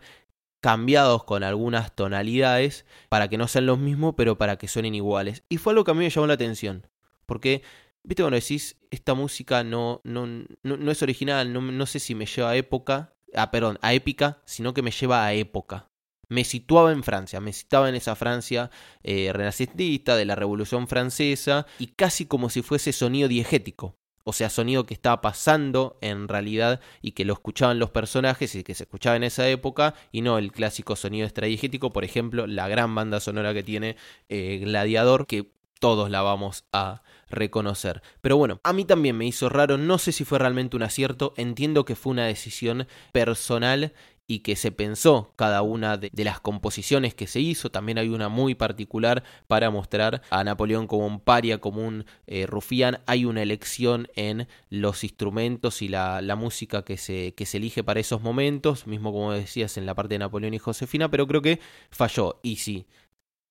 cambiados 0.61 1.23
con 1.23 1.43
algunas 1.43 1.95
tonalidades 1.95 2.85
para 3.07 3.29
que 3.29 3.37
no 3.37 3.47
sean 3.47 3.65
los 3.65 3.79
mismos, 3.79 4.15
pero 4.17 4.37
para 4.37 4.57
que 4.57 4.67
suenen 4.67 4.95
iguales. 4.95 5.43
Y 5.49 5.57
fue 5.57 5.71
algo 5.71 5.83
que 5.83 5.91
a 5.91 5.93
mí 5.93 5.99
me 5.99 6.09
llamó 6.09 6.27
la 6.27 6.33
atención. 6.33 6.87
Porque 7.25 7.63
Viste 8.03 8.23
cuando 8.23 8.39
decís, 8.39 8.77
esta 8.91 9.13
música 9.13 9.63
no, 9.63 10.01
no, 10.03 10.25
no, 10.63 10.91
es 10.91 11.03
original, 11.03 11.51
no, 11.51 11.61
no, 11.61 11.85
sé 11.85 11.99
si 11.99 12.15
me 12.15 12.25
lleva 12.25 12.51
a 12.51 12.55
época, 12.55 13.13
ah, 13.35 13.51
perdón, 13.51 13.77
a 13.81 13.93
épica, 13.93 14.41
sino 14.45 14.73
que 14.73 14.81
me 14.81 14.91
lleva 14.91 15.25
a 15.25 15.33
época. 15.33 15.91
Me 16.29 16.43
situaba 16.43 16.91
en 16.91 17.03
Francia, 17.03 17.41
me 17.41 17.53
situaba 17.53 17.89
en 17.89 17.95
esa 17.95 18.15
Francia 18.15 18.71
eh, 19.03 19.31
renacentista 19.33 20.15
de 20.15 20.25
la 20.25 20.35
Revolución 20.35 20.87
Francesa 20.87 21.65
y 21.77 21.87
casi 21.87 22.25
como 22.25 22.49
si 22.49 22.61
fuese 22.61 22.93
sonido 22.93 23.27
diegético. 23.27 23.98
O 24.29 24.33
sea, 24.33 24.51
sonido 24.51 24.85
que 24.85 24.93
estaba 24.93 25.21
pasando 25.21 25.97
en 26.01 26.27
realidad 26.27 26.81
y 27.01 27.13
que 27.13 27.25
lo 27.25 27.33
escuchaban 27.33 27.79
los 27.79 27.89
personajes 27.89 28.53
y 28.53 28.63
que 28.63 28.75
se 28.75 28.83
escuchaba 28.83 29.15
en 29.15 29.23
esa 29.23 29.49
época 29.49 29.95
y 30.11 30.21
no 30.21 30.37
el 30.37 30.51
clásico 30.51 30.95
sonido 30.95 31.25
extradiegético, 31.25 31.91
por 31.91 32.03
ejemplo, 32.03 32.45
la 32.45 32.67
gran 32.67 32.93
banda 32.93 33.19
sonora 33.19 33.55
que 33.55 33.63
tiene 33.63 33.97
eh, 34.29 34.59
Gladiador, 34.61 35.25
que 35.25 35.51
todos 35.79 36.11
la 36.11 36.21
vamos 36.21 36.65
a 36.71 37.01
reconocer. 37.31 38.03
Pero 38.21 38.37
bueno, 38.37 38.59
a 38.63 38.71
mí 38.71 38.85
también 38.85 39.17
me 39.17 39.25
hizo 39.25 39.49
raro, 39.49 39.79
no 39.79 39.97
sé 39.97 40.11
si 40.11 40.25
fue 40.25 40.37
realmente 40.37 40.75
un 40.75 40.83
acierto, 40.83 41.33
entiendo 41.35 41.83
que 41.83 41.95
fue 41.95 42.11
una 42.11 42.27
decisión 42.27 42.87
personal 43.11 43.93
y 44.29 44.39
que 44.39 44.55
se 44.55 44.71
pensó 44.71 45.33
cada 45.35 45.63
una 45.63 45.97
de, 45.97 46.11
las 46.23 46.39
composiciones 46.39 47.15
que 47.15 47.25
se 47.25 47.39
hizo. 47.39 47.71
También 47.71 47.97
hay 47.97 48.09
una 48.09 48.29
muy 48.29 48.53
particular 48.53 49.23
para 49.47 49.71
mostrar 49.71 50.21
a 50.29 50.43
Napoleón 50.43 50.85
como 50.85 51.07
un 51.07 51.19
paria, 51.19 51.57
como 51.57 51.81
un 51.85 52.05
eh, 52.27 52.45
rufián. 52.45 52.99
Hay 53.07 53.25
una 53.25 53.41
elección 53.41 54.07
en 54.15 54.47
los 54.69 55.03
instrumentos 55.03 55.81
y 55.81 55.87
la, 55.87 56.21
música 56.37 56.85
que 56.85 56.97
se, 56.97 57.33
que 57.33 57.47
se 57.47 57.57
elige 57.57 57.83
para 57.83 57.99
esos 57.99 58.21
momentos, 58.21 58.85
mismo 58.85 59.11
como 59.11 59.33
decías 59.33 59.77
en 59.77 59.87
la 59.87 59.95
parte 59.95 60.13
de 60.13 60.19
Napoleón 60.19 60.53
y 60.53 60.59
Josefina, 60.59 61.09
pero 61.09 61.25
creo 61.25 61.41
que 61.41 61.59
falló. 61.89 62.39
Y 62.43 62.57
si 62.57 62.85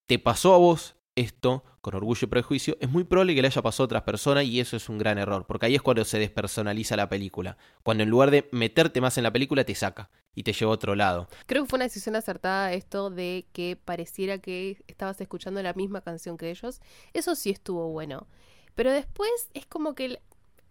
te 0.07 0.21
pasó 0.21 0.55
a 0.55 0.59
vos 0.59 0.95
esto 1.19 1.65
con 1.81 1.95
orgullo 1.95 2.27
y 2.27 2.27
prejuicio, 2.27 2.77
es 2.81 2.89
muy 2.89 3.05
probable 3.05 3.35
que 3.35 3.43
le 3.43 3.49
haya 3.49 3.63
pasado 3.63 3.85
a 3.85 3.87
otras 3.87 4.03
personas 4.03 4.45
y 4.45 4.61
eso 4.61 4.77
es 4.77 4.89
un 4.89 4.99
gran 4.99 5.19
error, 5.19 5.47
porque 5.47 5.67
ahí 5.67 5.75
es 5.75 5.83
cuando 5.83 6.05
se 6.05 6.19
despersonaliza 6.19 6.97
la 6.97 7.09
película, 7.09 7.57
cuando 7.83 8.05
en 8.05 8.11
lugar 8.11 8.31
de 8.31 8.49
meterte 8.53 9.01
más 9.01 9.17
en 9.19 9.25
la 9.25 9.33
película 9.33 9.65
te 9.65 9.75
saca 9.75 10.11
y 10.35 10.43
te 10.43 10.53
lleva 10.53 10.71
a 10.71 10.75
otro 10.75 10.95
lado. 10.95 11.29
Creo 11.47 11.65
que 11.65 11.71
fue 11.71 11.79
una 11.79 11.87
decisión 11.87 12.15
acertada 12.17 12.73
esto 12.73 13.11
de 13.11 13.47
que 13.53 13.77
pareciera 13.77 14.39
que 14.39 14.83
estabas 14.87 15.21
escuchando 15.21 15.63
la 15.63 15.73
misma 15.73 16.01
canción 16.01 16.37
que 16.37 16.51
ellos, 16.51 16.81
eso 17.13 17.35
sí 17.35 17.51
estuvo 17.51 17.89
bueno, 17.89 18.27
pero 18.75 18.93
después 18.93 19.31
es 19.55 19.67
como 19.67 19.95
que 19.95 20.05
el, 20.05 20.19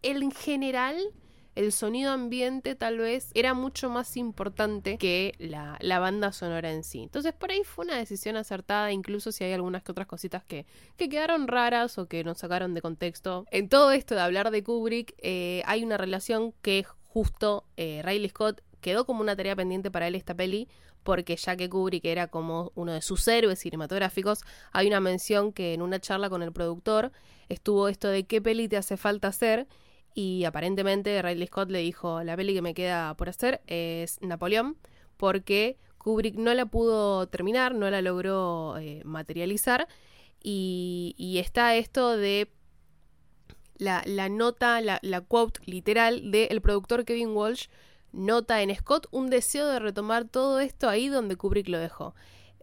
en 0.01 0.31
general 0.31 0.97
el 1.57 1.71
sonido 1.71 2.11
ambiente 2.11 2.75
tal 2.75 2.99
vez 2.99 3.31
era 3.33 3.55
mucho 3.55 3.89
más 3.89 4.15
importante 4.15 4.99
que 4.99 5.33
la, 5.39 5.75
la, 5.81 5.97
banda 5.97 6.31
sonora 6.31 6.71
en 6.71 6.83
sí. 6.83 7.01
Entonces 7.01 7.33
por 7.33 7.49
ahí 7.49 7.63
fue 7.63 7.85
una 7.85 7.97
decisión 7.97 8.37
acertada, 8.37 8.91
incluso 8.91 9.31
si 9.31 9.43
hay 9.43 9.53
algunas 9.53 9.81
que 9.81 9.91
otras 9.91 10.05
cositas 10.05 10.43
que, 10.43 10.67
que 10.97 11.09
quedaron 11.09 11.47
raras 11.47 11.97
o 11.97 12.07
que 12.07 12.23
nos 12.23 12.37
sacaron 12.37 12.75
de 12.75 12.81
contexto. 12.81 13.45
En 13.49 13.69
todo 13.69 13.91
esto 13.91 14.13
de 14.13 14.21
hablar 14.21 14.51
de 14.51 14.63
Kubrick, 14.63 15.15
eh, 15.17 15.63
hay 15.65 15.83
una 15.83 15.97
relación 15.97 16.53
que 16.61 16.85
justo 17.07 17.65
eh, 17.75 18.03
Riley 18.05 18.29
Scott 18.29 18.61
quedó 18.79 19.07
como 19.07 19.21
una 19.21 19.35
tarea 19.35 19.55
pendiente 19.55 19.89
para 19.89 20.07
él 20.07 20.13
esta 20.13 20.35
peli, 20.35 20.67
porque 21.01 21.37
ya 21.37 21.55
que 21.55 21.69
Kubrick 21.69 22.05
era 22.05 22.27
como 22.27 22.71
uno 22.75 22.93
de 22.93 23.01
sus 23.01 23.27
héroes 23.27 23.57
cinematográficos, 23.57 24.43
hay 24.73 24.85
una 24.85 24.99
mención 24.99 25.51
que 25.51 25.73
en 25.73 25.81
una 25.81 25.99
charla 25.99 26.29
con 26.29 26.43
el 26.43 26.51
productor 26.51 27.11
estuvo 27.49 27.87
esto 27.87 28.09
de 28.09 28.25
qué 28.25 28.43
peli 28.43 28.67
te 28.67 28.77
hace 28.77 28.95
falta 28.95 29.29
hacer 29.29 29.67
y 30.17 30.45
aparentemente 30.45 31.21
Riley 31.21 31.45
Scott 31.45 31.69
le 31.69 31.77
dijo, 31.77 32.23
la 32.23 32.35
peli 32.35 32.55
que 32.55 32.63
me 32.63 32.73
queda 32.73 33.15
por 33.15 33.29
hacer 33.29 33.61
es 33.67 34.19
Napoleón, 34.19 34.75
porque 35.15 35.77
Kubrick 35.99 36.33
no 36.37 36.55
la 36.55 36.65
pudo 36.65 37.27
terminar, 37.27 37.75
no 37.75 37.87
la 37.91 38.01
logró 38.01 38.79
eh, 38.79 39.03
materializar, 39.05 39.87
y, 40.41 41.35
está 41.37 41.75
esto 41.75 42.17
de 42.17 42.51
la, 43.77 44.01
nota, 44.27 44.81
la, 44.81 45.21
quote 45.21 45.59
literal 45.67 46.31
del 46.31 46.61
productor 46.61 47.05
Kevin 47.05 47.35
Walsh, 47.35 47.67
nota 48.11 48.63
en 48.63 48.75
Scott 48.75 49.05
un 49.11 49.29
deseo 49.29 49.67
de 49.67 49.77
retomar 49.77 50.25
todo 50.25 50.59
esto 50.61 50.89
ahí 50.89 51.09
donde 51.09 51.35
Kubrick 51.35 51.69
lo 51.69 51.77
dejó. 51.77 52.15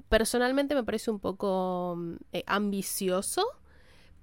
Personalmente 0.09 0.75
me 0.75 0.83
parece 0.83 1.12
un 1.12 1.21
poco 1.21 1.95
mm, 1.99 2.14
eh, 2.33 2.43
ambicioso, 2.49 3.47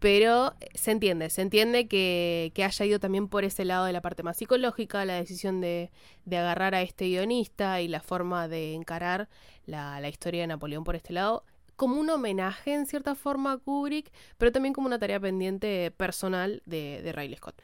pero 0.01 0.55
se 0.73 0.89
entiende, 0.89 1.29
se 1.29 1.43
entiende 1.43 1.87
que, 1.87 2.51
haya 2.57 2.85
ido 2.85 2.99
también 2.99 3.27
por 3.27 3.43
ese 3.43 3.65
lado 3.65 3.85
de 3.85 3.93
la 3.93 4.01
parte 4.01 4.23
más 4.23 4.35
psicológica, 4.35 5.05
la 5.05 5.13
decisión 5.13 5.61
de, 5.61 5.91
agarrar 6.25 6.73
a 6.73 6.81
este 6.81 7.05
guionista 7.05 7.81
y 7.81 7.87
la 7.87 8.01
forma 8.01 8.47
de 8.47 8.73
encarar 8.73 9.29
la, 9.67 10.09
historia 10.09 10.41
de 10.41 10.47
Napoleón 10.47 10.83
por 10.83 10.95
este 10.95 11.13
lado, 11.13 11.45
como 11.75 11.99
un 11.99 12.09
homenaje 12.09 12.73
en 12.73 12.87
cierta 12.87 13.13
forma 13.13 13.51
a 13.51 13.57
Kubrick, 13.59 14.11
pero 14.39 14.51
también 14.51 14.73
como 14.73 14.87
una 14.87 14.97
tarea 14.97 15.19
pendiente 15.19 15.91
personal 15.91 16.63
de, 16.65 17.03
de 17.03 17.11
Riley 17.11 17.37
Scott. 17.37 17.61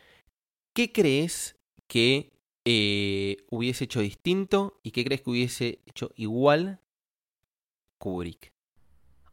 ¿Qué 0.76 0.92
crees 0.92 1.56
que 1.88 2.34
eh, 2.66 3.38
hubiese 3.50 3.86
hecho 3.86 4.02
distinto 4.02 4.80
y 4.84 4.92
qué 4.92 5.04
crees 5.04 5.24
que 5.24 5.32
hubiese 5.32 5.82
hecho 5.88 6.12
igual 6.16 6.82
Kubrick? 7.98 8.54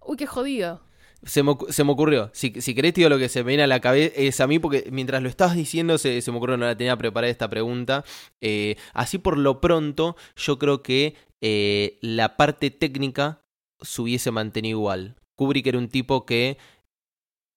Uy, 0.01 0.17
qué 0.17 0.27
jodido. 0.27 0.81
Se 1.25 1.43
me, 1.43 1.57
se 1.69 1.85
me, 1.85 1.93
ocurrió. 1.93 2.31
Si, 2.35 2.61
si 2.61 2.75
querés, 2.75 2.93
tío, 2.95 3.09
lo 3.09 3.19
que 3.19 3.29
se 3.29 3.43
me 3.43 3.49
viene 3.49 3.63
a 3.63 3.67
la 3.67 3.81
cabeza 3.81 4.13
es 4.17 4.41
a 4.41 4.47
mí, 4.47 4.59
porque 4.59 4.89
mientras 4.91 5.23
lo 5.23 5.29
estabas 5.29 5.57
diciendo, 5.57 5.97
se, 5.99 6.23
me 6.27 6.37
ocurrió, 6.37 6.57
no 6.57 6.67
la 6.67 6.77
tenía 6.77 6.97
preparada 6.97 7.31
esta 7.31 7.49
pregunta. 7.49 8.05
Eh, 8.41 8.77
así 8.93 9.19
por 9.19 9.39
lo 9.39 9.61
pronto, 9.61 10.17
yo 10.37 10.59
creo 10.59 10.83
que 10.83 11.17
eh, 11.41 11.99
la 12.03 12.37
parte 12.37 12.71
técnica 12.71 13.43
se 13.81 14.03
hubiese 14.03 14.31
mantenido 14.31 14.79
igual. 14.79 15.17
Kubrick 15.37 15.67
era 15.67 15.79
un 15.79 15.89
tipo 15.89 16.27
que 16.27 16.59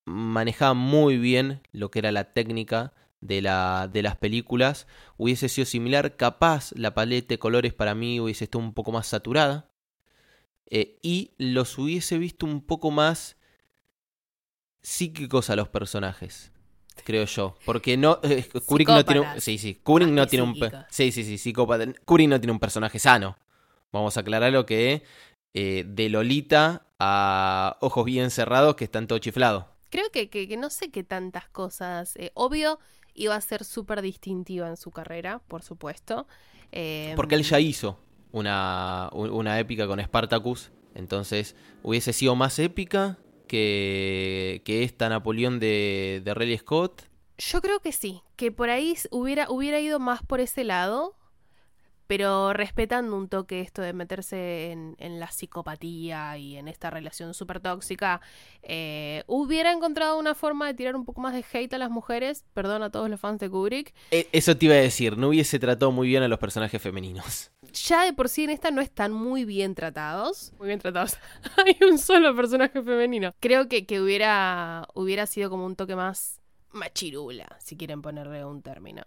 manejaba 0.06 0.74
muy 0.74 1.18
bien 1.18 1.62
lo 1.72 1.92
que 1.92 2.00
era 2.00 2.12
la 2.12 2.34
técnica 2.34 2.94
de, 3.22 3.42
la, 3.42 3.90
de 3.92 4.02
las 4.02 4.16
películas. 4.16 4.88
Hubiese 5.18 5.50
sido 5.50 5.66
similar. 5.66 6.16
Capaz 6.16 6.72
la 6.76 6.94
paleta 6.94 7.30
de 7.30 7.40
colores 7.40 7.74
para 7.74 7.96
mí 7.96 8.20
hubiese 8.20 8.46
estado 8.46 8.64
un 8.64 8.74
poco 8.74 8.92
más 8.92 9.08
saturada. 9.08 9.70
Eh, 10.70 10.98
y 11.02 11.32
los 11.38 11.78
hubiese 11.78 12.18
visto 12.18 12.46
un 12.46 12.62
poco 12.62 12.92
más 12.92 13.37
psíquicos 14.88 15.50
a 15.50 15.58
los 15.58 15.68
personajes. 15.68 16.52
Creo 17.04 17.26
yo. 17.26 17.56
Porque 17.66 17.98
no. 17.98 18.20
Eh, 18.24 18.48
Kubrick 18.66 18.88
no 18.88 19.04
tiene 19.04 19.20
un. 19.22 19.42
Sí, 19.42 19.58
sí. 19.58 19.76
Kubrick 19.84 20.10
no 20.10 20.26
tiene 20.28 20.44
un. 20.44 20.56
Sí, 20.90 21.12
sí, 21.12 21.24
sí, 21.24 21.38
psicópata. 21.38 21.86
Kubrick 22.06 22.30
no 22.30 22.40
tiene 22.40 22.54
un 22.54 22.60
personaje 22.60 22.98
sano. 22.98 23.38
Vamos 23.92 24.16
a 24.16 24.22
aclarar 24.22 24.52
lo 24.52 24.66
que. 24.66 25.04
Eh, 25.54 25.84
de 25.88 26.10
Lolita 26.10 26.86
a 27.00 27.78
ojos 27.82 28.06
bien 28.06 28.32
cerrados 28.32 28.76
que 28.76 28.86
están 28.86 29.08
todo 29.08 29.20
chiflado. 29.20 29.76
Creo 29.90 30.10
que, 30.12 30.30
que, 30.30 30.56
no 30.58 30.70
sé 30.70 30.90
qué 30.90 31.04
tantas 31.04 31.50
cosas. 31.50 32.16
Eh, 32.16 32.32
obvio, 32.34 32.80
iba 33.14 33.36
a 33.36 33.42
ser 33.42 33.66
súper 33.66 34.02
distintiva 34.02 34.70
en 34.70 34.78
su 34.78 34.92
carrera, 34.92 35.42
por 35.48 35.64
supuesto. 35.64 36.28
Porque 37.16 37.36
él 37.36 37.44
ya 37.44 37.60
hizo 37.60 38.00
una, 38.32 39.10
una 39.14 39.60
épica 39.60 39.86
con 39.86 40.00
Spartacus. 40.00 40.72
Entonces, 40.96 41.56
hubiese 41.84 42.14
sido 42.14 42.36
más 42.36 42.58
épica 42.60 43.18
que, 43.48 44.62
que 44.66 44.84
esta 44.84 45.10
Napoleón 45.10 45.60
de, 45.60 46.22
de 46.24 46.58
Scott? 46.58 47.04
Yo 47.38 47.62
creo 47.62 47.80
que 47.80 47.92
sí, 47.92 48.22
que 48.36 48.52
por 48.52 48.70
ahí 48.70 48.96
hubiera, 49.12 49.50
hubiera 49.50 49.80
ido 49.80 50.00
más 50.00 50.24
por 50.24 50.40
ese 50.40 50.64
lado, 50.64 51.16
pero 52.08 52.54
respetando 52.54 53.16
un 53.16 53.28
toque 53.28 53.62
esto 53.62 53.82
de 53.82 53.94
meterse 53.94 54.72
en, 54.72 55.20
la 55.20 55.30
psicopatía 55.30 56.38
y 56.38 56.58
en 56.58 56.68
esta 56.68 56.90
relación 56.90 57.34
súper 57.34 57.60
tóxica, 57.60 58.22
eh, 58.64 59.24
hubiera 59.28 59.72
encontrado 59.72 60.18
una 60.18 60.34
forma 60.34 60.68
de 60.68 60.74
tirar 60.74 60.96
un 60.96 61.06
poco 61.06 61.22
más 61.22 61.34
de 61.34 61.46
hate 61.52 61.74
a 61.74 61.78
las 61.78 61.90
mujeres, 61.90 62.46
perdón 62.54 62.82
a 62.82 62.90
todos 62.90 63.10
los 63.10 63.20
fans 63.20 63.40
de 63.40 63.50
Kubrick. 63.50 63.94
E, 64.12 64.30
eso 64.32 64.58
te 64.58 64.66
iba 64.66 64.76
a 64.76 64.80
decir, 64.80 65.18
no 65.18 65.30
hubiese 65.30 65.60
tratado 65.60 65.92
muy 65.92 66.08
bien 66.08 66.24
a 66.24 66.28
los 66.28 66.40
personajes 66.40 66.82
femeninos. 66.82 67.52
Ya 67.86 68.06
de 68.06 68.14
por 68.14 68.30
sí 68.30 68.44
en 68.44 68.50
esta 68.52 68.72
no 68.72 68.82
están 68.82 69.12
muy 69.12 69.46
bien 69.46 69.76
tratados. 69.76 70.54
Muy 70.58 70.68
bien 70.68 70.80
tratados. 70.80 71.18
Hay 71.58 71.78
un 71.90 71.98
solo 71.98 72.36
personaje 72.36 72.82
femenino. 72.82 73.34
Creo 73.40 73.68
que, 73.68 73.86
que 73.86 74.02
hubiera, 74.02 74.88
hubiera 74.94 75.26
sido 75.26 75.50
como 75.50 75.66
un 75.66 75.76
toque 75.76 75.96
más 75.96 76.42
machirula, 76.72 77.58
si 77.60 77.78
quieren 77.78 78.02
ponerle 78.02 78.46
un 78.46 78.62
término. 78.62 79.04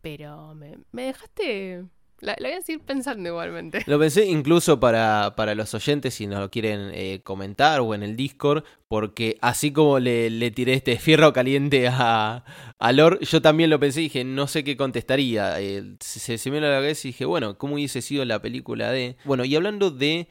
Pero 0.00 0.54
me, 0.54 0.78
me 0.92 1.04
dejaste 1.04 1.84
La, 2.20 2.36
voy 2.38 2.52
a 2.52 2.60
seguir 2.60 2.82
pensando 2.82 3.28
igualmente. 3.28 3.82
Lo 3.86 3.98
pensé 3.98 4.26
incluso 4.26 4.78
para, 4.78 5.34
para 5.36 5.54
los 5.54 5.72
oyentes 5.74 6.14
si 6.14 6.26
nos 6.26 6.40
lo 6.40 6.50
quieren 6.50 6.90
eh, 6.92 7.20
comentar 7.22 7.80
o 7.80 7.94
en 7.94 8.02
el 8.02 8.16
Discord, 8.16 8.64
porque 8.88 9.38
así 9.40 9.72
como 9.72 9.98
le, 9.98 10.50
tiré 10.50 10.74
este 10.74 10.96
fierro 10.98 11.32
caliente 11.32 11.88
a, 11.88 12.44
a 12.78 12.92
Lord, 12.92 13.20
yo 13.20 13.40
también 13.40 13.70
lo 13.70 13.80
pensé 13.80 14.00
y 14.00 14.04
dije, 14.04 14.24
no 14.24 14.46
sé 14.46 14.64
qué 14.64 14.76
contestaría. 14.76 15.60
Eh, 15.60 15.96
se, 16.00 16.50
me 16.50 16.58
a 16.58 16.60
la 16.60 16.90
y 16.90 16.94
dije, 16.94 17.24
bueno, 17.24 17.56
¿cómo 17.56 17.74
hubiese 17.74 18.02
sido 18.02 18.24
la 18.24 18.40
película 18.42 18.90
de... 18.90 19.16
Bueno, 19.24 19.44
y 19.44 19.56
hablando 19.56 19.90
de 19.90 20.28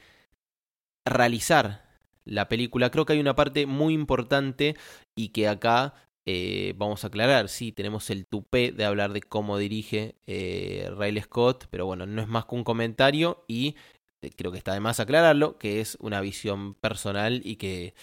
realizar 1.05 1.89
la 2.25 2.47
película, 2.47 2.91
creo 2.91 3.05
que 3.05 3.13
hay 3.13 3.19
una 3.19 3.35
parte 3.35 3.65
muy 3.65 3.93
importante 3.93 4.75
y 5.15 5.29
que 5.29 5.47
acá 5.47 5.93
eh, 6.25 6.73
vamos 6.77 7.03
a 7.03 7.07
aclarar, 7.07 7.49
sí, 7.49 7.71
tenemos 7.71 8.09
el 8.09 8.27
tupé 8.27 8.71
de 8.71 8.85
hablar 8.85 9.13
de 9.13 9.21
cómo 9.21 9.57
dirige 9.57 10.15
eh, 10.27 10.91
Riley 10.97 11.23
Scott, 11.23 11.67
pero 11.71 11.85
bueno, 11.85 12.05
no 12.05 12.21
es 12.21 12.27
más 12.27 12.45
que 12.45 12.55
un 12.55 12.63
comentario 12.63 13.43
y 13.47 13.75
eh, 14.21 14.31
creo 14.35 14.51
que 14.51 14.57
está 14.57 14.73
de 14.73 14.79
más 14.79 14.99
aclararlo, 14.99 15.57
que 15.57 15.81
es 15.81 15.97
una 15.99 16.21
visión 16.21 16.75
personal 16.75 17.41
y 17.43 17.55
que 17.55 17.93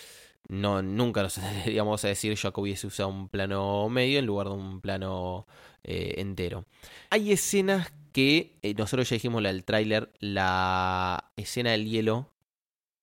no 0.48 0.82
nunca 0.82 1.22
nos 1.22 1.36
deberíamos 1.40 2.04
a 2.04 2.08
decir 2.08 2.34
yo 2.34 2.52
que 2.52 2.60
hubiese 2.60 2.86
usado 2.86 3.10
un 3.10 3.28
plano 3.28 3.88
medio 3.88 4.18
en 4.18 4.26
lugar 4.26 4.48
de 4.48 4.54
un 4.54 4.80
plano 4.80 5.46
entero. 5.88 6.64
Hay 7.10 7.30
escenas 7.30 7.92
que 8.12 8.58
nosotros 8.76 9.08
ya 9.08 9.14
dijimos 9.14 9.40
la 9.40 9.52
del 9.52 9.64
tráiler, 9.64 10.12
la 10.18 11.32
escena 11.36 11.70
del 11.70 11.88
hielo 11.88 12.32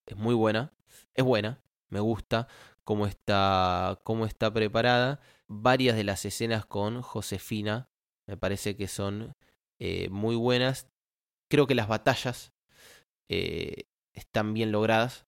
es 0.05 0.17
muy 0.17 0.35
buena, 0.35 0.73
es 1.15 1.23
buena, 1.23 1.61
me 1.89 2.01
gusta 2.01 2.49
cómo 2.83 3.07
está, 3.07 3.99
cómo 4.03 4.25
está 4.25 4.53
preparada. 4.53 5.19
Varias 5.47 5.95
de 5.95 6.03
las 6.03 6.25
escenas 6.25 6.65
con 6.65 7.01
Josefina 7.01 7.89
me 8.27 8.37
parece 8.37 8.75
que 8.75 8.87
son 8.87 9.35
eh, 9.79 10.09
muy 10.09 10.35
buenas. 10.35 10.87
Creo 11.49 11.67
que 11.67 11.75
las 11.75 11.87
batallas 11.87 12.53
eh, 13.29 13.85
están 14.13 14.53
bien 14.53 14.71
logradas. 14.71 15.25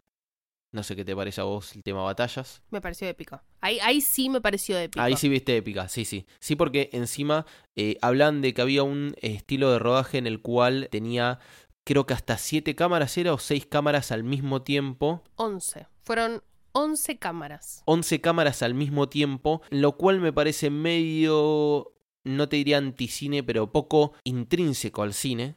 No 0.72 0.84
sé 0.84 0.96
qué 0.96 1.06
te 1.06 1.16
parece 1.16 1.40
a 1.40 1.46
vos 1.46 1.74
el 1.76 1.84
tema 1.84 2.04
batallas. 2.04 2.62
Me 2.70 2.82
pareció 2.82 3.08
épico. 3.08 3.42
Ahí, 3.62 3.80
ahí 3.80 4.02
sí 4.02 4.30
me 4.30 4.42
pareció 4.42 4.78
épico. 4.78 5.02
Ahí 5.02 5.16
sí 5.16 5.30
viste 5.30 5.56
épica, 5.56 5.88
sí, 5.88 6.04
sí. 6.04 6.26
Sí, 6.40 6.56
porque 6.58 6.90
encima 6.92 7.46
eh, 7.78 7.98
hablan 8.02 8.42
de 8.42 8.54
que 8.54 8.62
había 8.62 8.84
un 8.84 9.16
estilo 9.22 9.72
de 9.72 9.80
rodaje 9.80 10.18
en 10.18 10.28
el 10.28 10.42
cual 10.42 10.90
tenía, 10.92 11.40
creo 11.86 12.06
que 12.06 12.14
hasta 12.14 12.38
siete 12.38 12.76
cámaras 12.76 13.18
era 13.18 13.34
o 13.34 13.38
seis 13.38 13.66
cámaras 13.66 14.12
al 14.12 14.26
mismo 14.26 14.64
tiempo. 14.64 15.24
Once. 15.36 15.88
Fueron 16.02 16.44
11 16.78 17.18
cámaras. 17.20 17.84
11 17.86 18.20
cámaras 18.20 18.62
al 18.62 18.74
mismo 18.74 19.08
tiempo, 19.08 19.62
lo 19.70 19.96
cual 19.96 20.20
me 20.20 20.34
parece 20.34 20.70
medio, 20.70 21.94
no 22.26 22.50
te 22.50 22.58
diría 22.58 22.78
anticine, 22.78 23.44
pero 23.44 23.72
poco 23.72 24.14
intrínseco 24.26 25.02
al 25.02 25.14
cine. 25.14 25.56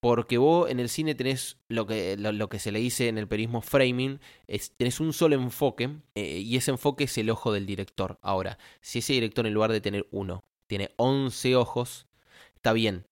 Porque 0.00 0.36
vos 0.36 0.70
en 0.70 0.80
el 0.80 0.90
cine 0.90 1.14
tenés 1.14 1.56
lo 1.68 1.86
que, 1.86 2.58
se 2.58 2.72
le 2.72 2.78
dice 2.78 3.08
en 3.08 3.16
el 3.16 3.26
periodismo 3.26 3.62
framing, 3.62 4.20
tenés 4.76 5.00
un 5.00 5.14
solo 5.14 5.34
enfoque 5.34 5.96
eh, 6.14 6.40
y 6.40 6.56
ese 6.58 6.72
enfoque 6.72 7.04
es 7.04 7.16
el 7.16 7.30
ojo 7.30 7.50
del 7.50 7.64
director. 7.64 8.18
Ahora, 8.20 8.58
si 8.82 8.98
ese 8.98 9.14
director 9.14 9.46
en 9.46 9.54
lugar 9.54 9.72
de 9.72 9.80
tener 9.80 10.06
uno, 10.10 10.44
tiene 10.66 10.90
11 10.96 11.56
ojos, 11.56 12.06
está 12.54 12.74
bien, 12.74 13.06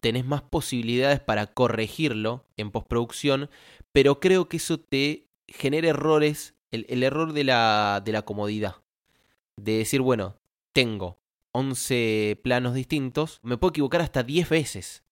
tenés 0.00 0.24
más 0.24 0.40
posibilidades 0.40 1.20
para 1.20 1.48
corregirlo 1.48 2.46
en 2.56 2.70
postproducción, 2.70 3.50
pero 3.92 4.18
creo 4.18 4.48
que 4.48 4.56
eso 4.56 4.80
te 4.80 5.26
genera 5.48 5.88
errores 5.88 6.54
el, 6.70 7.02
error 7.02 7.32
de 7.32 7.44
la, 7.44 8.02
de 8.04 8.12
la 8.12 8.22
comodidad. 8.22 8.76
De 9.56 9.78
decir, 9.78 10.00
bueno, 10.00 10.36
tengo 10.72 11.18
11 11.52 12.40
planos 12.42 12.74
distintos, 12.74 13.40
me 13.42 13.56
puedo 13.56 13.70
equivocar 13.70 14.00
hasta 14.00 14.22
10 14.22 14.48
veces. 14.48 15.02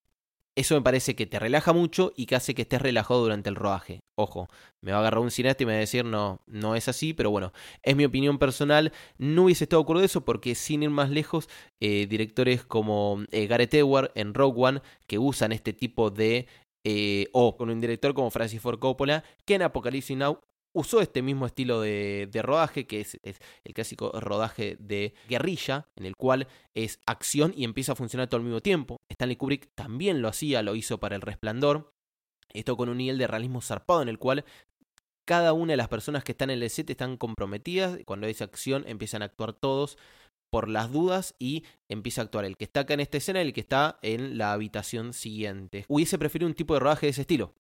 Eso 0.57 0.75
me 0.75 0.81
parece 0.81 1.15
que 1.15 1.27
te 1.27 1.39
relaja 1.39 1.75
mucho 1.75 2.15
y 2.17 2.25
que 2.25 2.35
hace 2.35 2.55
que 2.55 2.63
estés 2.63 2.81
relajado 2.81 3.21
durante 3.21 3.51
el 3.51 3.57
rodaje. 3.57 4.01
Ojo, 4.17 4.49
me 4.81 4.91
va 4.91 4.99
a 4.99 5.01
agarrar 5.01 5.21
un 5.21 5.31
cineasta 5.31 5.63
y 5.63 5.67
me 5.67 5.73
va 5.73 5.77
a 5.77 5.81
decir, 5.81 6.07
no, 6.07 6.41
no 6.47 6.75
es 6.75 6.89
así, 6.89 7.13
pero 7.13 7.31
bueno, 7.31 7.53
es 7.83 7.95
mi 7.95 8.07
opinión 8.07 8.39
personal. 8.39 8.91
No 9.19 9.45
hubiese 9.45 9.65
estado 9.65 9.83
de 9.83 9.85
acuerdo 9.85 10.01
de 10.01 10.07
eso 10.07 10.25
porque 10.25 10.55
sin 10.55 10.83
ir 10.83 10.89
más 10.89 11.11
lejos, 11.11 11.51
eh, 11.81 12.07
directores 12.07 12.65
como 12.65 13.23
eh, 13.33 13.47
Gareth 13.47 13.75
Edward 13.75 14.13
en 14.15 14.33
Rogue 14.33 14.63
One, 14.63 14.83
que 15.07 15.19
usan 15.19 15.53
este 15.53 15.73
tipo 15.75 16.11
de... 16.11 16.47
Eh, 16.89 17.29
o 17.33 17.57
con 17.57 17.69
un 17.69 17.81
director 17.81 18.15
como 18.15 18.31
Francis 18.31 18.63
Ford 18.63 18.79
Coppola, 18.79 19.25
que 19.45 19.57
en 19.57 19.63
Apocalypse 19.63 20.15
Now 20.15 20.41
usó 20.77 21.01
este 21.01 21.23
mismo 21.23 21.47
estilo 21.47 21.81
de, 21.81 22.29
rodaje, 22.43 22.87
que 22.87 23.01
es, 23.01 23.19
el 23.65 23.75
clásico 23.75 24.13
rodaje 24.21 24.77
de 24.79 25.15
guerrilla, 25.27 25.89
en 25.97 26.05
el 26.05 26.17
cual 26.17 26.49
es 26.75 27.01
acción 27.07 27.55
y 27.57 27.65
empieza 27.65 27.93
a 27.93 27.97
funcionar 27.97 28.29
todo 28.29 28.39
al 28.39 28.45
mismo 28.45 28.61
tiempo. 28.61 28.99
Stanley 29.09 29.37
Kubrick 29.37 29.71
también 29.75 30.21
lo 30.21 30.29
hacía, 30.29 30.63
lo 30.63 30.75
hizo 30.75 31.01
para 31.01 31.17
El 31.17 31.23
Resplandor. 31.23 31.95
Esto 32.53 32.77
con 32.77 32.91
un 32.91 32.99
nivel 32.99 33.17
de 33.17 33.27
realismo 33.27 33.63
zarpado 33.63 34.03
en 34.03 34.09
el 34.09 34.19
cual 34.19 34.45
cada 35.25 35.55
una 35.55 35.73
de 35.73 35.79
las 35.79 35.89
personas 35.89 36.25
que 36.25 36.33
están 36.33 36.51
en 36.51 36.63
el 36.63 36.71
set 36.71 36.91
están 36.91 37.17
comprometidas. 37.17 37.99
Cuando 38.05 38.27
hay 38.27 38.37
acción 38.39 38.85
empiezan 38.87 39.23
a 39.23 39.27
actuar 39.27 39.55
todos 39.55 39.97
por 40.51 40.69
las 40.69 40.93
dudas 40.93 41.35
y 41.39 41.65
empieza 41.89 42.21
a 42.21 42.25
actuar 42.25 42.45
el 42.45 42.57
que 42.57 42.65
está 42.65 42.81
acá 42.81 42.95
en 42.95 43.01
esta 43.01 43.17
escena 43.17 43.43
y 43.43 43.47
el 43.47 43.53
que 43.55 43.61
está 43.63 43.99
en 44.03 44.37
la 44.37 44.53
habitación 44.53 45.15
siguiente. 45.15 45.87
Hubiese 45.89 46.19
preferido 46.19 46.47
un 46.47 46.55
tipo 46.55 46.75
de 46.75 46.81
rodaje 46.81 47.07
de 47.07 47.11
ese 47.11 47.23
estilo. 47.23 47.55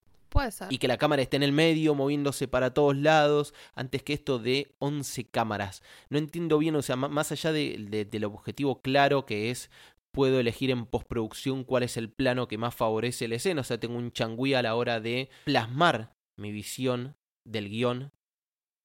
Y 0.71 0.79
que 0.79 0.89
la 0.89 0.99
cámara 0.99 1.23
esté 1.23 1.37
en 1.37 1.43
el 1.43 1.53
medio, 1.53 1.95
moviéndose 1.95 2.49
para 2.49 2.75
todos 2.75 2.97
lados, 2.97 3.55
antes 3.75 4.03
que 4.03 4.13
esto 4.13 4.39
de 4.39 4.75
11 4.79 5.25
cámaras. 5.29 5.83
No 6.11 6.19
entiendo 6.19 6.59
bien, 6.59 6.77
o 6.77 6.83
sea, 6.83 6.97
más 6.97 7.33
allá 7.33 7.53
de, 7.53 8.07
del 8.11 8.25
objetivo 8.25 8.83
claro 8.83 9.27
que 9.27 9.51
es 9.51 9.71
puedo 10.13 10.41
elegir 10.41 10.71
en 10.71 10.87
postproducción 10.87 11.63
cuál 11.65 11.83
es 11.83 11.99
el 11.99 12.11
plano 12.11 12.49
que 12.49 12.57
más 12.57 12.75
favorece 12.75 13.29
la 13.29 13.37
escena. 13.37 13.61
O 13.61 13.65
sea, 13.65 13.79
tengo 13.79 13.97
un 13.97 14.13
changüí 14.13 14.55
a 14.55 14.63
la 14.63 14.75
hora 14.75 14.99
de 14.99 15.29
plasmar 15.45 16.15
mi 16.39 16.53
visión 16.53 17.17
del 17.45 17.69
guion 17.69 18.13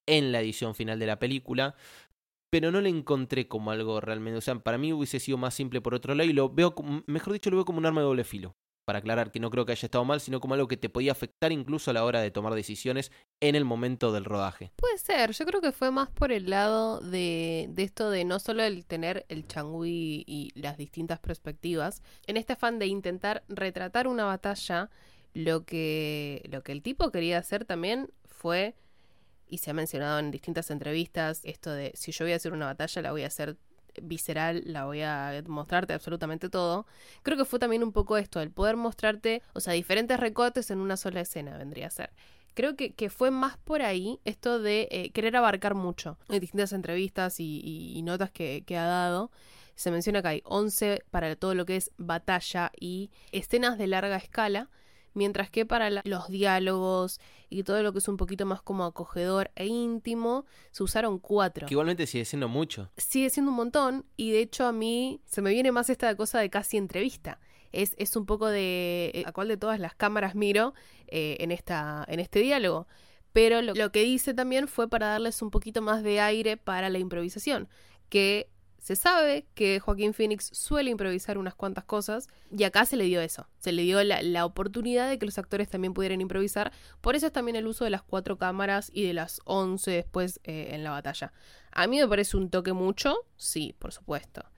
en 0.07 0.33
la 0.33 0.41
edición 0.41 0.75
final 0.75 0.99
de 0.99 1.05
la 1.05 1.19
película. 1.19 1.75
Pero 2.49 2.69
no 2.69 2.81
le 2.81 2.89
encontré 2.89 3.47
como 3.47 3.71
algo 3.71 4.01
realmente. 4.01 4.37
O 4.37 4.41
sea, 4.41 4.55
para 4.55 4.77
mí 4.77 4.91
hubiese 4.91 5.21
sido 5.21 5.37
más 5.37 5.53
simple 5.53 5.79
por 5.79 5.93
otro 5.93 6.15
lado. 6.15 6.29
Y 6.29 6.33
lo 6.33 6.49
veo, 6.49 6.75
mejor 7.07 7.31
dicho, 7.31 7.49
lo 7.49 7.55
veo 7.55 7.65
como 7.65 7.77
un 7.77 7.85
arma 7.85 8.01
de 8.01 8.07
doble 8.07 8.25
filo 8.25 8.57
para 8.85 8.99
aclarar 8.99 9.31
que 9.31 9.39
no 9.39 9.49
creo 9.49 9.65
que 9.65 9.71
haya 9.71 9.85
estado 9.85 10.05
mal, 10.05 10.21
sino 10.21 10.39
como 10.39 10.55
algo 10.55 10.67
que 10.67 10.77
te 10.77 10.89
podía 10.89 11.11
afectar 11.11 11.51
incluso 11.51 11.91
a 11.91 11.93
la 11.93 12.03
hora 12.03 12.21
de 12.21 12.31
tomar 12.31 12.53
decisiones 12.53 13.11
en 13.39 13.55
el 13.55 13.65
momento 13.65 14.11
del 14.11 14.25
rodaje. 14.25 14.71
Puede 14.75 14.97
ser, 14.97 15.31
yo 15.31 15.45
creo 15.45 15.61
que 15.61 15.71
fue 15.71 15.91
más 15.91 16.09
por 16.09 16.31
el 16.31 16.49
lado 16.49 16.99
de, 16.99 17.71
esto 17.77 18.09
de 18.09 18.25
no 18.25 18.39
solo 18.39 18.63
el 18.63 18.85
tener 18.85 19.25
el 19.29 19.47
changui 19.47 20.23
y 20.27 20.51
las 20.59 20.77
distintas 20.77 21.19
perspectivas, 21.19 22.01
en 22.27 22.37
este 22.37 22.53
afán 22.53 22.79
de 22.79 22.87
intentar 22.87 23.43
retratar 23.47 24.07
una 24.07 24.25
batalla, 24.25 24.89
lo 25.33 25.63
que, 25.65 26.43
lo 26.51 26.61
que 26.63 26.71
el 26.71 26.81
tipo 26.81 27.11
quería 27.11 27.37
hacer 27.37 27.65
también 27.65 28.09
fue, 28.25 28.75
y 29.47 29.59
se 29.59 29.71
ha 29.71 29.73
mencionado 29.73 30.19
en 30.19 30.31
distintas 30.31 30.71
entrevistas, 30.71 31.41
esto 31.43 31.71
de 31.71 31.91
si 31.95 32.11
yo 32.11 32.25
voy 32.25 32.33
a 32.33 32.37
hacer 32.37 32.53
una 32.53 32.65
batalla, 32.65 33.01
la 33.01 33.11
voy 33.11 33.23
a 33.23 33.27
hacer 33.27 33.57
visceral, 34.01 34.63
la 34.65 34.85
voy 34.85 35.01
a 35.01 35.43
mostrarte 35.47 35.93
absolutamente 35.93 36.49
todo. 36.49 36.85
Creo 37.23 37.37
que 37.37 37.45
fue 37.45 37.59
también 37.59 37.83
un 37.83 37.91
poco 37.91 38.17
esto, 38.17 38.41
el 38.41 38.51
poder 38.51 38.77
mostrarte, 38.77 39.41
o 39.53 39.59
sea, 39.59 39.73
diferentes 39.73 40.19
recortes 40.19 40.71
en 40.71 40.79
una 40.79 40.97
sola 40.97 41.21
escena 41.21 41.57
vendría 41.57 41.87
a 41.87 41.91
ser. 41.91 42.11
Creo 42.53 42.75
que, 42.75 42.93
que 42.93 43.09
fue 43.09 43.31
más 43.31 43.57
por 43.57 43.81
ahí 43.81 44.19
esto 44.25 44.59
de 44.59 44.87
eh, 44.91 45.11
querer 45.11 45.35
abarcar 45.37 45.73
mucho. 45.73 46.17
En 46.29 46.39
distintas 46.39 46.73
entrevistas 46.73 47.35
y, 47.39 48.01
notas 48.03 48.29
que, 48.31 48.63
que 48.65 48.77
ha 48.77 48.85
dado, 48.85 49.31
se 49.75 49.91
menciona 49.91 50.21
que 50.21 50.27
hay 50.27 50.41
11 50.45 51.03
para 51.11 51.35
todo 51.35 51.55
lo 51.55 51.65
que 51.65 51.77
es 51.77 51.91
batalla 51.97 52.71
y 52.77 53.09
escenas 53.31 53.77
de 53.77 53.87
larga 53.87 54.17
escala 54.17 54.69
mientras 55.13 55.49
que 55.49 55.65
para 55.65 55.89
los 55.89 56.27
diálogos 56.29 57.19
y 57.49 57.63
todo 57.63 57.83
lo 57.83 57.91
que 57.91 57.99
es 57.99 58.07
un 58.07 58.17
poquito 58.17 58.45
más 58.45 58.61
como 58.61 58.85
acogedor 58.85 59.51
e 59.55 59.65
íntimo, 59.65 60.45
se 60.71 60.83
usaron 60.83 61.19
cuatro. 61.19 61.67
Que 61.67 61.73
igualmente 61.73 62.07
sigue 62.07 62.25
siendo 62.25 62.47
mucho. 62.47 62.89
Sigue 62.97 63.29
siendo 63.29 63.51
un 63.51 63.57
montón 63.57 64.05
y 64.15 64.31
de 64.31 64.39
hecho 64.39 64.65
a 64.65 64.71
mí 64.71 65.21
se 65.25 65.41
me 65.41 65.51
viene 65.51 65.71
más 65.71 65.89
esta 65.89 66.15
cosa 66.15 66.39
de 66.39 66.49
casi 66.49 66.77
entrevista. 66.77 67.39
Es, 67.71 67.95
es 67.97 68.15
un 68.15 68.25
poco 68.25 68.47
de 68.47 69.11
eh, 69.13 69.23
a 69.25 69.31
cuál 69.31 69.47
de 69.47 69.57
todas 69.57 69.79
las 69.79 69.95
cámaras 69.95 70.35
miro 70.35 70.73
eh, 71.07 71.37
en, 71.39 71.51
esta, 71.51 72.05
en 72.07 72.19
este 72.19 72.39
diálogo. 72.39 72.87
Pero 73.33 73.61
lo, 73.61 73.73
lo 73.73 73.91
que 73.93 74.03
dice 74.03 74.33
también 74.33 74.67
fue 74.67 74.89
para 74.89 75.07
darles 75.07 75.41
un 75.41 75.51
poquito 75.51 75.81
más 75.81 76.03
de 76.03 76.19
aire 76.19 76.57
para 76.57 76.89
la 76.89 76.99
improvisación, 76.99 77.69
que 78.09 78.50
se 78.81 78.95
sabe 78.95 79.45
que 79.53 79.79
Joaquín 79.79 80.13
Phoenix 80.13 80.49
suele 80.53 80.89
improvisar 80.89 81.37
unas 81.37 81.53
cuantas 81.53 81.85
cosas 81.85 82.27
y 82.49 82.63
acá 82.63 82.85
se 82.85 82.97
le 82.97 83.05
dio 83.05 83.21
eso, 83.21 83.47
se 83.59 83.71
le 83.71 83.83
dio 83.83 84.03
la, 84.03 84.45
oportunidad 84.45 85.07
de 85.07 85.19
que 85.19 85.25
los 85.27 85.37
actores 85.37 85.69
también 85.69 85.93
pudieran 85.93 86.19
improvisar, 86.19 86.73
por 86.99 87.15
eso 87.15 87.27
es 87.27 87.31
también 87.31 87.55
el 87.55 87.67
uso 87.67 87.83
de 87.83 87.91
las 87.91 88.01
cuatro 88.01 88.37
cámaras 88.37 88.89
y 88.91 89.05
de 89.05 89.13
las 89.13 89.39
once 89.45 89.91
después 89.91 90.39
eh, 90.43 90.69
en 90.71 90.83
la 90.83 90.89
batalla. 90.89 91.31
A 91.71 91.85
mí 91.85 91.99
me 91.99 92.07
parece 92.07 92.35
un 92.37 92.49
toque 92.49 92.73
mucho, 92.73 93.15
sí, 93.37 93.75
por 93.77 93.93
supuesto. 93.93 94.50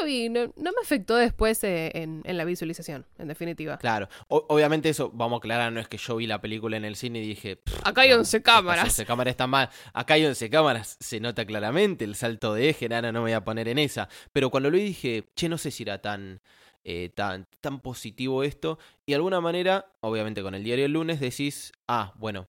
Lo 0.00 0.06
vi, 0.06 0.28
no, 0.28 0.52
me 0.56 0.70
afectó 0.82 1.16
después 1.16 1.62
eh, 1.64 1.90
en, 1.94 2.22
la 2.36 2.44
visualización, 2.44 3.06
en 3.18 3.28
definitiva. 3.28 3.78
Claro, 3.78 4.08
obviamente 4.28 4.88
eso, 4.88 5.10
vamos 5.14 5.36
a 5.36 5.38
aclarar, 5.38 5.72
no 5.72 5.80
es 5.80 5.88
que 5.88 5.96
yo 5.96 6.16
vi 6.16 6.26
la 6.26 6.40
película 6.40 6.76
en 6.76 6.84
el 6.84 6.96
cine 6.96 7.20
y 7.20 7.28
dije... 7.28 7.60
Acá 7.84 8.02
hay 8.02 8.12
11 8.12 8.42
cámaras. 8.42 8.84
11 8.84 9.06
cámaras 9.06 9.32
están 9.32 9.50
mal. 9.50 9.70
Acá 9.92 10.14
hay 10.14 10.24
11 10.26 10.50
cámaras, 10.50 10.96
se 11.00 11.20
nota 11.20 11.44
claramente 11.44 12.04
el 12.04 12.14
salto 12.14 12.54
de 12.54 12.70
eje, 12.70 12.88
nada, 12.88 13.12
no 13.12 13.20
me 13.20 13.30
voy 13.30 13.32
a 13.32 13.44
poner 13.44 13.68
en 13.68 13.78
esa. 13.78 14.08
Pero 14.32 14.50
cuando 14.50 14.70
lo 14.70 14.76
vi 14.76 14.84
dije, 14.84 15.24
che, 15.34 15.48
no 15.48 15.58
sé 15.58 15.70
si 15.70 15.82
era 15.82 16.00
tan... 16.00 16.40
eh, 16.84 17.10
tan, 17.14 17.48
tan 17.60 17.80
positivo 17.80 18.44
esto. 18.44 18.78
Y 19.06 19.12
de 19.12 19.16
alguna 19.16 19.40
manera, 19.40 19.92
obviamente 20.00 20.42
con 20.42 20.54
el 20.54 20.62
diario 20.62 20.84
del 20.84 20.92
lunes, 20.92 21.18
decís, 21.18 21.72
ah, 21.88 22.12
bueno, 22.16 22.48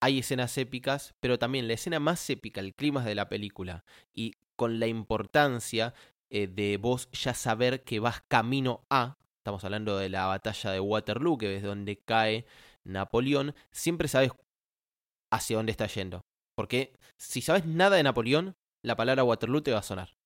hay 0.00 0.18
escenas 0.18 0.56
épicas, 0.58 1.14
pero 1.20 1.38
también 1.38 1.68
la 1.68 1.74
escena 1.74 2.00
más 2.00 2.28
épica, 2.30 2.60
el 2.60 2.74
clima 2.74 3.04
de 3.04 3.14
la 3.14 3.28
película, 3.28 3.84
y 4.12 4.34
con 4.56 4.80
la 4.80 4.88
importancia 4.88 5.94
eh, 6.30 6.46
de 6.46 6.76
vos 6.76 7.10
ya 7.12 7.34
saber 7.34 7.84
que 7.84 8.00
vas 8.00 8.22
camino 8.28 8.84
a, 8.90 9.18
estamos 9.38 9.64
hablando 9.64 9.96
de 9.96 10.08
la 10.08 10.26
batalla 10.26 10.70
de 10.72 10.80
Waterloo, 10.80 11.38
que 11.38 11.56
es 11.56 11.62
donde 11.62 11.98
cae 11.98 12.46
Napoleón, 12.84 13.54
siempre 13.70 14.08
sabes 14.08 14.32
hacia 15.30 15.56
dónde 15.56 15.72
está 15.72 15.86
yendo. 15.86 16.22
Porque 16.56 16.92
si 17.16 17.40
sabes 17.40 17.64
nada 17.66 17.96
de 17.96 18.02
Napoleón, 18.02 18.56
la 18.82 18.96
palabra 18.96 19.24
Waterloo 19.24 19.62
te 19.62 19.72
va 19.72 19.78
a 19.78 19.82
sonar. 19.82 20.16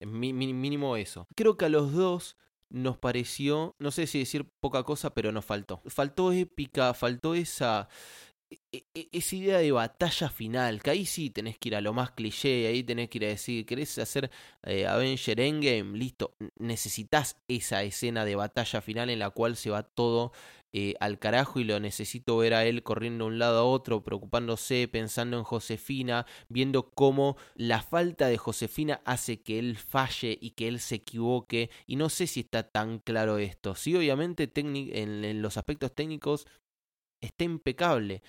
Es 0.00 0.08
mínimo 0.08 0.96
eso. 0.96 1.26
Creo 1.36 1.56
que 1.56 1.64
a 1.64 1.68
los 1.68 1.92
dos 1.92 2.36
nos 2.68 2.98
pareció, 2.98 3.74
no 3.78 3.90
sé 3.90 4.06
si 4.06 4.18
decir 4.18 4.48
poca 4.60 4.82
cosa, 4.82 5.14
pero 5.14 5.32
nos 5.32 5.44
faltó. 5.44 5.82
Faltó 5.86 6.32
épica, 6.32 6.92
faltó 6.94 7.34
esa 7.34 7.88
esa 8.94 9.36
idea 9.36 9.58
de 9.58 9.72
batalla 9.72 10.28
final, 10.28 10.82
que 10.82 10.90
ahí 10.90 11.06
sí 11.06 11.30
tenés 11.30 11.58
que 11.58 11.70
ir 11.70 11.76
a 11.76 11.80
lo 11.80 11.92
más 11.92 12.12
cliché, 12.12 12.66
ahí 12.66 12.82
tenés 12.82 13.08
que 13.08 13.18
ir 13.18 13.24
a 13.24 13.28
decir, 13.28 13.66
¿querés 13.66 13.98
hacer 13.98 14.30
eh, 14.62 14.86
Avenger 14.86 15.40
Endgame? 15.40 15.96
Listo, 15.98 16.36
necesitas 16.58 17.36
esa 17.48 17.82
escena 17.82 18.24
de 18.24 18.36
batalla 18.36 18.80
final 18.80 19.10
en 19.10 19.18
la 19.18 19.30
cual 19.30 19.56
se 19.56 19.70
va 19.70 19.82
todo 19.82 20.32
eh, 20.72 20.94
al 21.00 21.18
carajo 21.18 21.58
y 21.58 21.64
lo 21.64 21.80
necesito 21.80 22.36
ver 22.36 22.54
a 22.54 22.64
él 22.66 22.82
corriendo 22.82 23.24
de 23.24 23.30
un 23.30 23.38
lado 23.38 23.60
a 23.60 23.64
otro, 23.64 24.04
preocupándose, 24.04 24.88
pensando 24.88 25.38
en 25.38 25.44
Josefina, 25.44 26.26
viendo 26.48 26.90
cómo 26.90 27.36
la 27.54 27.82
falta 27.82 28.28
de 28.28 28.36
Josefina 28.36 29.00
hace 29.04 29.40
que 29.42 29.58
él 29.58 29.76
falle 29.76 30.38
y 30.40 30.50
que 30.50 30.68
él 30.68 30.80
se 30.80 30.96
equivoque, 30.96 31.70
y 31.86 31.96
no 31.96 32.08
sé 32.10 32.26
si 32.26 32.40
está 32.40 32.64
tan 32.64 32.98
claro 32.98 33.38
esto. 33.38 33.74
Sí, 33.74 33.96
obviamente 33.96 34.50
en 34.54 35.42
los 35.42 35.56
aspectos 35.56 35.94
técnicos 35.94 36.46
está 37.20 37.44
impecable. 37.44 38.22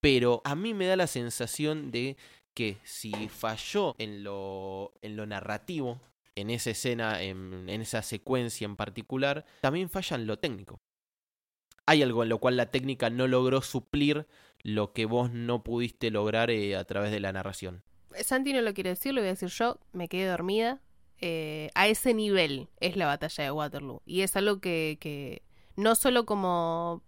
Pero 0.00 0.42
a 0.44 0.54
mí 0.56 0.74
me 0.74 0.86
da 0.86 0.96
la 0.96 1.06
sensación 1.06 1.90
de 1.90 2.16
que 2.54 2.78
si 2.84 3.12
falló 3.28 3.94
en 3.98 4.24
lo, 4.24 4.92
en 5.00 5.16
lo 5.16 5.26
narrativo, 5.26 6.00
en 6.34 6.50
esa 6.50 6.70
escena, 6.70 7.22
en, 7.22 7.68
esa 7.68 8.02
secuencia 8.02 8.64
en 8.64 8.76
particular, 8.76 9.44
también 9.60 9.88
falla 9.88 10.16
en 10.16 10.26
lo 10.26 10.38
técnico. 10.38 10.80
Hay 11.86 12.02
algo 12.02 12.22
en 12.22 12.28
lo 12.28 12.38
cual 12.38 12.56
la 12.56 12.70
técnica 12.70 13.10
no 13.10 13.26
logró 13.26 13.60
suplir 13.60 14.26
lo 14.62 14.92
que 14.92 15.06
vos 15.06 15.32
no 15.32 15.64
pudiste 15.64 16.10
lograr 16.10 16.50
eh, 16.50 16.76
a 16.76 16.84
través 16.84 17.10
de 17.10 17.20
la 17.20 17.32
narración. 17.32 17.82
Santi 18.22 18.52
no 18.52 18.60
lo 18.60 18.74
quiere 18.74 18.90
decir, 18.90 19.14
lo 19.14 19.20
voy 19.20 19.28
a 19.28 19.32
decir 19.32 19.48
yo, 19.48 19.78
me 19.92 20.08
quedé 20.08 20.26
dormida. 20.26 20.80
Eh, 21.18 21.70
a 21.74 21.86
ese 21.86 22.14
nivel 22.14 22.68
es 22.80 22.96
la 22.96 23.06
batalla 23.06 23.44
de 23.44 23.50
Waterloo. 23.50 24.02
Y 24.04 24.22
es 24.22 24.36
algo 24.36 24.60
que, 24.60 24.98
que 25.00 25.42
no 25.76 25.94
solo 25.94 26.26
como 26.26 27.02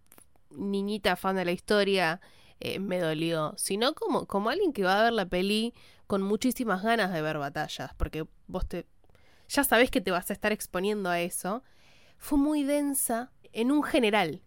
niñita 0.57 1.17
fan 1.17 1.37
de 1.37 1.45
la 1.45 1.53
historia 1.53 2.21
eh, 2.61 2.79
me 2.79 2.99
dolió, 2.99 3.55
sino 3.57 3.95
como, 3.95 4.27
como 4.27 4.51
alguien 4.51 4.73
que 4.73 4.85
va 4.85 5.01
a 5.01 5.05
ver 5.05 5.13
la 5.13 5.27
peli 5.27 5.75
con 6.07 6.23
muchísimas 6.23 6.83
ganas 6.83 7.13
de 7.13 7.23
ver 7.23 7.39
batallas, 7.39 7.93
porque 7.97 8.27
vos 8.47 8.67
te 8.67 8.87
ya 9.49 9.65
sabés 9.65 9.91
que 9.91 10.01
te 10.01 10.11
vas 10.11 10.31
a 10.31 10.33
estar 10.33 10.53
exponiendo 10.53 11.11
a 11.11 11.21
eso. 11.21 11.63
Fue 12.17 12.39
muy 12.39 12.65
densa 12.65 13.33
en 13.53 13.71
un 13.71 13.83
general. 13.83 14.43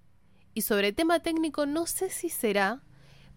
Y 0.54 0.62
sobre 0.62 0.92
tema 0.92 1.20
técnico 1.20 1.66
no 1.66 1.86
sé 1.86 2.10
si 2.10 2.30
será 2.30 2.84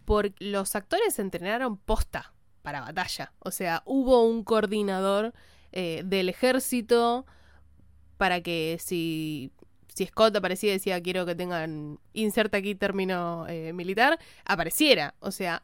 porque 0.04 0.34
los 0.38 0.74
actores 0.74 1.18
entrenaron 1.18 1.76
posta 1.76 2.32
para 2.62 2.80
batalla. 2.80 3.32
O 3.40 3.50
sea, 3.50 3.82
hubo 3.84 4.24
un 4.24 4.42
coordinador 4.42 5.34
eh, 5.72 6.02
del 6.04 6.28
ejército 6.28 7.26
para 8.16 8.40
que 8.40 8.78
si 8.80 9.52
si 10.00 10.06
Scott 10.06 10.34
aparecía 10.34 10.70
y 10.70 10.72
decía 10.72 11.02
quiero 11.02 11.26
que 11.26 11.34
tengan, 11.34 11.98
inserta 12.14 12.56
aquí 12.56 12.74
término 12.74 13.46
eh, 13.48 13.74
militar, 13.74 14.18
apareciera. 14.46 15.14
O 15.20 15.30
sea, 15.30 15.62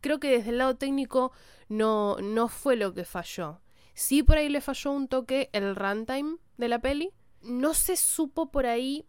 creo 0.00 0.18
que 0.18 0.30
desde 0.30 0.50
el 0.50 0.58
lado 0.58 0.76
técnico 0.76 1.32
no, 1.68 2.16
no 2.22 2.48
fue 2.48 2.76
lo 2.76 2.94
que 2.94 3.04
falló. 3.04 3.60
Sí 3.92 4.22
por 4.22 4.38
ahí 4.38 4.48
le 4.48 4.62
falló 4.62 4.92
un 4.92 5.06
toque 5.06 5.50
el 5.52 5.76
runtime 5.76 6.38
de 6.56 6.68
la 6.68 6.78
peli. 6.78 7.10
No 7.42 7.74
se 7.74 7.96
supo 7.96 8.50
por 8.50 8.64
ahí 8.64 9.04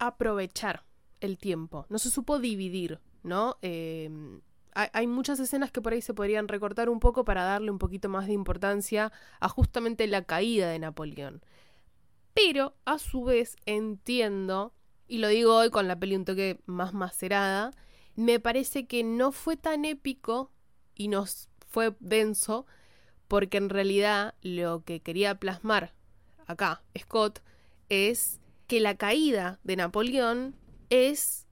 aprovechar 0.00 0.82
el 1.20 1.38
tiempo. 1.38 1.86
No 1.88 2.00
se 2.00 2.10
supo 2.10 2.40
dividir, 2.40 2.98
¿no? 3.22 3.58
Em, 3.62 4.40
hay 4.72 5.06
muchas 5.06 5.38
escenas 5.38 5.70
que 5.70 5.80
por 5.80 5.92
ahí 5.92 6.02
se 6.02 6.14
podrían 6.14 6.48
recortar 6.48 6.88
un 6.88 6.98
poco 6.98 7.24
para 7.24 7.44
darle 7.44 7.70
un 7.70 7.78
poquito 7.78 8.08
más 8.08 8.26
de 8.26 8.32
importancia 8.32 9.12
a 9.38 9.48
justamente 9.48 10.08
la 10.08 10.22
caída 10.22 10.68
de 10.68 10.80
Napoleón. 10.80 11.42
Pero 12.34 12.74
a 12.84 12.98
su 12.98 13.24
vez 13.24 13.56
entiendo, 13.64 14.74
y 15.08 15.18
lo 15.18 15.28
digo 15.28 15.56
hoy 15.56 15.70
con 15.70 15.88
la 15.88 15.98
peli 15.98 16.16
un 16.16 16.24
toque 16.24 16.60
más 16.66 16.92
macerada, 16.92 17.70
me 18.16 18.40
parece 18.40 18.86
que 18.86 19.02
no 19.04 19.32
fue 19.32 19.56
tan 19.56 19.84
épico 19.84 20.50
y 20.94 21.08
nos 21.08 21.48
fue 21.68 21.94
denso 22.00 22.66
porque 23.28 23.56
en 23.56 23.68
realidad 23.68 24.34
lo 24.42 24.84
que 24.84 25.00
quería 25.00 25.34
plasmar 25.40 25.92
acá 26.46 26.82
Scott 26.96 27.40
es 27.88 28.40
que 28.66 28.80
la 28.80 28.96
caída 28.96 29.58
de 29.64 29.76
Napoleón 29.76 30.54
es 30.90 31.46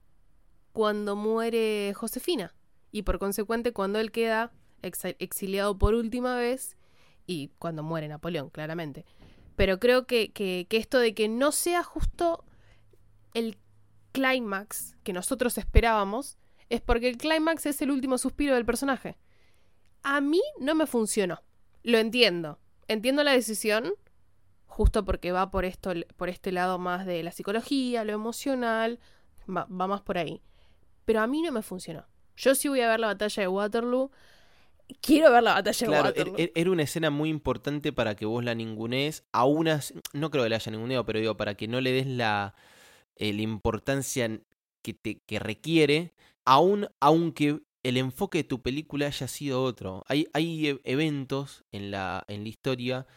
cuando 0.71 1.15
muere 1.15 1.93
Josefina 1.93 2.53
y 2.91 3.03
por 3.03 3.19
consecuente 3.19 3.73
cuando 3.73 3.99
él 3.99 4.11
queda 4.11 4.51
exiliado 4.81 5.77
por 5.77 5.93
última 5.93 6.35
vez 6.35 6.77
y 7.25 7.49
cuando 7.57 7.83
muere 7.83 8.07
Napoleón, 8.07 8.49
claramente. 8.49 9.05
Pero 9.55 9.79
creo 9.79 10.05
que, 10.07 10.31
que, 10.31 10.67
esto 10.71 10.99
de 10.99 11.13
que 11.13 11.27
no 11.27 11.51
sea 11.51 11.83
justo 11.83 12.43
el 13.33 13.57
clímax 14.11 14.95
que 15.03 15.13
nosotros 15.13 15.57
esperábamos 15.57 16.37
es 16.69 16.81
porque 16.81 17.09
el 17.09 17.17
clímax 17.17 17.65
es 17.65 17.81
el 17.81 17.91
último 17.91 18.17
suspiro 18.17 18.55
del 18.55 18.65
personaje. 18.65 19.17
A 20.01 20.21
mí 20.21 20.41
no 20.59 20.75
me 20.75 20.87
funcionó. 20.87 21.41
Lo 21.83 21.97
entiendo. 21.97 22.59
Entiendo 22.87 23.23
la 23.23 23.31
decisión, 23.31 23.93
justo 24.65 25.05
porque 25.05 25.31
va 25.31 25.51
por 25.51 25.65
esto, 25.65 25.93
por 26.17 26.29
este 26.29 26.51
lado 26.51 26.79
más 26.79 27.05
de 27.05 27.23
la 27.23 27.31
psicología, 27.31 28.03
lo 28.03 28.13
emocional, 28.13 28.99
va, 29.47 29.65
va 29.65 29.87
más 29.87 30.01
por 30.01 30.17
ahí. 30.17 30.41
Pero 31.05 31.21
a 31.21 31.27
mí 31.27 31.41
no 31.41 31.51
me 31.51 31.61
funcionó. 31.61 32.05
Yo 32.35 32.55
sí 32.55 32.67
voy 32.67 32.81
a 32.81 32.89
ver 32.89 32.99
la 32.99 33.07
batalla 33.07 33.41
de 33.41 33.47
Waterloo 33.47 34.11
quiero 35.01 35.31
ver 35.31 35.43
la 35.43 35.53
batalla 35.53 35.87
claro, 35.87 36.03
de 36.03 36.09
Waterloo. 36.09 36.35
Er, 36.37 36.41
er, 36.41 36.51
era 36.55 36.71
una 36.71 36.83
escena 36.83 37.09
muy 37.09 37.29
importante 37.29 37.93
para 37.93 38.15
que 38.15 38.25
vos 38.25 38.43
la 38.43 38.55
ningunees. 38.55 39.23
A 39.31 39.45
unas, 39.45 39.93
no 40.13 40.31
creo 40.31 40.43
que 40.43 40.49
la 40.49 40.55
haya 40.57 40.71
ninguneado, 40.71 41.05
pero 41.05 41.19
digo, 41.19 41.37
para 41.37 41.55
que 41.55 41.67
no 41.67 41.81
le 41.81 41.91
des 41.91 42.07
la, 42.07 42.55
eh, 43.15 43.33
la 43.33 43.41
importancia 43.41 44.39
que, 44.81 44.93
te, 44.93 45.19
que 45.25 45.39
requiere, 45.39 46.13
aún 46.45 46.87
aunque 46.99 47.61
el 47.83 47.97
enfoque 47.97 48.39
de 48.39 48.43
tu 48.45 48.61
película 48.61 49.07
haya 49.07 49.27
sido 49.27 49.63
otro. 49.63 50.03
Hay, 50.07 50.27
hay 50.33 50.67
e, 50.67 50.81
eventos 50.83 51.63
en 51.71 51.91
la, 51.91 52.23
en 52.27 52.43
la 52.43 52.49
historia 52.49 53.07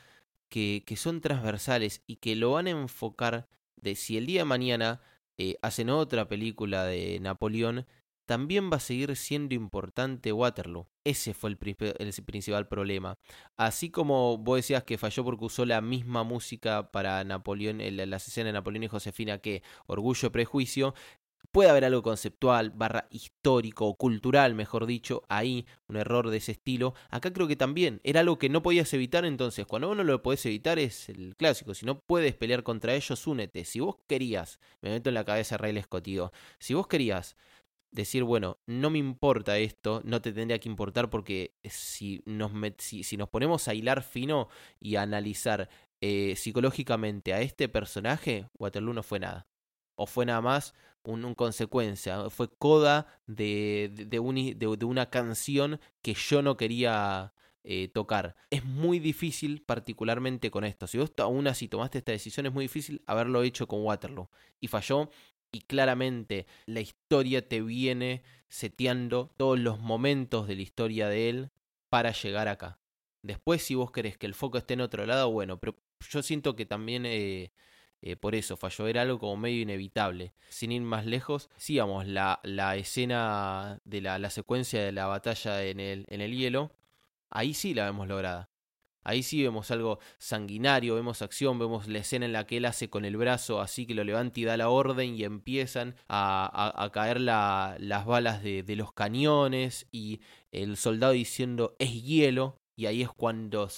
que, 0.48 0.82
que 0.86 0.96
son 0.96 1.20
transversales 1.20 2.02
y 2.06 2.16
que 2.16 2.36
lo 2.36 2.52
van 2.52 2.66
a 2.66 2.70
enfocar 2.70 3.48
de 3.76 3.94
si 3.94 4.16
el 4.16 4.26
día 4.26 4.40
de 4.40 4.44
mañana 4.46 5.00
eh, 5.38 5.56
hacen 5.62 5.90
otra 5.90 6.28
película 6.28 6.84
de 6.84 7.20
Napoleón, 7.20 7.86
también 8.26 8.70
va 8.70 8.76
a 8.76 8.80
seguir 8.80 9.14
siendo 9.16 9.54
importante 9.54 10.32
Waterloo. 10.32 10.88
Ese 11.04 11.32
fue 11.32 11.50
el, 11.50 11.56
principal 11.56 12.66
problema. 12.68 13.18
Así 13.56 13.90
como 13.90 14.38
vos 14.38 14.56
decías 14.56 14.82
que 14.84 14.98
falló 14.98 15.24
porque 15.24 15.44
usó 15.44 15.64
la 15.64 15.80
misma 15.80 16.24
música 16.24 16.90
para 16.90 17.22
Napoleón, 17.24 17.78
la, 17.78 18.16
escena 18.16 18.48
de 18.48 18.52
Napoleón 18.52 18.84
y 18.84 18.88
Josefina 18.88 19.38
que 19.38 19.62
Orgullo 19.86 20.26
y 20.28 20.30
Prejuicio, 20.30 20.94
puede 21.52 21.70
haber 21.70 21.84
algo 21.84 22.02
conceptual, 22.02 22.70
barra 22.70 23.06
histórico 23.10 23.86
o 23.86 23.96
cultural, 23.96 24.54
mejor 24.54 24.86
dicho, 24.86 25.22
ahí, 25.28 25.64
un 25.86 25.96
error 25.96 26.28
de 26.28 26.38
ese 26.38 26.52
estilo. 26.52 26.94
Acá 27.08 27.32
creo 27.32 27.46
que 27.46 27.56
también 27.56 28.00
era 28.04 28.20
algo 28.20 28.38
que 28.38 28.48
no 28.48 28.62
podías 28.62 28.92
evitar, 28.92 29.24
entonces 29.24 29.64
cuando 29.66 29.88
vos 29.88 29.96
no 29.96 30.04
lo 30.04 30.22
podés 30.22 30.44
evitar 30.46 30.78
es 30.78 31.08
el 31.08 31.36
clásico. 31.36 31.74
Si 31.74 31.86
no 31.86 32.00
puedes 32.00 32.34
pelear 32.34 32.62
contra 32.62 32.94
ellos, 32.94 33.26
únete. 33.26 33.64
Si 33.64 33.80
vos 33.80 33.96
querías, 34.06 34.60
me 34.82 34.90
meto 34.90 35.08
en 35.10 35.14
la 35.14 35.24
cabeza 35.24 35.56
Ray 35.56 35.80
Scott, 35.82 36.08
si 36.58 36.74
vos 36.74 36.88
querías 36.88 37.36
decir, 37.96 38.22
bueno, 38.22 38.58
no 38.66 38.90
me 38.90 38.98
importa 38.98 39.58
esto, 39.58 40.02
no 40.04 40.20
te 40.20 40.32
tendría 40.32 40.60
que 40.60 40.68
importar 40.68 41.10
porque 41.10 41.56
si 41.64 42.22
nos, 42.26 42.52
si, 42.78 43.16
nos 43.16 43.28
ponemos 43.28 43.66
a 43.66 43.74
hilar 43.74 44.02
fino 44.02 44.48
y 44.78 44.96
a 44.96 45.02
analizar 45.02 45.68
eh, 46.00 46.34
psicológicamente 46.36 47.32
a 47.32 47.40
este 47.40 47.68
personaje, 47.68 48.48
Waterloo 48.58 48.92
no 48.92 49.02
fue 49.02 49.18
nada. 49.18 49.48
O 49.96 50.06
fue 50.06 50.26
nada 50.26 50.42
más 50.42 50.74
un, 51.02 51.34
consecuencia, 51.34 52.28
fue 52.28 52.48
coda 52.48 53.06
de, 53.26 53.90
de, 54.06 54.84
una 54.86 55.08
canción 55.08 55.80
que 56.02 56.14
yo 56.14 56.42
no 56.42 56.58
quería 56.58 57.32
eh, 57.64 57.88
tocar. 57.88 58.36
Es 58.50 58.64
muy 58.64 58.98
difícil, 58.98 59.62
particularmente 59.62 60.50
con 60.50 60.64
esto. 60.64 60.86
Si 60.86 60.98
vos 60.98 61.12
aún 61.18 61.46
así 61.46 61.66
tomaste 61.66 61.98
esta 61.98 62.12
decisión, 62.12 62.44
es 62.44 62.52
muy 62.52 62.66
difícil 62.66 63.02
haberlo 63.06 63.42
hecho 63.42 63.66
con 63.66 63.82
Waterloo. 63.82 64.28
Y 64.60 64.68
falló 64.68 65.08
y 65.56 65.60
claramente 65.62 66.46
la 66.66 66.80
historia 66.80 67.48
te 67.48 67.62
viene 67.62 68.22
seteando 68.48 69.32
todos 69.38 69.58
los 69.58 69.80
momentos 69.80 70.46
de 70.46 70.56
la 70.56 70.62
historia 70.62 71.08
de 71.08 71.30
él 71.30 71.50
para 71.88 72.12
llegar 72.12 72.48
acá. 72.48 72.78
Después, 73.22 73.62
si 73.62 73.74
vos 73.74 73.90
querés 73.90 74.18
que 74.18 74.26
el 74.26 74.34
foco 74.34 74.58
esté 74.58 74.74
en 74.74 74.82
otro 74.82 75.06
lado, 75.06 75.30
bueno, 75.30 75.58
pero 75.58 75.74
yo 76.10 76.22
siento 76.22 76.54
que 76.54 76.66
también 76.66 77.06
eh, 77.06 77.52
eh, 78.02 78.16
por 78.16 78.34
eso 78.34 78.56
falló, 78.58 78.86
era 78.86 79.02
algo 79.02 79.18
como 79.18 79.38
medio 79.38 79.62
inevitable. 79.62 80.34
Sin 80.50 80.72
ir 80.72 80.82
más 80.82 81.06
lejos, 81.06 81.48
sí, 81.56 81.78
vamos, 81.78 82.06
la, 82.06 82.40
la 82.42 82.76
escena 82.76 83.80
de 83.84 84.02
la, 84.02 84.18
la, 84.18 84.28
secuencia 84.28 84.82
de 84.82 84.92
la 84.92 85.06
batalla 85.06 85.64
en 85.64 85.80
el, 85.80 86.04
en 86.08 86.20
el 86.20 86.36
hielo, 86.36 86.70
ahí 87.30 87.54
sí 87.54 87.72
la 87.72 87.86
vemos 87.86 88.06
lograda. 88.08 88.50
Ahí 89.06 89.22
sí 89.22 89.40
vemos 89.40 89.70
algo 89.70 90.00
sanguinario, 90.18 90.96
vemos 90.96 91.22
acción, 91.22 91.60
vemos 91.60 91.86
la 91.86 91.98
escena 91.98 92.26
en 92.26 92.32
la 92.32 92.44
que 92.44 92.56
él 92.56 92.64
hace 92.64 92.90
con 92.90 93.04
el 93.04 93.16
brazo 93.16 93.60
así 93.60 93.86
que 93.86 93.94
lo 93.94 94.02
levanta 94.02 94.40
y 94.40 94.44
da 94.44 94.56
la 94.56 94.68
orden 94.68 95.14
y 95.14 95.22
empiezan 95.22 95.94
a, 96.08 96.72
a, 96.74 96.90
caer 96.90 97.20
la, 97.20 97.76
las 97.78 98.04
balas 98.04 98.42
de, 98.42 98.64
de 98.64 98.74
los 98.74 98.92
cañones 98.92 99.86
y 99.92 100.20
el 100.50 100.76
soldado 100.76 101.12
diciendo 101.12 101.76
es 101.78 102.02
hielo 102.02 102.58
y 102.74 102.86
ahí 102.86 103.02
es 103.02 103.10
cuando 103.10 103.70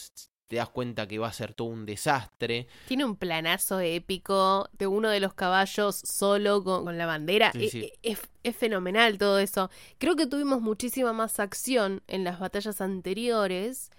te 0.47 0.57
das 0.57 0.71
cuenta 0.71 1.07
que 1.07 1.19
va 1.19 1.29
a 1.29 1.33
ser 1.33 1.53
todo 1.53 1.69
un 1.69 1.85
desastre. 1.85 2.67
Tiene 2.87 3.05
un 3.05 3.17
planazo 3.17 3.81
épico 3.81 4.71
de 4.73 4.87
uno 4.87 5.11
de 5.11 5.21
los 5.21 5.35
caballos 5.35 5.95
solo 5.97 6.65
con, 6.65 6.97
la 6.97 7.05
bandera. 7.05 7.53
E, 7.55 7.67
e, 7.67 7.93
es, 8.03 8.19
es, 8.43 8.57
fenomenal 8.57 9.19
todo 9.19 9.39
eso. 9.41 9.71
Creo 9.99 10.17
que 10.17 10.27
tuvimos 10.27 10.63
muchísima 10.63 11.13
más 11.13 11.39
acción 11.39 12.03
en 12.09 12.25
las 12.25 12.41
batallas 12.41 12.81
anteriores 12.81 13.91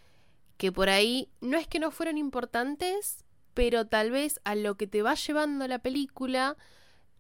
que 0.60 0.74
por 0.74 0.90
ahí 0.90 1.30
no 1.40 1.58
es 1.58 1.68
que 1.70 1.80
no 1.80 1.90
fueran 1.90 2.18
importantes, 2.18 3.24
pero 3.54 3.88
tal 3.88 4.12
vez 4.12 4.42
a 4.44 4.56
lo 4.56 4.76
que 4.76 4.88
te 4.88 5.02
va 5.02 5.16
llevando 5.16 5.66
la 5.70 5.80
película, 5.80 6.58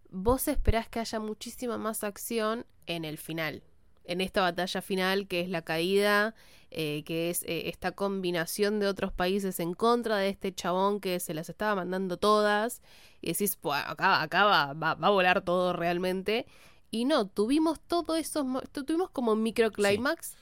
vos 0.10 0.50
esperás 0.50 0.90
que 0.90 1.00
haya 1.00 1.22
muchísima 1.22 1.78
más 1.78 2.04
acción 2.04 2.66
en 2.86 3.06
el 3.06 3.18
final. 3.18 3.64
En 4.04 4.20
esta 4.20 4.42
batalla 4.42 4.82
final, 4.82 5.26
que 5.30 5.40
es 5.40 5.48
la 5.48 5.62
caída, 5.62 6.36
eh, 6.70 7.04
que 7.06 7.30
es 7.30 7.44
eh, 7.44 7.70
esta 7.70 7.94
combinación 7.94 8.82
de 8.82 8.88
otros 8.88 9.14
países 9.14 9.62
en 9.62 9.74
contra 9.74 10.18
de 10.18 10.28
este 10.28 10.54
chabón 10.54 11.00
que 11.00 11.22
se 11.22 11.34
las 11.34 11.48
estaba 11.48 11.76
mandando 11.76 12.18
todas, 12.18 12.82
y 13.22 13.28
decís, 13.28 13.56
pues 13.56 13.82
acá, 13.86 14.22
acá 14.22 14.44
va, 14.44 14.74
va, 14.74 14.92
a 15.00 15.10
volar 15.12 15.46
todo 15.46 15.72
realmente. 15.72 16.46
Y 16.92 17.06
no, 17.06 17.26
tuvimos 17.26 17.80
todo 17.80 18.18
eso, 18.18 18.46
tuvimos 18.74 19.10
como 19.12 19.38
microclimax 19.38 20.36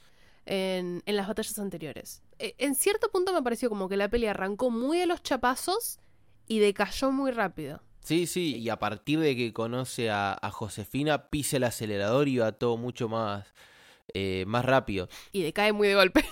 en, 0.46 1.00
en 1.06 1.16
las 1.16 1.28
batallas 1.28 1.60
anteriores. 1.60 2.22
E, 2.38 2.54
en 2.58 2.74
cierto 2.74 3.10
punto 3.10 3.32
me 3.32 3.42
pareció 3.42 3.68
como 3.68 3.88
que 3.88 3.96
la 3.96 4.08
peli 4.08 4.26
arrancó 4.26 4.70
muy 4.70 5.00
a 5.00 5.06
los 5.06 5.22
chapazos 5.22 5.98
y 6.46 6.58
decayó 6.58 7.12
muy 7.12 7.30
rápido. 7.30 7.82
Sí, 8.00 8.26
sí, 8.26 8.56
y 8.56 8.70
a 8.70 8.78
partir 8.78 9.20
de 9.20 9.36
que 9.36 9.52
conoce 9.52 10.08
a, 10.10 10.38
Josefina, 10.50 11.28
pisa 11.28 11.58
el 11.58 11.64
acelerador 11.64 12.26
y 12.26 12.38
va 12.38 12.52
todo 12.52 12.78
mucho 12.78 13.08
más, 13.08 13.52
eh, 14.14 14.44
más 14.46 14.64
rápido. 14.64 15.08
Y 15.30 15.42
decae 15.42 15.72
muy 15.72 15.88
de 15.88 15.94
golpe. 15.94 16.24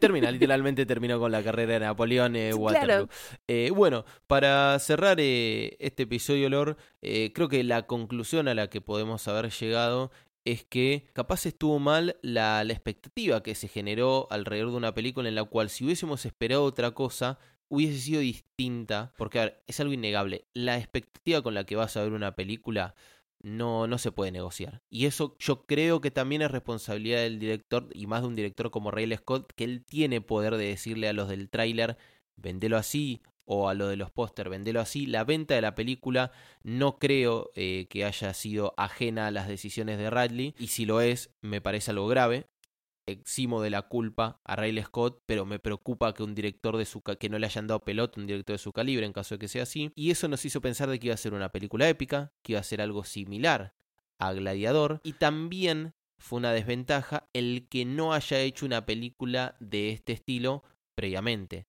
Termina, 0.00 0.30
literalmente 0.30 0.86
terminó 0.86 1.20
con 1.20 1.30
la 1.30 1.42
carrera 1.42 1.74
de 1.74 1.80
Napoleón 1.80 2.34
eh, 2.34 2.54
Waterloo. 2.54 3.08
Eh, 3.46 3.70
bueno, 3.74 4.04
para 4.26 4.76
cerrar 4.80 5.18
este 5.20 6.04
episodio, 6.04 6.48
Lor, 6.48 6.76
creo 7.00 7.48
que 7.48 7.62
la 7.62 7.86
conclusión 7.86 8.48
a 8.48 8.54
la 8.54 8.68
que 8.68 8.80
podemos 8.80 9.26
haber 9.28 9.50
llegado 9.50 10.10
es 10.44 10.64
que 10.64 11.06
capaz 11.12 11.46
estuvo 11.46 11.78
mal 11.78 12.16
la, 12.22 12.62
expectativa 12.62 13.42
que 13.42 13.54
se 13.54 13.68
generó 13.68 14.26
alrededor 14.30 14.70
de 14.70 14.76
una 14.76 14.94
película 14.94 15.28
en 15.28 15.34
la 15.34 15.44
cual 15.44 15.70
si 15.70 15.84
hubiésemos 15.84 16.26
esperado 16.26 16.64
otra 16.64 16.92
cosa, 16.92 17.38
hubiese 17.68 17.98
sido 18.00 18.20
distinta. 18.20 19.12
Porque, 19.16 19.38
a 19.40 19.44
ver, 19.44 19.62
es 19.66 19.80
algo 19.80 19.92
innegable. 19.92 20.46
La 20.54 20.78
expectativa 20.78 21.42
con 21.42 21.54
la 21.54 21.64
que 21.64 21.76
vas 21.76 21.96
a 21.96 22.02
ver 22.02 22.12
una 22.12 22.34
película 22.34 22.94
no, 23.42 23.86
no 23.86 23.98
se 23.98 24.12
puede 24.12 24.32
negociar. 24.32 24.82
Y 24.90 25.06
eso 25.06 25.36
yo 25.38 25.66
creo 25.66 26.00
que 26.00 26.10
también 26.10 26.42
es 26.42 26.50
responsabilidad 26.50 27.20
del 27.20 27.38
director, 27.38 27.88
y 27.94 28.06
más 28.06 28.22
de 28.22 28.28
un 28.28 28.36
director 28.36 28.70
como 28.70 28.90
Ray 28.90 29.14
Scott, 29.16 29.52
que 29.54 29.64
él 29.64 29.84
tiene 29.84 30.20
poder 30.20 30.56
de 30.56 30.66
decirle 30.66 31.08
a 31.08 31.12
los 31.12 31.28
del 31.28 31.50
tráiler, 31.50 31.96
vendelo 32.36 32.76
así, 32.76 33.22
o 33.44 33.68
a 33.68 33.74
lo 33.74 33.88
de 33.88 33.96
los 33.96 34.10
póster, 34.10 34.48
vendelo 34.48 34.80
así. 34.80 35.06
La 35.06 35.24
venta 35.24 35.54
de 35.54 35.60
la 35.60 35.74
película 35.74 36.32
no 36.62 36.98
creo 36.98 37.50
eh, 37.54 37.86
que 37.88 38.04
haya 38.04 38.34
sido 38.34 38.74
ajena 38.76 39.26
a 39.26 39.30
las 39.30 39.48
decisiones 39.48 39.98
de 39.98 40.10
Radley, 40.10 40.54
y 40.58 40.68
si 40.68 40.84
lo 40.84 41.00
es, 41.00 41.34
me 41.40 41.60
parece 41.60 41.90
algo 41.90 42.06
grave. 42.06 42.46
Eximo 43.04 43.60
de 43.60 43.70
la 43.70 43.82
culpa 43.82 44.40
a 44.44 44.54
Riley 44.54 44.84
Scott, 44.84 45.22
pero 45.26 45.44
me 45.44 45.58
preocupa 45.58 46.14
que 46.14 46.22
un 46.22 46.36
director 46.36 46.76
de 46.76 46.84
su 46.84 47.02
que 47.02 47.28
no 47.28 47.38
le 47.38 47.46
hayan 47.46 47.66
dado 47.66 47.84
pelota, 47.84 48.20
un 48.20 48.28
director 48.28 48.54
de 48.54 48.58
su 48.58 48.72
calibre, 48.72 49.04
en 49.04 49.12
caso 49.12 49.34
de 49.34 49.40
que 49.40 49.48
sea 49.48 49.64
así. 49.64 49.90
Y 49.96 50.12
eso 50.12 50.28
nos 50.28 50.44
hizo 50.44 50.60
pensar 50.60 50.88
de 50.88 51.00
que 51.00 51.08
iba 51.08 51.14
a 51.14 51.18
ser 51.18 51.34
una 51.34 51.50
película 51.50 51.88
épica, 51.88 52.32
que 52.42 52.52
iba 52.52 52.60
a 52.60 52.64
ser 52.64 52.80
algo 52.80 53.02
similar 53.02 53.74
a 54.20 54.32
Gladiador, 54.32 55.00
y 55.02 55.14
también 55.14 55.94
fue 56.16 56.38
una 56.38 56.52
desventaja 56.52 57.28
el 57.32 57.66
que 57.68 57.84
no 57.84 58.12
haya 58.12 58.38
hecho 58.38 58.64
una 58.64 58.86
película 58.86 59.56
de 59.58 59.90
este 59.90 60.12
estilo 60.12 60.62
previamente. 60.94 61.66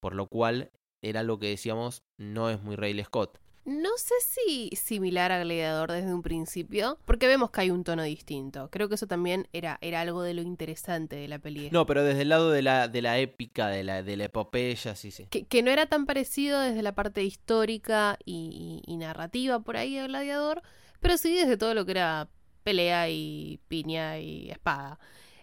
Por 0.00 0.16
lo 0.16 0.26
cual 0.26 0.72
era 1.04 1.22
lo 1.22 1.38
que 1.38 1.48
decíamos, 1.48 2.02
no 2.16 2.50
es 2.50 2.60
muy 2.62 2.76
Riley 2.76 3.04
Scott. 3.04 3.38
No 3.66 3.90
sé 3.96 4.14
si 4.20 4.70
similar 4.76 5.32
a 5.32 5.42
Gladiador 5.42 5.90
desde 5.90 6.12
un 6.12 6.20
principio, 6.20 6.98
porque 7.06 7.26
vemos 7.26 7.50
que 7.50 7.62
hay 7.62 7.70
un 7.70 7.82
tono 7.82 8.02
distinto. 8.02 8.68
Creo 8.70 8.90
que 8.90 8.96
eso 8.96 9.06
también 9.06 9.48
era, 9.54 9.78
era 9.80 10.02
algo 10.02 10.22
de 10.22 10.34
lo 10.34 10.42
interesante 10.42 11.16
de 11.16 11.28
la 11.28 11.38
película. 11.38 11.70
No, 11.72 11.86
pero 11.86 12.04
desde 12.04 12.22
el 12.22 12.28
lado 12.28 12.50
de 12.50 12.60
la, 12.60 12.88
de 12.88 13.00
la 13.00 13.18
épica, 13.18 13.68
de 13.68 13.82
la, 13.82 14.02
de 14.02 14.18
la 14.18 14.24
epopeya, 14.24 14.94
sí, 14.96 15.10
sí. 15.10 15.26
Que, 15.26 15.62
no 15.62 15.70
era 15.70 15.86
tan 15.86 16.04
parecido 16.04 16.60
desde 16.60 16.82
la 16.82 16.94
parte 16.94 17.22
histórica 17.22 18.18
y, 18.26 18.82
narrativa 18.98 19.60
por 19.60 19.78
ahí 19.78 19.96
de 19.96 20.08
Gladiador, 20.08 20.62
pero 21.00 21.16
sí 21.16 21.34
desde 21.34 21.56
todo 21.56 21.74
lo 21.74 21.86
que 21.86 21.92
era 21.92 22.28
pelea 22.64 23.08
y 23.08 23.60
piña 23.68 24.18
y 24.18 24.50
espada. 24.50 24.98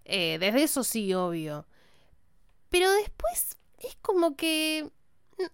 Eh, 0.05 0.37
desde 0.39 0.63
eso 0.63 0.83
sí, 0.83 1.11
obvio. 1.15 1.65
Pero 2.69 2.91
después 2.91 3.57
es 3.79 3.95
como 4.01 4.35
que 4.35 4.91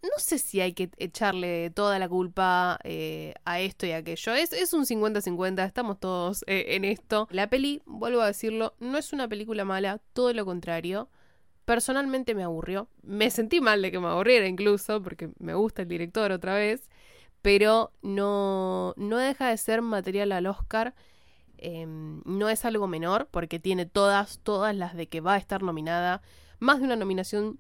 no 0.02 0.18
sé 0.18 0.40
si 0.40 0.62
hay 0.62 0.74
que 0.74 0.90
echarle 0.98 1.70
toda 1.72 2.00
la 2.00 2.08
culpa 2.10 2.80
eh, 2.84 3.34
a 3.46 3.60
esto 3.60 3.86
y 3.86 3.92
a 3.92 3.98
aquello. 3.98 4.34
Es, 4.34 4.54
es 4.54 4.74
un 4.74 4.86
50-50, 4.86 5.66
estamos 5.66 6.00
todos 6.00 6.44
eh, 6.48 6.76
en 6.76 6.86
esto. 6.86 7.28
La 7.32 7.50
peli, 7.50 7.82
vuelvo 7.86 8.22
a 8.22 8.28
decirlo, 8.28 8.76
no 8.80 8.98
es 8.98 9.14
una 9.14 9.28
película 9.28 9.66
mala, 9.66 10.00
todo 10.14 10.34
lo 10.34 10.46
contrario. 10.46 11.10
Personalmente 11.66 12.34
me 12.34 12.44
aburrió. 12.44 12.88
Me 13.04 13.30
sentí 13.30 13.60
mal 13.60 13.82
de 13.82 13.92
que 13.92 14.00
me 14.00 14.08
aburriera 14.08 14.48
incluso, 14.48 15.04
porque 15.04 15.32
me 15.38 15.54
gusta 15.54 15.82
el 15.82 15.90
director 15.90 16.32
otra 16.32 16.56
vez. 16.56 16.90
Pero 17.42 17.92
no, 18.02 18.94
no 18.96 19.18
deja 19.18 19.50
de 19.50 19.58
ser 19.58 19.82
material 19.82 20.32
al 20.32 20.48
Oscar. 20.48 20.96
Em, 21.58 22.22
no 22.24 22.50
es 22.50 22.64
algo 22.66 22.88
menor, 22.88 23.28
porque 23.32 23.60
tiene 23.60 23.86
todas, 23.86 24.40
todas 24.44 24.76
las 24.76 24.96
de 24.96 25.10
que 25.10 25.22
va 25.22 25.34
a 25.34 25.38
estar 25.38 25.62
nominada. 25.62 26.22
Más 26.60 26.80
de 26.80 26.86
una 26.86 26.96
nominación, 26.96 27.60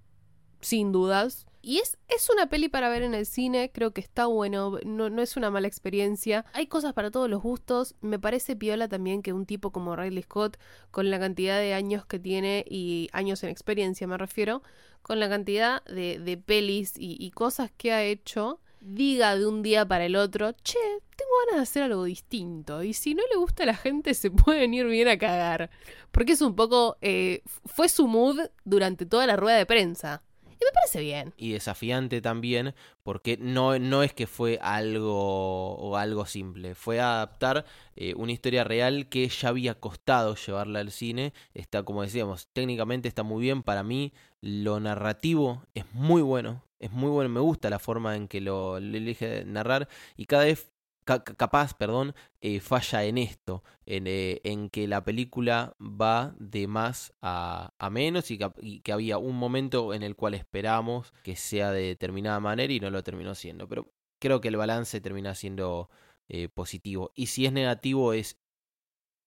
sin 0.61 0.91
dudas. 0.91 1.45
Y 1.67 1.79
es, 1.79 1.97
es 2.07 2.29
una 2.29 2.47
peli 2.47 2.69
para 2.69 2.87
ver 2.87 3.03
en 3.03 3.13
el 3.13 3.25
cine, 3.25 3.71
creo 3.73 3.91
que 3.91 3.99
está 3.99 4.25
bueno, 4.25 4.79
no, 4.85 5.09
no 5.09 5.21
es 5.21 5.35
una 5.35 5.51
mala 5.51 5.67
experiencia. 5.67 6.45
Hay 6.53 6.67
cosas 6.67 6.93
para 6.93 7.11
todos 7.11 7.29
los 7.29 7.41
gustos. 7.41 7.93
Me 7.99 8.17
parece 8.17 8.55
piola 8.55 8.87
también 8.87 9.21
que 9.21 9.33
un 9.33 9.45
tipo 9.45 9.73
como 9.73 9.93
Riley 9.93 10.23
Scott, 10.23 10.57
con 10.91 11.11
la 11.11 11.19
cantidad 11.19 11.59
de 11.59 11.73
años 11.73 12.05
que 12.05 12.19
tiene 12.19 12.63
y 12.69 13.09
años 13.11 13.43
en 13.43 13.49
experiencia 13.49 14.07
me 14.07 14.17
refiero, 14.17 14.63
con 15.01 15.19
la 15.19 15.27
cantidad 15.27 15.83
de, 15.83 16.19
de 16.19 16.37
pelis 16.37 16.93
y, 16.95 17.29
cosas 17.31 17.69
que 17.75 17.91
ha 17.91 18.01
hecho, 18.01 18.61
diga 18.79 19.35
de 19.35 19.45
un 19.45 19.61
día 19.61 19.85
para 19.85 20.05
el 20.05 20.15
otro, 20.15 20.53
che, 20.53 20.79
tengo 21.17 21.31
ganas 21.47 21.55
de 21.57 21.63
hacer 21.63 21.83
algo 21.83 22.05
distinto. 22.05 22.81
Y 22.81 22.93
si 22.93 23.13
no 23.13 23.23
le 23.29 23.35
gusta 23.35 23.63
a 23.63 23.65
la 23.65 23.75
gente, 23.75 24.13
se 24.13 24.31
pueden 24.31 24.73
ir 24.73 24.85
bien 24.85 25.09
a 25.09 25.17
cagar. 25.17 25.69
Porque 26.13 26.31
es 26.31 26.41
un 26.41 26.55
poco. 26.55 26.95
Eh, 27.01 27.41
fue 27.65 27.89
su 27.89 28.07
mood 28.07 28.39
durante 28.63 29.05
toda 29.05 29.27
la 29.27 29.35
rueda 29.35 29.57
de 29.57 29.65
prensa. 29.65 30.23
Y 30.59 30.65
me 30.65 30.71
parece 30.73 31.01
bien. 31.01 31.33
Y 31.37 31.51
desafiante 31.51 32.21
también, 32.21 32.73
porque 33.03 33.37
no, 33.37 33.77
no 33.79 34.03
es 34.03 34.13
que 34.13 34.27
fue 34.27 34.59
algo 34.61 35.75
o 35.75 35.97
algo 35.97 36.25
simple, 36.25 36.75
fue 36.75 36.99
adaptar 36.99 37.65
eh, 37.95 38.13
una 38.15 38.31
historia 38.31 38.63
real 38.63 39.07
que 39.09 39.27
ya 39.27 39.49
había 39.49 39.79
costado 39.79 40.35
llevarla 40.35 40.79
al 40.79 40.91
cine. 40.91 41.33
Está, 41.53 41.83
como 41.83 42.01
decíamos, 42.01 42.47
técnicamente 42.53 43.07
está 43.07 43.23
muy 43.23 43.41
bien. 43.41 43.63
Para 43.63 43.83
mí, 43.83 44.13
lo 44.41 44.79
narrativo 44.79 45.63
es 45.73 45.85
muy 45.93 46.21
bueno. 46.21 46.63
Es 46.79 46.91
muy 46.91 47.09
bueno, 47.09 47.29
me 47.29 47.39
gusta 47.39 47.71
la 47.71 47.79
forma 47.79 48.15
en 48.15 48.27
que 48.27 48.39
lo, 48.39 48.79
lo 48.79 48.97
elige 48.97 49.43
narrar 49.45 49.87
y 50.15 50.25
cada 50.25 50.45
vez 50.45 50.71
capaz, 51.07 51.73
perdón, 51.73 52.13
eh, 52.41 52.59
falla 52.59 53.05
en 53.05 53.17
esto, 53.17 53.63
eh, 53.85 54.41
en, 54.43 54.69
que 54.69 54.87
la 54.87 55.03
película 55.03 55.75
va 55.79 56.35
de 56.37 56.67
más 56.67 57.13
a, 57.21 57.71
menos 57.91 58.29
y 58.29 58.37
que, 58.81 58.91
había 58.91 59.17
un 59.17 59.37
momento 59.37 59.93
en 59.93 60.03
el 60.03 60.15
cual 60.15 60.33
esperamos 60.33 61.13
que 61.23 61.35
sea 61.35 61.71
de 61.71 61.83
determinada 61.83 62.39
manera 62.39 62.71
y 62.73 62.79
no 62.79 62.89
lo 62.89 63.03
terminó 63.03 63.35
siendo. 63.35 63.67
Pero 63.69 63.93
creo 64.19 64.41
que 64.41 64.49
el 64.49 64.57
balance 64.57 64.99
termina 64.99 65.33
siendo 65.33 65.89
eh, 66.27 66.49
positivo. 66.49 67.11
Y 67.15 67.27
si 67.27 67.45
es 67.45 67.53
negativo 67.53 68.11
es 68.11 68.37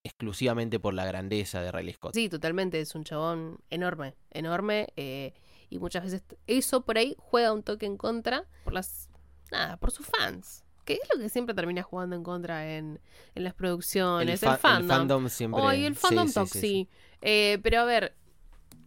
exclusivamente 0.04 0.80
por 0.80 0.94
la 0.94 1.06
grandeza 1.06 1.62
de 1.62 1.72
Riley 1.72 1.94
Scott. 1.94 2.14
Sí, 2.14 2.28
totalmente, 2.28 2.80
es 2.80 2.94
un 2.94 3.04
chabón 3.04 3.58
enorme, 3.70 4.14
enorme. 4.30 4.92
y 4.96 5.78
muchas 5.78 6.04
veces 6.04 6.22
eso 6.46 6.84
por 6.84 6.98
ahí 6.98 7.16
juega 7.18 7.52
un 7.52 7.62
toque 7.62 7.86
en 7.86 7.96
contra 7.96 8.46
por 8.64 8.74
las... 8.74 9.08
Nada, 9.50 9.78
por 9.78 9.90
sus 9.90 10.06
fans 10.06 10.64
que 10.96 11.02
es 11.02 11.08
lo 11.14 11.20
que 11.20 11.28
siempre 11.28 11.54
termina 11.54 11.82
jugando 11.82 12.16
en 12.16 12.22
contra 12.22 12.76
en, 12.76 13.00
en 13.34 13.44
las 13.44 13.54
producciones. 13.54 14.42
El, 14.42 14.56
fandom. 14.56 14.82
El 14.82 14.96
fandom 14.96 15.28
siempre. 15.28 15.62
Oh, 15.62 15.70
el 15.70 15.94
fandom 15.94 16.28
sí, 16.46 16.88
eh, 17.20 17.58
pero 17.62 17.80
a 17.80 17.84
ver, 17.84 18.16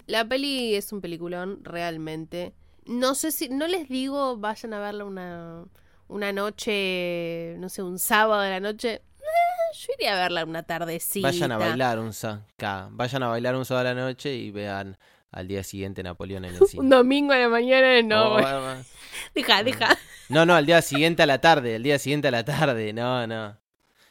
la 0.05 0.27
peli 0.27 0.75
es 0.75 0.91
un 0.91 1.01
peliculón, 1.01 1.63
realmente. 1.63 2.53
No 2.85 3.15
sé 3.15 3.31
si, 3.31 3.49
no 3.49 3.67
les 3.67 3.87
digo 3.87 4.37
vayan 4.37 4.73
a 4.73 4.79
verla 4.79 5.05
una, 5.05 5.65
una 6.07 6.33
noche, 6.33 7.55
no 7.59 7.69
sé, 7.69 7.81
un 7.81 7.99
sábado 7.99 8.41
de 8.41 8.49
la 8.49 8.59
noche, 8.59 8.95
eh, 8.95 9.77
yo 9.77 9.93
iría 9.97 10.17
a 10.17 10.19
verla 10.19 10.43
una 10.43 10.63
tardecita. 10.63 11.29
Vayan 11.29 11.53
a 11.53 11.57
bailar 11.57 11.99
un 11.99 12.11
sábado. 12.11 12.45
Vayan 12.91 13.23
a 13.23 13.27
bailar 13.29 13.55
un 13.55 13.63
sábado 13.63 13.87
de 13.87 13.95
la 13.95 14.01
noche 14.01 14.35
y 14.35 14.51
vean 14.51 14.97
al 15.33 15.47
día 15.47 15.63
siguiente 15.63 16.01
Napoleón 16.03 16.45
en 16.45 16.55
el 16.55 16.61
cine. 16.67 16.83
un 16.83 16.89
domingo 16.89 17.33
a 17.33 17.37
la 17.37 17.49
mañana, 17.49 18.01
no. 18.01 18.35
Oh, 18.35 18.75
deja, 19.35 19.63
deja. 19.63 19.97
No, 20.29 20.45
no, 20.45 20.55
al 20.55 20.65
día 20.65 20.81
siguiente 20.81 21.23
a 21.23 21.25
la 21.25 21.41
tarde, 21.41 21.75
al 21.75 21.83
día 21.83 21.99
siguiente 21.99 22.29
a 22.29 22.31
la 22.31 22.45
tarde, 22.45 22.93
no, 22.93 23.27
no. 23.27 23.57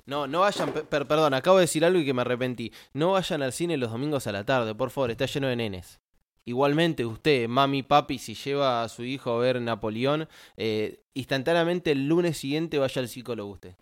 No, 0.04 0.26
no 0.26 0.40
vayan, 0.40 0.72
perdón, 0.72 1.32
acabo 1.32 1.58
de 1.58 1.62
decir 1.62 1.84
algo 1.84 2.00
y 2.00 2.04
que 2.04 2.12
me 2.12 2.22
arrepentí. 2.22 2.72
No 2.92 3.12
vayan 3.12 3.40
al 3.42 3.52
cine 3.52 3.76
los 3.76 3.90
domingos 3.92 4.26
a 4.26 4.32
la 4.32 4.44
tarde, 4.44 4.74
por 4.74 4.90
favor, 4.90 5.10
está 5.12 5.26
lleno 5.26 5.46
de 5.46 5.56
nenes. 5.56 6.00
Igualmente 6.44 7.06
usted, 7.06 7.46
mami, 7.46 7.84
papi, 7.84 8.18
si 8.18 8.34
lleva 8.34 8.82
a 8.82 8.88
su 8.88 9.04
hijo 9.04 9.30
a 9.30 9.38
ver 9.38 9.60
Napoleón, 9.60 10.28
eh, 10.56 11.04
instantáneamente 11.14 11.92
el 11.92 12.08
lunes 12.08 12.36
siguiente 12.36 12.78
vaya 12.78 13.00
al 13.00 13.08
psicólogo 13.08 13.52
usted. 13.52 13.76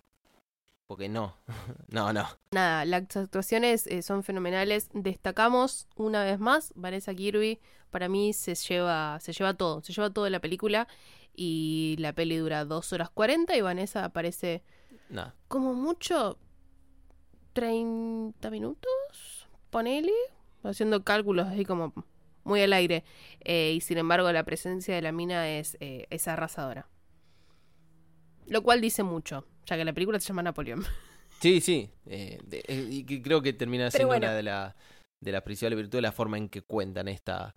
Porque 0.91 1.09
no, 1.09 1.37
no, 1.89 2.13
no. 2.13 2.27
Nada, 2.51 2.85
las 2.85 3.17
actuaciones 3.17 3.87
eh, 3.87 4.03
son 4.03 4.25
fenomenales. 4.25 4.89
Destacamos 4.93 5.87
una 5.95 6.25
vez 6.25 6.41
más, 6.41 6.73
Vanessa 6.75 7.15
Kirby, 7.15 7.61
para 7.91 8.09
mí 8.09 8.33
se 8.33 8.57
lleva, 8.57 9.21
se 9.21 9.33
lleva 9.33 9.55
todo, 9.55 9.85
se 9.85 9.93
lleva 9.93 10.11
todo 10.11 10.25
de 10.25 10.33
la 10.33 10.41
película 10.41 10.89
y 11.33 11.95
la 12.01 12.13
peli 12.13 12.39
dura 12.39 12.65
dos 12.65 12.93
horas 12.93 13.09
40 13.09 13.57
y 13.57 13.61
Vanessa 13.61 14.05
aparece 14.05 14.65
como 15.47 15.75
mucho 15.75 16.41
30 17.53 18.51
minutos, 18.51 19.49
ponele, 19.71 20.11
haciendo 20.65 21.05
cálculos 21.05 21.47
así 21.47 21.65
como 21.65 21.93
muy 22.43 22.63
al 22.63 22.73
aire. 22.73 23.05
Eh, 23.45 23.75
y 23.77 23.81
sin 23.81 23.99
embargo, 23.99 24.33
la 24.33 24.43
presencia 24.43 24.97
de 24.97 25.03
la 25.03 25.13
mina 25.13 25.49
es, 25.51 25.77
eh, 25.79 26.09
es 26.11 26.27
arrasadora. 26.27 26.89
Lo 28.47 28.65
cual 28.65 28.81
dice 28.81 29.05
mucho, 29.05 29.47
ya 29.67 29.77
que 29.77 29.85
la 29.85 29.93
película 29.93 30.19
se 30.21 30.29
llama 30.29 30.43
Napoleón. 30.43 30.85
Sí, 31.41 31.63
sí. 31.63 31.89
Eh, 32.05 32.39
y 32.69 33.23
creo 33.23 33.41
que 33.41 33.55
termina 33.55 33.91
siendo 33.91 34.15
una 34.15 34.35
de, 34.35 34.43
la, 34.43 34.77
de 35.21 35.33
las 35.33 35.41
principales 35.41 35.79
virtudes 35.79 36.03
la 36.03 36.13
forma 36.13 36.37
en 36.37 36.51
que 36.51 36.61
cuentan 36.61 37.09
esta, 37.09 37.55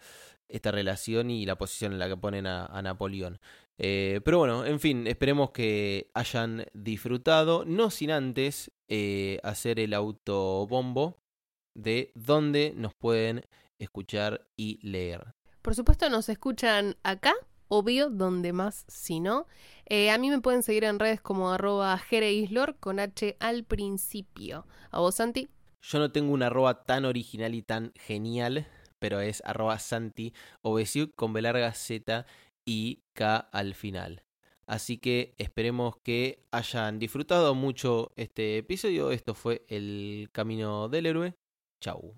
esta 0.47 0.71
relación 0.71 1.29
y 1.29 1.45
la 1.45 1.57
posición 1.57 1.91
en 1.91 1.99
la 1.99 2.07
que 2.07 2.15
ponen 2.15 2.47
a, 2.47 2.81
Napoleón. 2.81 3.41
pero 3.75 4.37
bueno, 4.37 4.63
en 4.65 4.79
fin, 4.79 5.05
esperemos 5.05 5.51
que 5.51 6.09
hayan 6.13 6.65
disfrutado, 6.73 7.65
no 7.65 7.89
sin 7.89 8.11
antes 8.11 8.71
hacer 9.43 9.81
el 9.81 9.93
autobombo 9.93 11.17
de 11.75 12.13
dónde 12.15 12.73
nos 12.77 12.93
pueden 12.93 13.45
escuchar 13.79 14.47
y 14.55 14.79
leer. 14.87 15.33
Por 15.61 15.75
supuesto 15.75 16.09
nos 16.09 16.29
escuchan 16.29 16.95
acá, 17.03 17.33
obvio, 17.67 18.09
donde 18.09 18.53
más 18.53 18.85
si 18.87 19.19
no. 19.19 19.47
Eh, 19.85 20.11
a 20.11 20.17
mí 20.17 20.29
me 20.29 20.41
pueden 20.41 20.63
seguir 20.63 20.83
en 20.83 20.99
redes 20.99 21.21
como 21.21 21.51
arroba 21.51 21.97
jereislor 21.97 22.77
con 22.79 22.99
H 22.99 23.37
al 23.39 23.63
principio. 23.63 24.65
¿A 24.91 24.99
vos, 24.99 25.15
Santi? 25.15 25.49
Yo 25.81 25.99
no 25.99 26.11
tengo 26.11 26.33
un 26.33 26.43
arroba 26.43 26.83
tan 26.85 27.05
original 27.05 27.53
y 27.55 27.61
tan 27.61 27.91
genial, 27.95 28.67
pero 28.99 29.19
es 29.19 29.41
arroba 29.45 29.79
Santi 29.79 30.33
con 31.15 31.33
B 31.33 31.41
larga 31.41 31.73
Z 31.73 32.25
y 32.65 33.03
K 33.13 33.37
al 33.37 33.75
final. 33.75 34.23
Así 34.65 34.97
que 34.97 35.35
esperemos 35.37 35.97
que 35.97 36.45
hayan 36.51 36.99
disfrutado 36.99 37.53
mucho 37.53 38.11
este 38.15 38.57
episodio. 38.57 39.11
Esto 39.11 39.33
fue 39.33 39.65
El 39.67 40.29
Camino 40.31 40.87
del 40.87 41.05
Héroe. 41.05 41.35
Chau. 41.81 42.17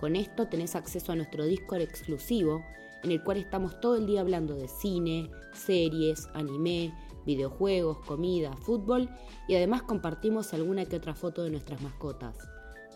Con 0.00 0.16
esto 0.16 0.48
tenés 0.48 0.76
acceso 0.76 1.12
a 1.12 1.14
nuestro 1.14 1.44
Discord 1.44 1.82
exclusivo 1.82 2.64
en 3.02 3.10
el 3.10 3.22
cual 3.22 3.36
estamos 3.36 3.78
todo 3.82 3.96
el 3.96 4.06
día 4.06 4.22
hablando 4.22 4.54
de 4.54 4.66
cine, 4.66 5.30
series, 5.52 6.26
anime, 6.32 6.94
videojuegos, 7.26 7.98
comida, 8.06 8.56
fútbol 8.56 9.10
y 9.46 9.56
además 9.56 9.82
compartimos 9.82 10.54
alguna 10.54 10.86
que 10.86 10.96
otra 10.96 11.14
foto 11.14 11.42
de 11.42 11.50
nuestras 11.50 11.82
mascotas. 11.82 12.34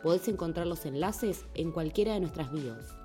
Podés 0.03 0.27
encontrar 0.29 0.67
los 0.67 0.87
enlaces 0.87 1.45
en 1.53 1.73
cualquiera 1.73 2.15
de 2.15 2.21
nuestras 2.21 2.51
bios. 2.51 2.97